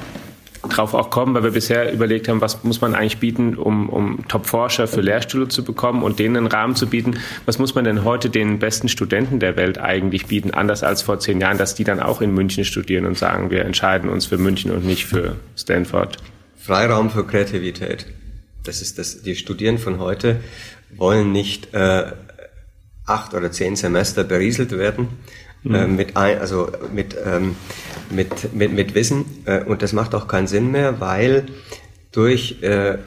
drauf 0.68 0.94
auch 0.94 1.10
kommen, 1.10 1.34
weil 1.34 1.44
wir 1.44 1.52
bisher 1.52 1.92
überlegt 1.92 2.28
haben, 2.28 2.40
was 2.40 2.64
muss 2.64 2.80
man 2.80 2.94
eigentlich 2.94 3.18
bieten, 3.18 3.54
um, 3.56 3.88
um 3.88 4.26
Top-Forscher 4.28 4.88
für 4.88 5.00
Lehrstühle 5.00 5.48
zu 5.48 5.64
bekommen 5.64 6.02
und 6.02 6.18
denen 6.18 6.36
einen 6.36 6.46
Rahmen 6.46 6.74
zu 6.74 6.88
bieten. 6.88 7.18
Was 7.44 7.58
muss 7.58 7.74
man 7.74 7.84
denn 7.84 8.04
heute 8.04 8.30
den 8.30 8.58
besten 8.58 8.88
Studenten 8.88 9.38
der 9.38 9.56
Welt 9.56 9.78
eigentlich 9.78 10.26
bieten, 10.26 10.52
anders 10.52 10.82
als 10.82 11.02
vor 11.02 11.18
zehn 11.18 11.40
Jahren, 11.40 11.58
dass 11.58 11.74
die 11.74 11.84
dann 11.84 12.00
auch 12.00 12.20
in 12.20 12.32
München 12.34 12.64
studieren 12.64 13.06
und 13.06 13.16
sagen, 13.16 13.50
wir 13.50 13.64
entscheiden 13.64 14.10
uns 14.10 14.26
für 14.26 14.38
München 14.38 14.70
und 14.70 14.84
nicht 14.84 15.06
für 15.06 15.36
Stanford? 15.56 16.16
Freiraum 16.56 17.10
für 17.10 17.24
Kreativität. 17.24 18.06
Das 18.64 18.82
ist 18.82 18.98
das. 18.98 19.22
Die 19.22 19.36
Studierenden 19.36 19.82
von 19.82 20.00
heute 20.00 20.40
wollen 20.96 21.30
nicht 21.30 21.72
äh, 21.74 22.12
acht 23.06 23.34
oder 23.34 23.52
zehn 23.52 23.76
Semester 23.76 24.24
berieselt 24.24 24.72
werden, 24.72 25.08
äh, 25.64 25.86
mhm. 25.86 25.96
mit, 25.96 26.16
ein, 26.16 26.38
also 26.38 26.70
mit, 26.92 27.16
ähm, 27.24 27.56
mit, 28.10 28.54
mit, 28.54 28.72
mit 28.72 28.94
Wissen. 28.94 29.24
Äh, 29.44 29.64
und 29.64 29.82
das 29.82 29.92
macht 29.92 30.14
auch 30.14 30.28
keinen 30.28 30.46
Sinn 30.46 30.70
mehr, 30.70 31.00
weil 31.00 31.46
durch, 32.12 32.62
äh, 32.62 32.98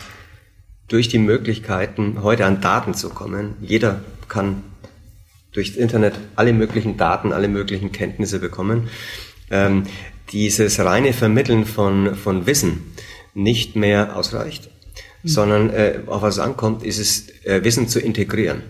durch 0.88 1.08
die 1.08 1.20
Möglichkeiten, 1.20 2.24
heute 2.24 2.46
an 2.46 2.62
Daten 2.62 2.94
zu 2.94 3.10
kommen, 3.10 3.56
jeder 3.62 4.02
kann 4.28 4.64
durchs 5.52 5.76
Internet 5.76 6.14
alle 6.36 6.54
möglichen 6.54 6.98
Daten, 6.98 7.34
alle 7.34 7.48
möglichen 7.48 7.92
Kenntnisse 7.92 8.40
bekommen, 8.40 8.90
ähm, 9.50 9.84
dieses 10.32 10.80
reine 10.80 11.14
Vermitteln 11.14 11.66
von, 11.66 12.16
von 12.16 12.46
Wissen 12.46 12.94
nicht 13.34 13.76
mehr 13.76 14.16
ausreicht, 14.16 14.70
mhm. 15.24 15.28
sondern 15.28 15.70
äh, 15.72 16.00
auf 16.06 16.22
was 16.22 16.36
es 16.36 16.40
ankommt, 16.40 16.84
ist 16.84 17.00
es, 17.00 17.30
äh, 17.46 17.64
Wissen 17.64 17.88
zu 17.88 18.00
integrieren. 18.00 18.62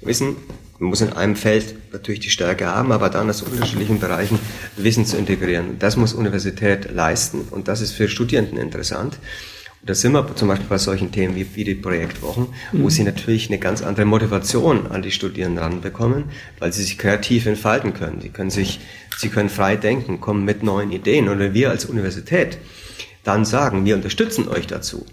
Wissen 0.00 0.36
man 0.78 0.90
muss 0.90 1.00
in 1.00 1.12
einem 1.12 1.36
Feld 1.36 1.92
natürlich 1.92 2.20
die 2.20 2.30
Stärke 2.30 2.66
haben, 2.66 2.90
aber 2.90 3.08
dann 3.08 3.30
aus 3.30 3.42
unterschiedlichen 3.42 4.00
Bereichen 4.00 4.38
Wissen 4.76 5.06
zu 5.06 5.16
integrieren. 5.16 5.78
Das 5.78 5.96
muss 5.96 6.12
Universität 6.12 6.90
leisten 6.92 7.42
und 7.50 7.68
das 7.68 7.80
ist 7.80 7.92
für 7.92 8.08
Studierenden 8.08 8.58
interessant. 8.58 9.18
Und 9.80 9.90
da 9.90 9.94
sind 9.94 10.12
wir 10.12 10.34
zum 10.34 10.48
Beispiel 10.48 10.68
bei 10.68 10.78
solchen 10.78 11.12
Themen 11.12 11.36
wie, 11.36 11.46
wie 11.54 11.64
die 11.64 11.74
Projektwochen, 11.74 12.48
mhm. 12.72 12.82
wo 12.82 12.90
sie 12.90 13.04
natürlich 13.04 13.48
eine 13.48 13.58
ganz 13.58 13.82
andere 13.82 14.06
Motivation 14.06 14.86
an 14.88 15.02
die 15.02 15.12
Studierenden 15.12 15.62
ranbekommen, 15.62 16.24
weil 16.58 16.72
sie 16.72 16.82
sich 16.82 16.98
kreativ 16.98 17.46
entfalten 17.46 17.94
können. 17.94 18.20
Sie 18.20 18.30
können 18.30 18.50
sich, 18.50 18.80
sie 19.16 19.28
können 19.28 19.50
frei 19.50 19.76
denken, 19.76 20.20
kommen 20.20 20.44
mit 20.44 20.62
neuen 20.62 20.90
Ideen. 20.90 21.28
Und 21.28 21.38
wenn 21.38 21.54
wir 21.54 21.70
als 21.70 21.84
Universität 21.84 22.58
dann 23.22 23.44
sagen, 23.44 23.84
wir 23.84 23.94
unterstützen 23.94 24.48
euch 24.48 24.66
dazu, 24.66 25.06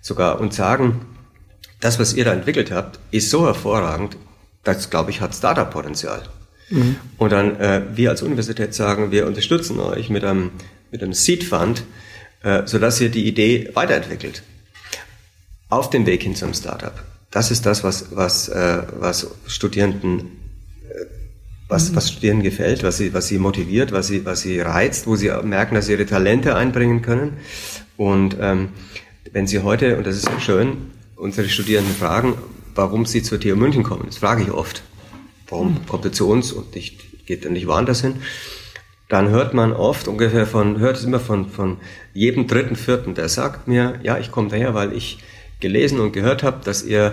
sogar 0.00 0.40
und 0.40 0.52
sagen, 0.52 1.02
das, 1.80 1.98
was 1.98 2.14
ihr 2.14 2.24
da 2.24 2.32
entwickelt 2.32 2.70
habt, 2.70 2.98
ist 3.10 3.30
so 3.30 3.46
hervorragend, 3.46 4.16
das, 4.64 4.90
glaube 4.90 5.10
ich, 5.10 5.20
hat 5.20 5.34
Startup-Potenzial. 5.34 6.22
Mhm. 6.70 6.96
Und 7.18 7.32
dann 7.32 7.60
äh, 7.60 7.82
wir 7.94 8.10
als 8.10 8.22
Universität 8.22 8.74
sagen, 8.74 9.10
wir 9.10 9.26
unterstützen 9.26 9.78
euch 9.80 10.10
mit 10.10 10.24
einem, 10.24 10.50
mit 10.90 11.02
einem 11.02 11.12
Seed 11.12 11.44
Fund, 11.44 11.84
äh, 12.42 12.66
sodass 12.66 13.00
ihr 13.00 13.10
die 13.10 13.26
Idee 13.26 13.70
weiterentwickelt. 13.74 14.42
Auf 15.68 15.90
dem 15.90 16.06
Weg 16.06 16.22
hin 16.22 16.34
zum 16.34 16.54
Startup. 16.54 16.94
das 17.30 17.50
ist 17.50 17.66
das, 17.66 17.82
was, 17.82 18.14
was, 18.16 18.48
äh, 18.48 18.82
was 18.98 19.26
Studierenden 19.46 20.20
äh, 20.88 21.04
was, 21.68 21.94
was 21.94 22.10
Studierenden 22.10 22.44
gefällt, 22.44 22.82
was 22.82 22.98
sie, 22.98 23.14
was 23.14 23.26
sie 23.28 23.38
motiviert, 23.38 23.90
was 23.90 24.08
sie, 24.08 24.24
was 24.24 24.42
sie 24.42 24.60
reizt, 24.60 25.06
wo 25.06 25.16
sie 25.16 25.30
merken, 25.42 25.74
dass 25.74 25.86
sie 25.86 25.92
ihre 25.92 26.06
Talente 26.06 26.54
einbringen 26.54 27.02
können. 27.02 27.38
Und 27.96 28.36
ähm, 28.40 28.68
wenn 29.32 29.46
Sie 29.46 29.60
heute, 29.60 29.96
und 29.96 30.06
das 30.06 30.16
ist 30.16 30.28
schön, 30.40 30.90
unsere 31.16 31.48
Studierenden 31.48 31.94
fragen, 31.94 32.34
warum 32.74 33.06
sie 33.06 33.22
zur 33.22 33.40
TU 33.40 33.56
München 33.56 33.82
kommen, 33.82 34.04
das 34.06 34.18
frage 34.18 34.42
ich 34.42 34.50
oft. 34.50 34.82
Warum 35.48 35.74
mhm. 35.74 35.86
kommt 35.86 36.04
er 36.04 36.12
zu 36.12 36.28
uns 36.28 36.52
und 36.52 36.74
nicht, 36.74 37.26
geht 37.26 37.44
er 37.44 37.50
nicht 37.50 37.66
woanders 37.66 38.00
hin? 38.00 38.16
Dann 39.08 39.28
hört 39.28 39.52
man 39.54 39.72
oft 39.72 40.08
ungefähr 40.08 40.46
von, 40.46 40.78
hört 40.78 40.96
es 40.96 41.04
immer 41.04 41.20
von, 41.20 41.48
von 41.50 41.76
jedem 42.14 42.46
dritten, 42.46 42.74
vierten, 42.74 43.14
der 43.14 43.28
sagt 43.28 43.68
mir, 43.68 44.00
ja, 44.02 44.18
ich 44.18 44.30
komme 44.30 44.48
daher, 44.48 44.74
weil 44.74 44.92
ich 44.92 45.18
gelesen 45.60 46.00
und 46.00 46.12
gehört 46.12 46.42
habe, 46.42 46.64
dass 46.64 46.82
ihr 46.82 47.12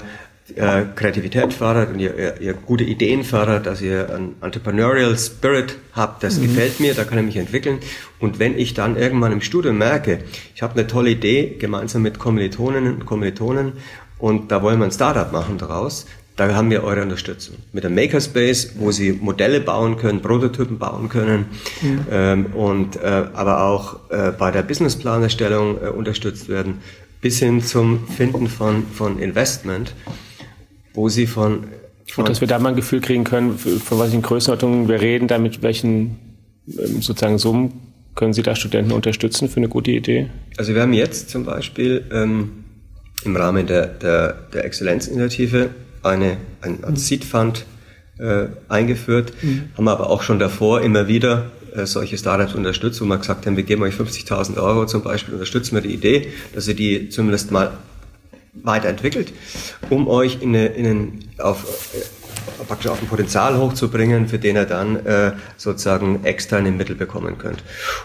äh, 0.55 0.83
Kreativität 0.95 1.53
fördert 1.53 1.93
und 1.93 1.99
ihr, 1.99 2.17
ihr, 2.17 2.41
ihr, 2.41 2.53
gute 2.53 2.83
Ideen 2.83 3.23
fördert, 3.23 3.65
dass 3.65 3.81
ihr 3.81 4.13
einen 4.13 4.35
Entrepreneurial 4.41 5.17
Spirit 5.17 5.77
habt, 5.93 6.23
das 6.23 6.37
mhm. 6.37 6.43
gefällt 6.43 6.79
mir, 6.79 6.93
da 6.93 7.03
kann 7.03 7.19
ich 7.19 7.25
mich 7.25 7.37
entwickeln. 7.37 7.79
Und 8.19 8.39
wenn 8.39 8.57
ich 8.57 8.73
dann 8.73 8.97
irgendwann 8.97 9.31
im 9.31 9.41
Studium 9.41 9.77
merke, 9.77 10.19
ich 10.55 10.61
habe 10.61 10.73
eine 10.73 10.87
tolle 10.87 11.11
Idee 11.11 11.55
gemeinsam 11.57 12.01
mit 12.01 12.19
Kommilitoninnen 12.19 12.95
und 12.95 13.05
Kommilitonen 13.05 13.73
und 14.21 14.51
da 14.51 14.61
wollen 14.61 14.79
wir 14.79 14.85
ein 14.85 14.91
Startup 14.91 15.31
machen 15.31 15.57
daraus, 15.57 16.05
da 16.37 16.55
haben 16.55 16.69
wir 16.69 16.83
eure 16.83 17.01
Unterstützung. 17.01 17.55
Mit 17.73 17.83
dem 17.83 17.93
Makerspace, 17.93 18.75
wo 18.77 18.91
sie 18.91 19.11
Modelle 19.11 19.59
bauen 19.59 19.97
können, 19.97 20.21
Prototypen 20.21 20.79
bauen 20.79 21.09
können 21.09 21.47
mhm. 21.81 22.05
ähm, 22.09 22.45
und 22.53 22.95
äh, 22.95 23.25
aber 23.33 23.63
auch 23.65 24.09
äh, 24.09 24.31
bei 24.31 24.49
der 24.49 24.61
Businessplanerstellung 24.61 25.77
äh, 25.83 25.89
unterstützt 25.89 26.47
werden, 26.47 26.79
bis 27.19 27.39
hin 27.39 27.61
zum 27.61 28.07
Finden 28.07 28.47
von, 28.47 28.85
von 28.87 29.19
Investment 29.19 29.93
wo 30.93 31.09
sie 31.09 31.27
von, 31.27 31.65
von 32.07 32.23
Und 32.23 32.29
dass 32.29 32.41
wir 32.41 32.47
da 32.47 32.59
mal 32.59 32.69
ein 32.69 32.75
Gefühl 32.75 33.01
kriegen 33.01 33.23
können, 33.23 33.57
von 33.57 33.99
welchen 33.99 34.21
Größenordnungen 34.21 34.87
wir 34.87 35.01
reden, 35.01 35.27
damit 35.27 35.61
welchen 35.61 36.17
ähm, 36.67 37.01
sozusagen 37.01 37.37
Summen 37.37 37.73
können 38.13 38.33
Sie 38.33 38.41
da 38.41 38.55
Studenten 38.55 38.91
unterstützen 38.91 39.47
für 39.47 39.57
eine 39.57 39.69
gute 39.69 39.91
Idee? 39.91 40.29
Also 40.57 40.75
wir 40.75 40.81
haben 40.81 40.91
jetzt 40.93 41.29
zum 41.29 41.45
Beispiel 41.45 42.03
ähm, 42.11 42.60
im 43.25 43.35
Rahmen 43.35 43.67
der, 43.67 43.87
der, 43.87 44.35
der 44.53 44.65
Exzellenzinitiative 44.65 45.69
eine, 46.03 46.37
ein, 46.61 46.83
ein 46.83 46.95
Seed 46.95 47.23
Fund 47.23 47.65
äh, 48.17 48.47
eingeführt, 48.69 49.33
mhm. 49.41 49.69
haben 49.77 49.87
aber 49.87 50.09
auch 50.09 50.21
schon 50.21 50.39
davor 50.39 50.81
immer 50.81 51.07
wieder 51.07 51.51
äh, 51.75 51.85
solche 51.85 52.17
Startups 52.17 52.53
unterstützt, 52.53 53.01
wo 53.01 53.05
wir 53.05 53.17
gesagt 53.17 53.45
haben, 53.45 53.57
wir 53.57 53.63
geben 53.63 53.83
euch 53.83 53.95
50.000 53.95 54.57
Euro 54.57 54.85
zum 54.85 55.03
Beispiel, 55.03 55.33
unterstützen 55.33 55.75
wir 55.75 55.81
die 55.81 55.93
Idee, 55.93 56.27
dass 56.53 56.67
ihr 56.67 56.75
die 56.75 57.09
zumindest 57.09 57.51
mal 57.51 57.71
weiterentwickelt, 58.53 59.31
um 59.89 60.07
euch 60.07 60.41
in, 60.41 60.49
eine, 60.49 60.67
in 60.67 60.85
einen, 60.85 61.19
auf, 61.37 61.89
praktisch 62.67 62.89
auf 62.89 63.01
ein 63.01 63.07
Potenzial 63.07 63.57
hochzubringen, 63.57 64.27
für 64.27 64.39
den 64.39 64.55
ihr 64.55 64.65
dann 64.65 65.05
äh, 65.05 65.33
sozusagen 65.57 66.23
externe 66.23 66.71
Mittel 66.71 66.95
bekommen 66.95 67.37
könnt. 67.37 67.63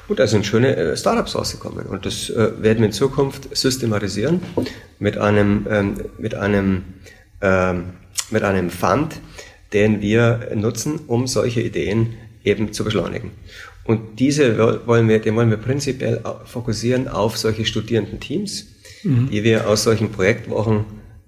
Und 0.08 0.18
da 0.18 0.26
sind 0.26 0.46
schöne 0.46 0.76
äh, 0.76 0.96
Startups 0.96 1.34
rausgekommen 1.34 1.86
und 1.86 2.06
das 2.06 2.30
äh, 2.30 2.50
werden 2.60 2.78
wir 2.78 2.86
in 2.86 2.92
Zukunft 2.92 3.56
systematisieren 3.56 4.40
mit 4.98 5.18
einem 5.18 5.66
ähm, 5.70 5.94
mit 6.18 6.34
einem 6.34 6.84
ähm, 7.40 7.84
mit 8.30 8.42
einem 8.42 8.70
Fund, 8.70 9.20
den 9.72 10.00
wir 10.00 10.50
nutzen, 10.54 11.00
um 11.06 11.26
solche 11.26 11.60
Ideen 11.60 12.14
eben 12.44 12.72
zu 12.72 12.84
beschleunigen. 12.84 13.30
Und 13.84 14.18
diese 14.18 14.58
wollen 14.86 15.08
wir, 15.08 15.20
den 15.20 15.36
wollen 15.36 15.50
wir 15.50 15.58
prinzipiell 15.58 16.20
fokussieren 16.44 17.06
auf 17.06 17.36
solche 17.36 17.64
Studierendenteams, 17.64 18.66
mhm. 19.04 19.30
die 19.30 19.44
wir 19.44 19.68
aus 19.68 19.84
solchen 19.84 20.10
Projektwochen 20.10 20.84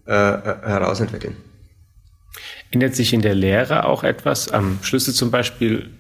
äh, 0.07 0.13
herausentwickeln. 0.13 1.37
Ändert 2.71 2.95
sich 2.95 3.13
in 3.13 3.23
der 3.23 3.35
Lehre 3.35 3.85
auch 3.85 4.05
etwas? 4.05 4.51
Am 4.51 4.79
Schlüssel 4.83 5.15
zum 5.15 5.31
Beispiel 5.31 5.91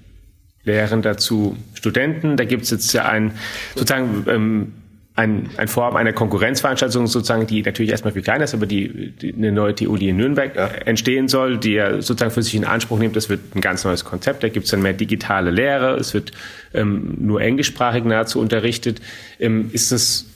Lehren 0.64 1.02
dazu 1.02 1.56
Studenten. 1.74 2.36
Da 2.36 2.44
gibt 2.44 2.64
es 2.64 2.70
jetzt 2.70 2.92
ja 2.92 3.06
ein 3.06 3.32
sozusagen 3.74 4.24
ähm, 4.28 4.72
ein, 5.18 5.48
ein 5.56 5.66
Vorhaben 5.66 5.96
einer 5.96 6.12
Konkurrenzveranstaltung 6.12 7.08
sozusagen, 7.08 7.46
die 7.46 7.62
natürlich 7.62 7.90
erstmal 7.90 8.12
viel 8.12 8.22
kleiner 8.22 8.44
ist, 8.44 8.54
aber 8.54 8.66
die, 8.66 9.10
die 9.10 9.34
eine 9.34 9.50
neue 9.50 9.74
TU, 9.74 9.96
die 9.96 10.10
in 10.10 10.16
Nürnberg 10.16 10.54
ja. 10.54 10.66
entstehen 10.66 11.26
soll, 11.26 11.58
die 11.58 11.72
ja 11.72 11.94
sozusagen 12.00 12.30
für 12.30 12.42
sich 12.42 12.54
in 12.54 12.64
Anspruch 12.64 13.00
nimmt, 13.00 13.16
das 13.16 13.28
wird 13.28 13.40
ein 13.56 13.60
ganz 13.60 13.82
neues 13.82 14.04
Konzept. 14.04 14.44
Da 14.44 14.48
gibt 14.48 14.66
es 14.66 14.70
dann 14.70 14.80
mehr 14.80 14.92
digitale 14.92 15.50
Lehre, 15.50 15.96
es 15.96 16.14
wird 16.14 16.30
ähm, 16.72 17.16
nur 17.18 17.40
englischsprachig 17.40 18.04
nahezu 18.04 18.38
unterrichtet. 18.38 19.00
Ähm, 19.40 19.70
ist 19.72 19.90
das 19.90 20.26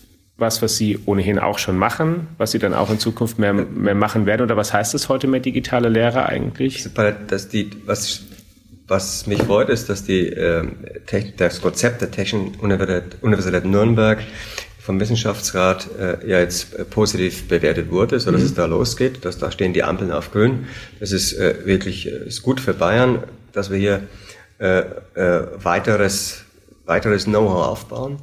was, 0.43 0.61
was 0.61 0.77
Sie 0.77 0.99
ohnehin 1.07 1.39
auch 1.39 1.59
schon 1.59 1.79
machen, 1.79 2.29
was 2.37 2.51
Sie 2.51 2.59
dann 2.59 2.75
auch 2.75 2.91
in 2.91 2.99
Zukunft 2.99 3.39
mehr, 3.39 3.55
mehr 3.55 3.95
machen 3.95 4.27
werden? 4.27 4.43
Oder 4.43 4.59
was 4.59 4.75
heißt 4.75 4.93
das 4.93 5.09
heute 5.09 5.27
mehr 5.27 5.41
digitale 5.41 5.89
Lehre 5.89 6.27
eigentlich? 6.27 6.87
Dass 7.29 7.49
die, 7.49 7.71
was, 7.87 8.25
was 8.87 9.27
mich 9.27 9.43
freut, 9.43 9.71
ist, 9.71 9.89
dass 9.89 10.05
die, 10.05 10.27
äh, 10.27 10.69
das 11.39 11.63
Konzept 11.63 12.03
der 12.03 12.11
Technischen 12.11 12.57
Universität, 12.61 13.23
Universität 13.23 13.65
Nürnberg 13.65 14.19
vom 14.79 14.99
Wissenschaftsrat 14.99 15.89
äh, 15.99 16.29
ja 16.29 16.41
jetzt 16.41 16.75
äh, 16.75 16.85
positiv 16.85 17.47
bewertet 17.49 17.91
wurde, 17.91 18.19
so 18.19 18.33
dass 18.33 18.41
mhm. 18.41 18.47
es 18.47 18.55
da 18.55 18.67
losgeht, 18.67 19.25
dass 19.25 19.39
da 19.39 19.53
stehen 19.53 19.73
die 19.73 19.85
Ampeln 19.85 20.11
auf 20.11 20.33
grün. 20.33 20.67
Das 20.99 21.13
ist 21.13 21.33
äh, 21.35 21.65
wirklich 21.65 22.09
äh, 22.09 22.27
ist 22.27 22.43
gut 22.43 22.61
für 22.61 22.75
Bayern, 22.75 23.23
dass 23.53 23.71
wir 23.71 23.79
hier 23.79 24.03
äh, 24.59 24.81
äh, 25.15 25.47
weiteres 25.63 26.45
weiteres 26.85 27.25
Know-how 27.25 27.67
aufbauen. 27.67 28.19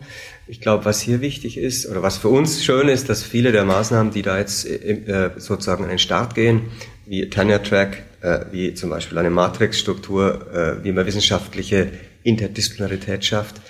Ich 0.52 0.62
glaube, 0.62 0.84
was 0.84 1.00
hier 1.00 1.22
wichtig 1.22 1.60
ist 1.60 1.88
oder 1.88 2.02
was 2.02 2.18
für 2.18 2.30
uns 2.30 2.64
schön 2.64 2.88
ist, 2.90 3.08
dass 3.08 3.22
viele 3.22 3.52
der 3.52 3.66
Maßnahmen, 3.66 4.12
die 4.12 4.24
da 4.24 4.40
jetzt 4.40 4.66
äh, 4.66 5.30
sozusagen 5.38 5.84
an 5.84 5.92
den 5.92 6.00
Start 6.00 6.34
gehen, 6.34 6.72
wie 7.06 7.30
Tenure 7.30 7.62
Track, 7.62 8.02
äh, 8.22 8.40
wie 8.52 8.74
zum 8.74 8.90
Beispiel 8.90 9.20
eine 9.20 9.30
Matrixstruktur, 9.30 10.52
äh, 10.52 10.84
wie 10.84 10.92
man 10.92 11.06
wissenschaftliche 11.06 11.92
Interdisziplinarität 12.24 13.24
schafft, 13.24 13.62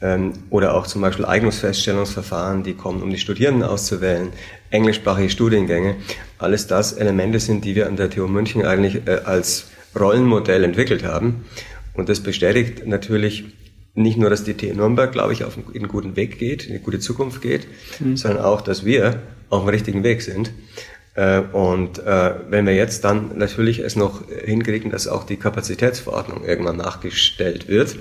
ähm, 0.00 0.32
oder 0.48 0.72
auch 0.72 0.86
zum 0.86 1.02
Beispiel 1.02 1.26
Eignungsfeststellungsverfahren, 1.26 2.62
die 2.62 2.72
kommen, 2.72 3.02
um 3.02 3.10
die 3.10 3.18
Studierenden 3.18 3.62
auszuwählen, 3.68 4.30
englischsprachige 4.70 5.28
Studiengänge. 5.28 5.96
Alles 6.38 6.66
das 6.66 6.94
Elemente 6.94 7.38
sind, 7.38 7.66
die 7.66 7.74
wir 7.74 7.86
an 7.86 7.96
der 7.96 8.08
TU 8.08 8.28
München 8.28 8.64
eigentlich 8.64 9.06
äh, 9.06 9.20
als 9.26 9.66
Rollenmodell 9.94 10.64
entwickelt 10.64 11.04
haben. 11.04 11.44
Und 11.92 12.08
das 12.08 12.20
bestätigt 12.20 12.86
natürlich 12.86 13.44
nicht 13.94 14.18
nur, 14.18 14.28
dass 14.28 14.44
die 14.44 14.54
TU 14.54 14.74
Nürnberg, 14.74 15.12
glaube 15.12 15.32
ich, 15.32 15.44
auf 15.44 15.56
einen 15.56 15.88
guten 15.88 16.16
Weg 16.16 16.38
geht, 16.38 16.64
in 16.64 16.70
eine 16.70 16.80
gute 16.80 16.98
Zukunft 16.98 17.42
geht, 17.42 17.66
mhm. 18.00 18.16
sondern 18.16 18.44
auch, 18.44 18.60
dass 18.60 18.84
wir 18.84 19.20
auf 19.50 19.62
dem 19.62 19.68
richtigen 19.68 20.02
Weg 20.02 20.22
sind. 20.22 20.50
Äh, 21.14 21.40
und 21.52 22.00
äh, 22.00 22.34
wenn 22.50 22.66
wir 22.66 22.74
jetzt 22.74 23.04
dann 23.04 23.38
natürlich 23.38 23.78
es 23.78 23.96
noch 23.96 24.22
hinkriegen, 24.28 24.90
dass 24.90 25.06
auch 25.06 25.24
die 25.24 25.36
Kapazitätsverordnung 25.36 26.44
irgendwann 26.44 26.76
nachgestellt 26.76 27.68
wird, 27.68 27.96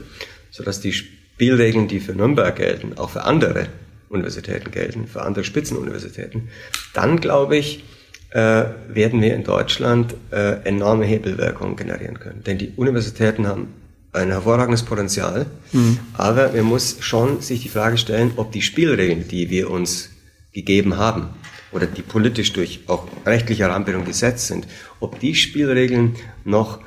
sodass 0.49 0.81
die 0.81 0.93
Spielregeln, 0.93 1.87
die 1.87 1.99
für 1.99 2.13
Nürnberg 2.13 2.55
gelten, 2.55 2.97
auch 2.97 3.11
für 3.11 3.23
andere 3.23 3.67
Universitäten 4.09 4.71
gelten, 4.71 5.07
für 5.07 5.21
andere 5.21 5.43
Spitzenuniversitäten, 5.43 6.49
dann 6.93 7.19
glaube 7.19 7.57
ich, 7.57 7.83
äh, 8.31 8.65
werden 8.87 9.21
wir 9.21 9.35
in 9.35 9.43
Deutschland 9.43 10.15
enorme 10.63 11.05
Hebelwirkungen 11.05 11.75
generieren 11.75 12.19
können. 12.19 12.43
Denn 12.43 12.57
die 12.57 12.73
Universitäten 12.75 13.45
haben 13.47 13.67
ein 14.13 14.29
hervorragendes 14.29 14.83
Potenzial, 14.83 15.47
mhm. 15.71 15.99
aber 16.13 16.51
man 16.53 16.63
muss 16.63 16.97
schon 16.99 17.41
sich 17.41 17.61
die 17.61 17.69
Frage 17.69 17.97
stellen, 17.97 18.31
ob 18.35 18.51
die 18.51 18.61
Spielregeln, 18.61 19.27
die 19.27 19.49
wir 19.49 19.69
uns 19.69 20.09
gegeben 20.53 20.97
haben, 20.97 21.29
oder 21.71 21.87
die 21.87 22.03
politisch 22.03 22.53
durch 22.53 22.81
auch 22.87 23.07
rechtliche 23.25 23.67
Rahmenbedingungen 23.67 24.07
gesetzt 24.07 24.47
sind, 24.47 24.67
ob 24.99 25.19
die 25.19 25.35
Spielregeln 25.35 26.15
noch, 26.43 26.79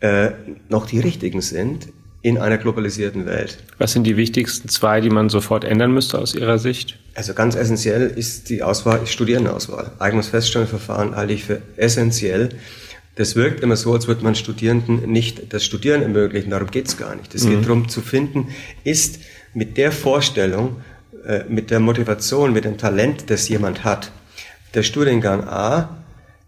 äh, 0.00 0.32
noch 0.68 0.86
die 0.86 0.98
richtigen 0.98 1.40
sind 1.40 1.88
in 2.22 2.38
einer 2.38 2.58
globalisierten 2.58 3.26
Welt. 3.26 3.58
Was 3.78 3.92
sind 3.92 4.04
die 4.04 4.16
wichtigsten 4.16 4.68
zwei, 4.68 5.00
die 5.00 5.10
man 5.10 5.28
sofort 5.28 5.62
ändern 5.62 5.92
müsste 5.92 6.18
aus 6.18 6.34
Ihrer 6.34 6.58
Sicht? 6.58 6.98
Also 7.14 7.34
ganz 7.34 7.54
essentiell 7.54 8.06
ist 8.06 8.48
die 8.48 8.62
Auswahl, 8.62 9.06
Studierendenauswahl. 9.06 9.92
Eigenes 9.98 10.28
Feststellungsverfahren 10.28 11.14
halte 11.14 11.34
ich 11.34 11.44
für 11.44 11.60
essentiell. 11.76 12.48
Das 13.16 13.36
wirkt 13.36 13.60
immer 13.60 13.76
so, 13.76 13.92
als 13.92 14.08
würde 14.08 14.24
man 14.24 14.34
Studierenden 14.34 15.10
nicht 15.10 15.52
das 15.52 15.64
Studieren 15.64 16.02
ermöglichen. 16.02 16.50
Darum 16.50 16.70
geht 16.70 16.88
es 16.88 16.96
gar 16.96 17.14
nicht. 17.14 17.34
Es 17.34 17.44
mhm. 17.44 17.50
geht 17.50 17.64
darum 17.64 17.88
zu 17.88 18.00
finden, 18.00 18.48
ist 18.82 19.20
mit 19.52 19.76
der 19.76 19.92
Vorstellung, 19.92 20.82
äh, 21.26 21.44
mit 21.48 21.70
der 21.70 21.80
Motivation, 21.80 22.52
mit 22.52 22.64
dem 22.64 22.76
Talent, 22.76 23.30
das 23.30 23.48
jemand 23.48 23.84
hat, 23.84 24.10
der 24.74 24.82
Studiengang 24.82 25.44
A 25.44 25.98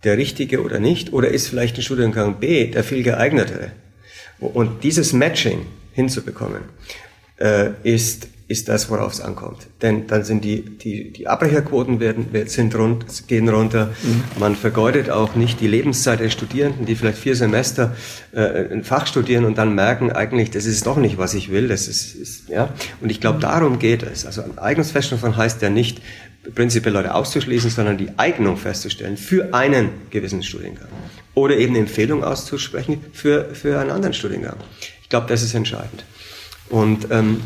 der 0.04 0.18
richtige 0.18 0.62
oder 0.62 0.78
nicht, 0.78 1.12
oder 1.12 1.28
ist 1.28 1.48
vielleicht 1.48 1.76
ein 1.76 1.82
Studiengang 1.82 2.38
B 2.40 2.66
der 2.70 2.84
viel 2.84 3.02
geeignetere? 3.02 3.72
Und 4.38 4.84
dieses 4.84 5.12
Matching 5.12 5.66
hinzubekommen, 5.92 6.62
äh, 7.38 7.70
ist, 7.82 8.28
ist 8.48 8.68
das, 8.68 8.88
worauf 8.90 9.12
es 9.12 9.20
ankommt. 9.20 9.66
Denn 9.82 10.06
dann 10.06 10.22
sind 10.22 10.44
die, 10.44 10.62
die, 10.62 11.12
die 11.12 11.26
Abbrecherquoten 11.26 11.98
werden, 11.98 12.28
sind 12.46 12.76
rund, 12.76 13.26
gehen 13.26 13.48
runter. 13.48 13.86
Mhm. 14.02 14.22
Man 14.38 14.54
vergeudet 14.54 15.10
auch 15.10 15.34
nicht 15.34 15.60
die 15.60 15.66
Lebenszeit 15.66 16.20
der 16.20 16.30
Studierenden, 16.30 16.86
die 16.86 16.94
vielleicht 16.94 17.18
vier 17.18 17.34
Semester 17.34 17.96
äh, 18.32 18.72
ein 18.72 18.84
Fach 18.84 19.08
studieren 19.08 19.44
und 19.44 19.58
dann 19.58 19.74
merken, 19.74 20.12
eigentlich, 20.12 20.52
das 20.52 20.64
ist 20.64 20.86
doch 20.86 20.96
nicht, 20.96 21.18
was 21.18 21.34
ich 21.34 21.50
will. 21.50 21.66
Das 21.66 21.88
ist, 21.88 22.14
ist 22.14 22.48
ja. 22.48 22.72
Und 23.00 23.10
ich 23.10 23.20
glaube, 23.20 23.40
darum 23.40 23.80
geht 23.80 24.04
es. 24.04 24.24
Also 24.24 24.42
ein 24.42 24.58
Eignungsfeststellung 24.58 25.36
heißt 25.36 25.60
ja 25.62 25.70
nicht, 25.70 26.00
prinzipiell 26.54 26.94
Leute 26.94 27.14
auszuschließen, 27.14 27.70
sondern 27.70 27.98
die 27.98 28.10
Eignung 28.16 28.56
festzustellen 28.56 29.16
für 29.16 29.52
einen 29.52 29.90
gewissen 30.10 30.44
Studiengang. 30.44 30.88
Oder 31.34 31.56
eben 31.56 31.74
Empfehlung 31.74 32.22
auszusprechen 32.22 33.04
für, 33.12 33.54
für 33.54 33.80
einen 33.80 33.90
anderen 33.90 34.14
Studiengang. 34.14 34.56
Ich 35.02 35.08
glaube, 35.08 35.26
das 35.26 35.42
ist 35.42 35.54
entscheidend. 35.54 36.04
Und 36.68 37.08
ähm, 37.10 37.40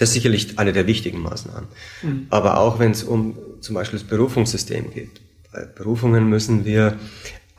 das 0.00 0.08
ist 0.08 0.14
sicherlich 0.14 0.58
eine 0.58 0.72
der 0.72 0.86
wichtigen 0.86 1.20
Maßnahmen. 1.20 1.68
Mhm. 2.02 2.26
Aber 2.30 2.58
auch 2.58 2.78
wenn 2.78 2.90
es 2.92 3.04
um 3.04 3.36
zum 3.60 3.74
Beispiel 3.74 3.98
das 3.98 4.08
Berufungssystem 4.08 4.90
geht. 4.92 5.20
Bei 5.52 5.66
Berufungen 5.66 6.28
müssen 6.30 6.64
wir 6.64 6.96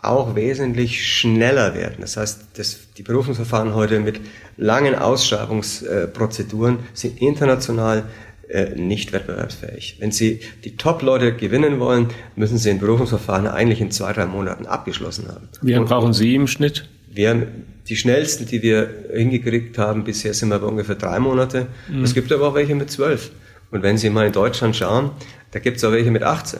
auch 0.02 0.36
wesentlich 0.36 1.08
schneller 1.08 1.76
werden. 1.76 1.98
Das 2.00 2.18
heißt, 2.18 2.46
das, 2.56 2.80
die 2.98 3.04
Berufungsverfahren 3.04 3.76
heute 3.76 4.00
mit 4.00 4.20
langen 4.58 4.96
Ausschreibungsprozeduren 4.96 6.80
sind 6.96 7.22
international 7.22 8.06
äh, 8.50 8.74
nicht 8.76 9.14
wettbewerbsfähig. 9.14 9.98
Wenn 10.00 10.12
Sie 10.12 10.39
die 10.64 10.78
Top-Leute 10.78 11.36
gewinnen 11.36 11.80
wollen, 11.80 12.08
müssen 12.36 12.58
Sie 12.58 12.72
ein 12.72 12.80
Berufungsverfahren 12.80 13.46
eigentlich 13.46 13.82
in 13.82 13.92
zwei, 13.92 14.14
drei 14.14 14.26
Monaten 14.26 14.66
abgeschlossen 14.66 15.28
haben. 15.28 15.48
Wie 15.62 15.74
lange 15.74 15.86
brauchen 15.86 16.14
Sie 16.14 16.34
im 16.34 16.48
Schnitt? 16.48 16.89
Wir 17.14 17.30
haben 17.30 17.47
die 17.88 17.95
schnellsten, 17.95 18.45
die 18.45 18.62
wir 18.62 18.89
hingekriegt 19.14 19.78
haben, 19.78 20.03
bisher 20.03 20.34
sind 20.34 20.49
wir 20.49 20.59
bei 20.59 20.68
ungefähr 20.68 20.95
drei 20.95 21.20
Monate. 21.20 21.68
Mhm. 21.89 22.03
Es 22.03 22.14
gibt 22.14 22.32
aber 22.32 22.47
auch 22.47 22.55
welche 22.55 22.76
mit 22.76 22.89
zwölf. 22.89 23.32
Und 23.70 23.84
wenn 23.84 23.97
Sie 23.97 24.09
mal 24.09 24.28
in 24.28 24.34
Deutschland 24.34 24.76
schauen, 24.76 25.12
da 25.51 25.59
gibt 25.59 25.78
es 25.78 25.84
auch 25.84 25.91
welche 25.91 26.12
mit 26.12 26.24
18. 26.24 26.59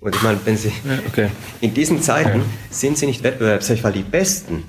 Und 0.00 0.14
ich 0.14 0.22
meine, 0.22 0.38
wenn 0.44 0.56
Sie 0.56 0.68
ja, 0.68 0.98
okay. 1.06 1.28
in 1.60 1.74
diesen 1.74 2.02
Zeiten 2.02 2.40
ja. 2.40 2.44
sind 2.70 2.98
Sie 2.98 3.06
nicht 3.06 3.22
wettbewerbsfähig, 3.22 3.82
weil 3.82 3.92
die 3.92 4.02
Besten, 4.02 4.64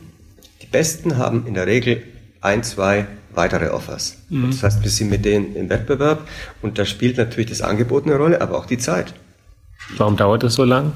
die 0.61 0.67
Besten 0.67 1.17
haben 1.17 1.45
in 1.47 1.53
der 1.53 1.67
Regel 1.67 2.03
ein, 2.41 2.63
zwei 2.63 3.07
weitere 3.34 3.70
Offers. 3.70 4.17
Mhm. 4.30 4.51
Das 4.51 4.63
heißt, 4.63 4.84
wir 4.84 4.89
sind 4.89 5.09
mit 5.09 5.26
denen 5.26 5.55
im 5.55 5.70
Wettbewerb 5.70 6.28
und 6.61 6.80
da 6.80 6.86
spielt 6.86 7.17
natürlich 7.17 7.49
das 7.49 7.61
Angebot 7.61 8.05
eine 8.05 8.15
Rolle, 8.15 8.41
aber 8.41 8.57
auch 8.57 8.65
die 8.65 8.78
Zeit. 8.78 9.13
Warum 9.97 10.17
dauert 10.17 10.43
das 10.43 10.55
so 10.55 10.63
lang? 10.63 10.93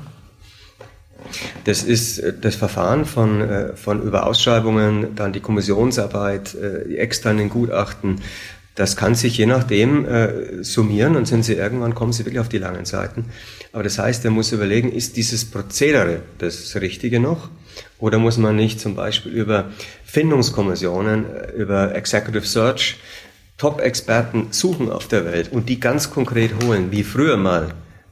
Das 1.65 1.84
ist 1.84 2.19
äh, 2.19 2.34
das 2.39 2.55
Verfahren 2.55 3.05
von, 3.05 3.41
äh, 3.41 3.75
von 3.75 4.01
über 4.01 4.25
Ausschreibungen, 4.25 5.15
dann 5.15 5.34
die 5.34 5.39
Kommissionsarbeit, 5.39 6.55
äh, 6.55 6.88
die 6.88 6.97
externen 6.97 7.49
Gutachten, 7.49 8.21
das 8.75 8.95
kann 8.95 9.13
sich 9.13 9.38
je 9.38 9.45
nachdem 9.45 10.63
summieren 10.63 11.15
und 11.15 11.27
sind 11.27 11.45
sie 11.45 11.53
irgendwann 11.53 11.93
kommen 11.93 12.11
sie 12.11 12.25
wirklich 12.25 12.39
auf 12.39 12.49
die 12.49 12.57
langen 12.57 12.86
Seiten. 12.86 13.25
Aber 13.71 13.84
das 13.84 13.99
heißt, 13.99 14.25
er 14.25 14.31
muss 14.31 14.51
überlegen, 14.51 14.91
ist 14.91 15.15
dieses 15.15 15.45
Prozedere 15.45 16.21
das 16.39 16.75
Richtige 16.77 17.19
noch? 17.19 17.51
Oder 17.99 18.17
muss 18.17 18.39
man 18.39 18.55
nicht 18.55 18.79
zum 18.79 18.95
Beispiel 18.95 19.31
über 19.31 19.69
Findungskommissionen, 20.05 21.25
über 21.55 21.93
Executive 21.93 22.47
Search 22.47 22.97
Top-Experten 23.57 24.47
suchen 24.51 24.91
auf 24.91 25.07
der 25.07 25.25
Welt 25.25 25.51
und 25.51 25.69
die 25.69 25.79
ganz 25.79 26.09
konkret 26.09 26.63
holen, 26.63 26.91
wie 26.91 27.03
früher 27.03 27.38
mal 27.38 27.69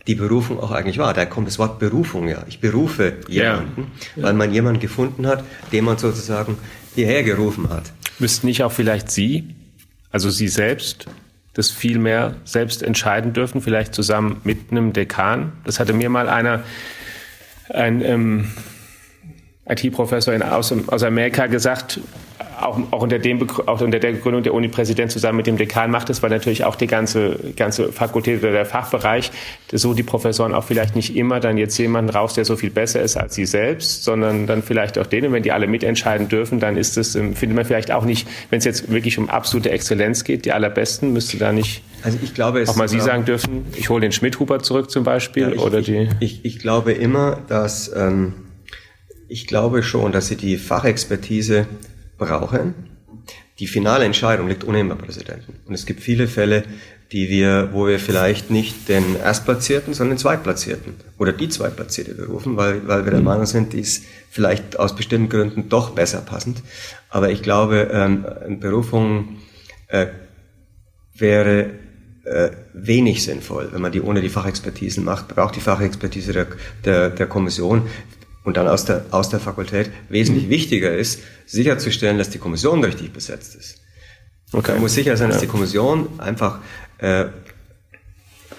die 0.08 0.16
Berufung 0.16 0.60
auch 0.60 0.72
eigentlich 0.72 0.98
war. 0.98 1.14
Da 1.14 1.26
kommt 1.26 1.48
das 1.48 1.60
Wort 1.60 1.80
Berufung 1.80 2.28
ja. 2.28 2.44
Ich 2.48 2.60
berufe 2.60 3.18
jemanden, 3.28 3.92
ja. 4.16 4.24
weil 4.24 4.34
man 4.34 4.52
jemanden 4.54 4.80
gefunden 4.80 5.28
hat, 5.28 5.44
den 5.72 5.86
man 5.86 5.98
sozusagen 5.98 6.58
hierher 6.96 7.24
gerufen 7.24 7.70
hat. 7.70 7.92
Müssten 8.20 8.48
nicht 8.48 8.64
auch 8.64 8.72
vielleicht 8.72 9.10
Sie 9.12 9.56
also 10.12 10.30
Sie 10.30 10.48
selbst 10.48 11.06
das 11.54 11.70
viel 11.70 12.00
mehr 12.00 12.36
selbst 12.46 12.82
entscheiden 12.82 13.34
dürfen, 13.34 13.62
vielleicht 13.62 13.94
zusammen 13.94 14.40
mit 14.44 14.72
einem 14.72 14.94
Dekan. 14.94 15.52
Das 15.66 15.80
hatte 15.80 15.94
mir 15.94 16.10
mal 16.10 16.30
einer, 16.30 16.64
ein 17.70 18.02
ähm, 18.02 18.52
IT-Professor 19.68 20.34
aus, 20.54 20.74
aus 20.88 21.04
Amerika 21.04 21.48
gesagt, 21.48 22.00
auch, 22.62 22.80
auch, 22.92 23.02
unter 23.02 23.20
dem, 23.20 23.48
auch 23.66 23.82
unter 23.82 24.00
der 24.00 24.12
Begründung 24.12 24.44
der 24.44 24.54
Uni-Präsident 24.54 25.12
zusammen 25.12 25.38
mit 25.38 25.48
dem 25.48 25.58
Dekan 25.58 25.92
macht 25.92 26.10
es, 26.10 26.22
weil 26.24 26.30
natürlich 26.30 26.66
auch 26.66 26.76
die 26.76 26.88
ganze, 26.88 27.38
ganze 27.56 27.92
Fakultät 27.92 28.42
oder 28.42 28.52
der 28.52 28.66
Fachbereich, 28.66 29.32
so 29.72 29.94
die 29.94 30.04
Professoren 30.04 30.54
auch 30.54 30.64
vielleicht 30.64 30.96
nicht 30.96 31.16
immer 31.16 31.40
dann 31.40 31.58
jetzt 31.58 31.78
jemanden 31.78 32.10
raus, 32.10 32.34
der 32.34 32.46
so 32.46 32.56
viel 32.56 32.70
besser 32.70 33.02
ist 33.02 33.18
als 33.18 33.36
sie 33.36 33.46
selbst, 33.46 34.04
sondern 34.04 34.48
dann 34.48 34.64
vielleicht 34.64 34.98
auch 34.98 35.08
denen, 35.08 35.32
wenn 35.34 35.44
die 35.44 35.52
alle 35.52 35.68
mitentscheiden 35.68 36.30
dürfen, 36.30 36.60
dann 36.60 36.78
ist 36.78 36.98
es, 36.98 37.16
ähm, 37.16 37.36
findet 37.36 37.56
man 37.56 37.66
vielleicht 37.66 37.92
auch 37.92 38.06
nicht, 38.06 38.28
wenn 38.50 38.60
es 38.60 38.66
jetzt 38.66 38.92
wirklich 38.92 39.18
um 39.18 39.30
absolute 39.30 39.72
Exzellenz 39.72 40.24
geht, 40.24 40.46
die 40.46 40.52
allerbesten, 40.52 41.14
müsste 41.14 41.38
da 41.38 41.52
nicht 41.52 41.84
also 42.04 42.18
ich 42.22 42.34
glaube, 42.34 42.64
auch 42.68 42.76
mal 42.76 42.90
Sie 42.90 43.00
sagen 43.00 43.26
dürfen, 43.26 43.66
ich 43.76 43.90
hole 43.90 44.02
den 44.02 44.12
Schmidhuber 44.12 44.60
zurück 44.60 44.90
zum 44.90 45.04
Beispiel 45.04 45.44
ja, 45.44 45.52
ich, 45.52 45.60
oder 45.60 45.82
die. 45.82 46.10
Ich, 46.20 46.44
ich, 46.44 46.46
ich 46.46 46.60
glaube 46.60 46.94
immer, 46.94 47.42
dass 47.48 47.92
ähm, 47.96 48.34
ich 49.28 49.48
glaube 49.48 49.84
schon, 49.84 50.12
dass 50.12 50.28
Sie 50.28 50.36
die 50.36 50.58
Fachexpertise 50.58 51.68
brauchen. 52.22 52.74
Die 53.60 53.68
finale 53.68 54.06
Entscheidung 54.06 54.48
liegt 54.48 54.64
ohnehin 54.64 54.88
beim 54.88 54.98
Präsidenten. 54.98 55.54
Und 55.66 55.74
es 55.74 55.86
gibt 55.86 56.02
viele 56.02 56.28
Fälle, 56.28 56.64
die 57.12 57.30
wir, 57.30 57.70
wo 57.74 57.88
wir 57.88 58.00
vielleicht 58.00 58.50
nicht 58.50 58.88
den 58.88 59.18
Erstplatzierten, 59.18 59.94
sondern 59.94 60.16
den 60.16 60.22
Zweitplatzierten 60.22 60.94
oder 61.18 61.34
die 61.34 61.50
Zweitplatzierte 61.50 62.14
berufen, 62.14 62.56
weil, 62.56 62.88
weil 62.88 63.04
wir 63.04 63.12
der 63.12 63.22
Meinung 63.22 63.46
sind, 63.46 63.74
die 63.74 63.82
ist 63.82 64.06
vielleicht 64.30 64.80
aus 64.80 64.96
bestimmten 64.96 65.30
Gründen 65.30 65.68
doch 65.68 65.90
besser 65.90 66.22
passend. 66.22 66.64
Aber 67.10 67.30
ich 67.30 67.42
glaube, 67.42 67.90
ähm, 67.92 68.26
eine 68.46 68.58
Berufung 68.58 69.40
äh, 69.88 70.08
wäre 71.14 71.72
äh, 72.24 72.52
wenig 72.74 73.24
sinnvoll, 73.24 73.70
wenn 73.72 73.82
man 73.82 73.92
die 73.92 74.02
ohne 74.02 74.22
die 74.22 74.30
Fachexpertisen 74.30 75.04
macht. 75.04 75.28
Braucht 75.28 75.56
die 75.56 75.60
Fachexpertise 75.60 76.32
der, 76.32 76.48
der, 76.86 77.10
der 77.10 77.28
Kommission 77.28 77.88
und 78.44 78.58
dann 78.58 78.68
aus 78.68 78.86
der, 78.86 79.06
aus 79.12 79.30
der 79.30 79.40
Fakultät 79.40 79.92
wesentlich 80.10 80.50
wichtiger 80.50 80.96
ist, 80.96 81.22
sicherzustellen, 81.46 82.18
dass 82.18 82.30
die 82.30 82.40
Kommission 82.40 82.84
richtig 82.84 83.14
besetzt 83.14 83.56
ist. 83.56 83.82
Okay. 84.54 84.74
Man 84.74 84.82
muss 84.82 84.94
sicher 84.94 85.16
sein, 85.16 85.30
dass 85.30 85.40
die 85.40 85.48
Kommission 85.48 86.20
einfach 86.20 86.60
äh, 86.98 87.26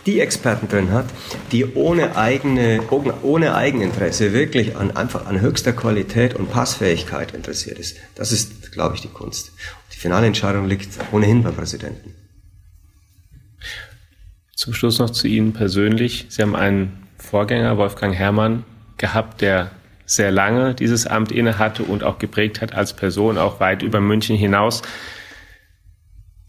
die 0.06 0.20
Experten 0.20 0.68
drin 0.68 0.90
hat, 0.90 1.06
die 1.52 1.74
ohne 1.74 2.16
eigene, 2.16 2.80
ohne 2.90 3.54
Eigeninteresse 3.54 4.32
wirklich 4.32 4.76
an, 4.76 4.96
einfach 4.96 5.26
an 5.26 5.40
höchster 5.40 5.72
Qualität 5.72 6.34
und 6.34 6.50
Passfähigkeit 6.50 7.34
interessiert 7.34 7.78
ist. 7.78 7.96
Das 8.14 8.32
ist, 8.32 8.72
glaube 8.72 8.96
ich, 8.96 9.02
die 9.02 9.08
Kunst. 9.08 9.52
Die 9.92 9.98
finale 9.98 10.26
Entscheidung 10.26 10.66
liegt 10.66 10.88
ohnehin 11.12 11.42
beim 11.42 11.54
Präsidenten. 11.54 12.14
Zum 14.56 14.74
Schluss 14.74 14.98
noch 14.98 15.10
zu 15.10 15.28
Ihnen 15.28 15.52
persönlich. 15.52 16.26
Sie 16.28 16.42
haben 16.42 16.56
einen 16.56 17.06
Vorgänger, 17.18 17.76
Wolfgang 17.78 18.14
Herrmann, 18.14 18.64
gehabt, 19.02 19.40
der 19.40 19.72
sehr 20.06 20.30
lange 20.30 20.74
dieses 20.74 21.06
Amt 21.06 21.32
inne 21.32 21.58
hatte 21.58 21.82
und 21.82 22.04
auch 22.04 22.18
geprägt 22.18 22.60
hat 22.60 22.72
als 22.72 22.94
Person, 22.94 23.36
auch 23.36 23.58
weit 23.58 23.82
über 23.82 24.00
München 24.00 24.36
hinaus. 24.36 24.82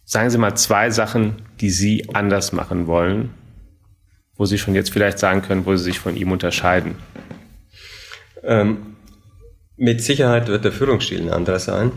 Sagen 0.06 0.30
Sie 0.30 0.38
mal 0.38 0.56
zwei 0.56 0.91
Sachen, 0.91 1.41
die 1.60 1.72
Sie 1.72 2.14
anders 2.14 2.54
machen 2.54 2.86
wollen, 2.86 3.32
wo 4.36 4.45
Sie 4.45 4.60
schon 4.60 4.76
jetzt 4.76 4.91
vielleicht 4.91 5.18
sagen 5.18 5.41
können, 5.41 5.66
wo 5.66 5.76
Sie 5.76 5.84
sich 5.84 5.99
von 5.99 6.16
ihm 6.16 6.32
unterscheiden. 6.32 6.95
Ähm, 8.43 8.97
mit 9.76 10.04
Sicherheit 10.04 10.47
wird 10.47 10.64
der 10.64 10.72
Führungsstil 10.72 11.22
ein 11.22 11.34
anderer 11.34 11.60
sein. 11.60 11.91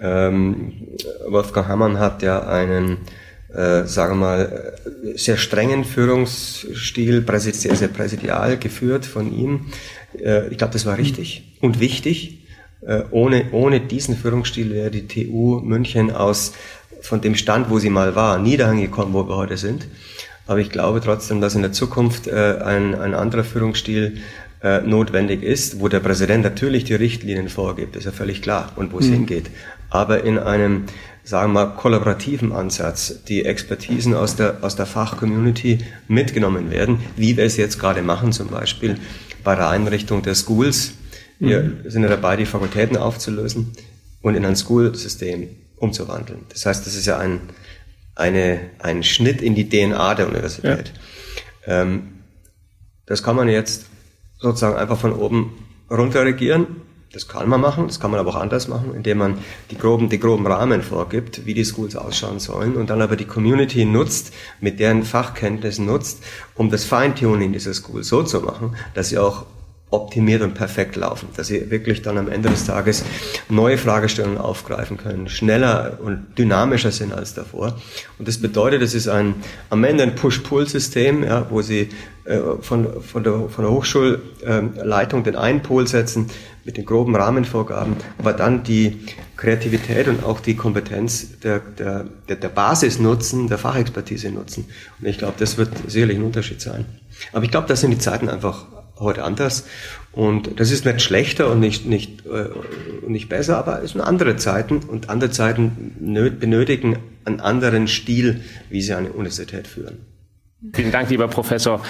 Ähm, 0.00 0.86
Wolfgang 1.26 1.66
Hammann 1.66 1.98
hat 1.98 2.22
ja 2.22 2.46
einen 2.46 2.98
äh, 3.54 3.84
sagen 3.84 4.12
wir 4.12 4.26
mal, 4.26 4.74
äh, 5.04 5.18
sehr 5.18 5.36
strengen 5.36 5.84
Führungsstil, 5.84 7.24
sehr, 7.40 7.76
sehr 7.76 7.88
präsidial 7.88 8.58
geführt 8.58 9.06
von 9.06 9.32
ihm. 9.32 9.66
Äh, 10.18 10.48
ich 10.48 10.58
glaube, 10.58 10.72
das 10.72 10.86
war 10.86 10.98
richtig 10.98 11.56
und 11.60 11.80
wichtig. 11.80 12.46
Äh, 12.82 13.02
ohne, 13.10 13.46
ohne 13.52 13.80
diesen 13.80 14.16
Führungsstil 14.16 14.70
wäre 14.70 14.90
die 14.90 15.06
TU 15.06 15.60
München 15.60 16.10
aus 16.10 16.52
von 17.02 17.20
dem 17.20 17.34
Stand, 17.34 17.70
wo 17.70 17.78
sie 17.78 17.90
mal 17.90 18.14
war, 18.14 18.38
nie 18.38 18.56
dahin 18.56 18.80
gekommen, 18.80 19.12
wo 19.12 19.28
wir 19.28 19.36
heute 19.36 19.56
sind. 19.56 19.86
Aber 20.46 20.60
ich 20.60 20.70
glaube 20.70 21.00
trotzdem, 21.00 21.40
dass 21.40 21.54
in 21.54 21.62
der 21.62 21.72
Zukunft 21.72 22.26
äh, 22.26 22.58
ein, 22.64 22.94
ein 22.94 23.14
anderer 23.14 23.44
Führungsstil 23.44 24.18
äh, 24.62 24.80
notwendig 24.80 25.42
ist, 25.42 25.80
wo 25.80 25.88
der 25.88 26.00
Präsident 26.00 26.44
natürlich 26.44 26.84
die 26.84 26.94
Richtlinien 26.94 27.48
vorgibt, 27.48 27.96
ist 27.96 28.04
ja 28.04 28.12
völlig 28.12 28.42
klar 28.42 28.72
und 28.76 28.92
wo 28.92 28.98
es 28.98 29.06
mhm. 29.06 29.14
hingeht. 29.14 29.50
Aber 29.90 30.24
in 30.24 30.38
einem 30.38 30.84
sagen 31.30 31.52
wir 31.52 31.66
mal, 31.66 31.76
kollaborativen 31.76 32.50
Ansatz, 32.50 33.22
die 33.28 33.44
Expertisen 33.44 34.14
aus 34.14 34.34
der, 34.34 34.58
aus 34.62 34.74
der 34.74 34.84
Fachcommunity 34.84 35.78
mitgenommen 36.08 36.72
werden, 36.72 36.98
wie 37.16 37.36
wir 37.36 37.44
es 37.44 37.56
jetzt 37.56 37.78
gerade 37.78 38.02
machen, 38.02 38.32
zum 38.32 38.48
Beispiel 38.48 38.98
bei 39.44 39.54
der 39.54 39.68
Einrichtung 39.68 40.22
der 40.22 40.34
Schools. 40.34 40.94
Wir 41.38 41.62
mhm. 41.62 41.88
sind 41.88 42.02
ja 42.02 42.08
dabei, 42.08 42.36
die 42.36 42.46
Fakultäten 42.46 42.96
aufzulösen 42.96 43.72
und 44.22 44.34
in 44.34 44.44
ein 44.44 44.56
School-System 44.56 45.48
umzuwandeln. 45.76 46.46
Das 46.48 46.66
heißt, 46.66 46.84
das 46.84 46.96
ist 46.96 47.06
ja 47.06 47.18
ein, 47.18 47.40
eine, 48.16 48.58
ein 48.80 49.04
Schnitt 49.04 49.40
in 49.40 49.54
die 49.54 49.68
DNA 49.68 50.16
der 50.16 50.26
Universität. 50.26 50.92
Ja. 51.64 51.82
Ähm, 51.82 52.08
das 53.06 53.22
kann 53.22 53.36
man 53.36 53.48
jetzt 53.48 53.86
sozusagen 54.38 54.76
einfach 54.76 54.98
von 54.98 55.12
oben 55.12 55.64
runter 55.88 56.24
regieren 56.24 56.66
das 57.12 57.26
kann 57.26 57.48
man 57.48 57.60
machen, 57.60 57.88
das 57.88 57.98
kann 57.98 58.12
man 58.12 58.20
aber 58.20 58.30
auch 58.30 58.40
anders 58.40 58.68
machen, 58.68 58.94
indem 58.94 59.18
man 59.18 59.38
die 59.70 59.76
groben, 59.76 60.08
die 60.08 60.20
groben 60.20 60.46
Rahmen 60.46 60.80
vorgibt, 60.82 61.44
wie 61.44 61.54
die 61.54 61.64
Schools 61.64 61.96
ausschauen 61.96 62.38
sollen 62.38 62.76
und 62.76 62.88
dann 62.88 63.02
aber 63.02 63.16
die 63.16 63.24
Community 63.24 63.84
nutzt, 63.84 64.32
mit 64.60 64.78
deren 64.78 65.02
Fachkenntnissen 65.02 65.86
nutzt, 65.86 66.22
um 66.54 66.70
das 66.70 66.84
Feintuning 66.84 67.52
dieser 67.52 67.74
Schools 67.74 68.08
so 68.08 68.22
zu 68.22 68.40
machen, 68.40 68.76
dass 68.94 69.08
sie 69.08 69.18
auch 69.18 69.46
optimiert 69.90 70.42
und 70.42 70.54
perfekt 70.54 70.94
laufen, 70.94 71.28
dass 71.36 71.48
sie 71.48 71.70
wirklich 71.70 72.02
dann 72.02 72.16
am 72.16 72.28
Ende 72.28 72.48
des 72.48 72.64
Tages 72.64 73.04
neue 73.48 73.76
Fragestellungen 73.76 74.38
aufgreifen 74.38 74.96
können, 74.96 75.28
schneller 75.28 75.98
und 76.02 76.38
dynamischer 76.38 76.92
sind 76.92 77.12
als 77.12 77.34
davor. 77.34 77.76
Und 78.18 78.28
das 78.28 78.38
bedeutet, 78.38 78.82
es 78.82 78.94
ist 78.94 79.08
ein, 79.08 79.34
am 79.68 79.82
Ende 79.82 80.04
ein 80.04 80.14
Push-Pull-System, 80.14 81.24
ja, 81.24 81.46
wo 81.50 81.60
sie 81.62 81.88
äh, 82.24 82.38
von, 82.60 83.02
von, 83.02 83.24
der, 83.24 83.48
von 83.48 83.64
der 83.64 83.72
Hochschulleitung 83.72 85.24
den 85.24 85.34
einen 85.34 85.62
Pol 85.62 85.88
setzen 85.88 86.26
mit 86.64 86.76
den 86.76 86.84
groben 86.84 87.16
Rahmenvorgaben, 87.16 87.96
aber 88.18 88.32
dann 88.32 88.62
die 88.62 89.00
Kreativität 89.36 90.06
und 90.06 90.22
auch 90.22 90.38
die 90.38 90.54
Kompetenz 90.54 91.40
der, 91.40 91.58
der, 91.58 92.04
der, 92.28 92.36
der 92.36 92.48
Basis 92.48 93.00
nutzen, 93.00 93.48
der 93.48 93.58
Fachexpertise 93.58 94.30
nutzen. 94.30 94.66
Und 95.00 95.08
ich 95.08 95.18
glaube, 95.18 95.34
das 95.38 95.56
wird 95.56 95.70
sicherlich 95.88 96.18
ein 96.18 96.24
Unterschied 96.24 96.60
sein. 96.60 96.84
Aber 97.32 97.44
ich 97.44 97.50
glaube, 97.50 97.66
da 97.66 97.74
sind 97.74 97.90
die 97.90 97.98
Zeiten 97.98 98.28
einfach 98.28 98.66
heute 99.00 99.24
anders. 99.24 99.66
Und 100.12 100.60
das 100.60 100.70
ist 100.70 100.84
nicht 100.84 101.02
schlechter 101.02 101.50
und 101.50 101.60
nicht, 101.60 101.86
nicht, 101.86 102.26
äh, 102.26 102.48
nicht 103.08 103.28
besser, 103.28 103.58
aber 103.58 103.82
es 103.82 103.92
sind 103.92 104.00
andere 104.00 104.36
Zeiten 104.36 104.78
und 104.78 105.08
andere 105.08 105.30
Zeiten 105.30 105.94
benötigen 106.38 106.98
einen 107.24 107.40
anderen 107.40 107.88
Stil, 107.88 108.40
wie 108.70 108.82
sie 108.82 108.94
eine 108.94 109.12
Universität 109.12 109.66
führen. 109.66 110.10
Vielen 110.74 110.92
Dank, 110.92 111.08
lieber 111.08 111.26
Professor 111.26 111.80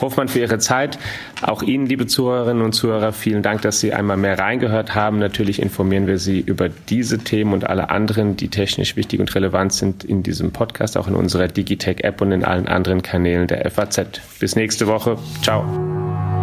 Hofmann, 0.00 0.28
für 0.28 0.38
Ihre 0.38 0.58
Zeit. 0.58 0.98
Auch 1.42 1.62
Ihnen, 1.62 1.84
liebe 1.84 2.06
Zuhörerinnen 2.06 2.62
und 2.62 2.72
Zuhörer, 2.72 3.12
vielen 3.12 3.42
Dank, 3.42 3.60
dass 3.60 3.80
Sie 3.80 3.92
einmal 3.92 4.16
mehr 4.16 4.38
reingehört 4.38 4.94
haben. 4.94 5.18
Natürlich 5.18 5.60
informieren 5.60 6.06
wir 6.06 6.18
Sie 6.18 6.40
über 6.40 6.70
diese 6.70 7.18
Themen 7.18 7.52
und 7.52 7.68
alle 7.68 7.90
anderen, 7.90 8.34
die 8.38 8.48
technisch 8.48 8.96
wichtig 8.96 9.20
und 9.20 9.34
relevant 9.34 9.74
sind 9.74 10.04
in 10.04 10.22
diesem 10.22 10.52
Podcast, 10.52 10.96
auch 10.96 11.06
in 11.06 11.14
unserer 11.14 11.48
Digitech-App 11.48 12.22
und 12.22 12.32
in 12.32 12.44
allen 12.44 12.66
anderen 12.66 13.02
Kanälen 13.02 13.46
der 13.46 13.70
FAZ. 13.70 14.22
Bis 14.40 14.56
nächste 14.56 14.86
Woche. 14.86 15.18
Ciao. 15.42 16.33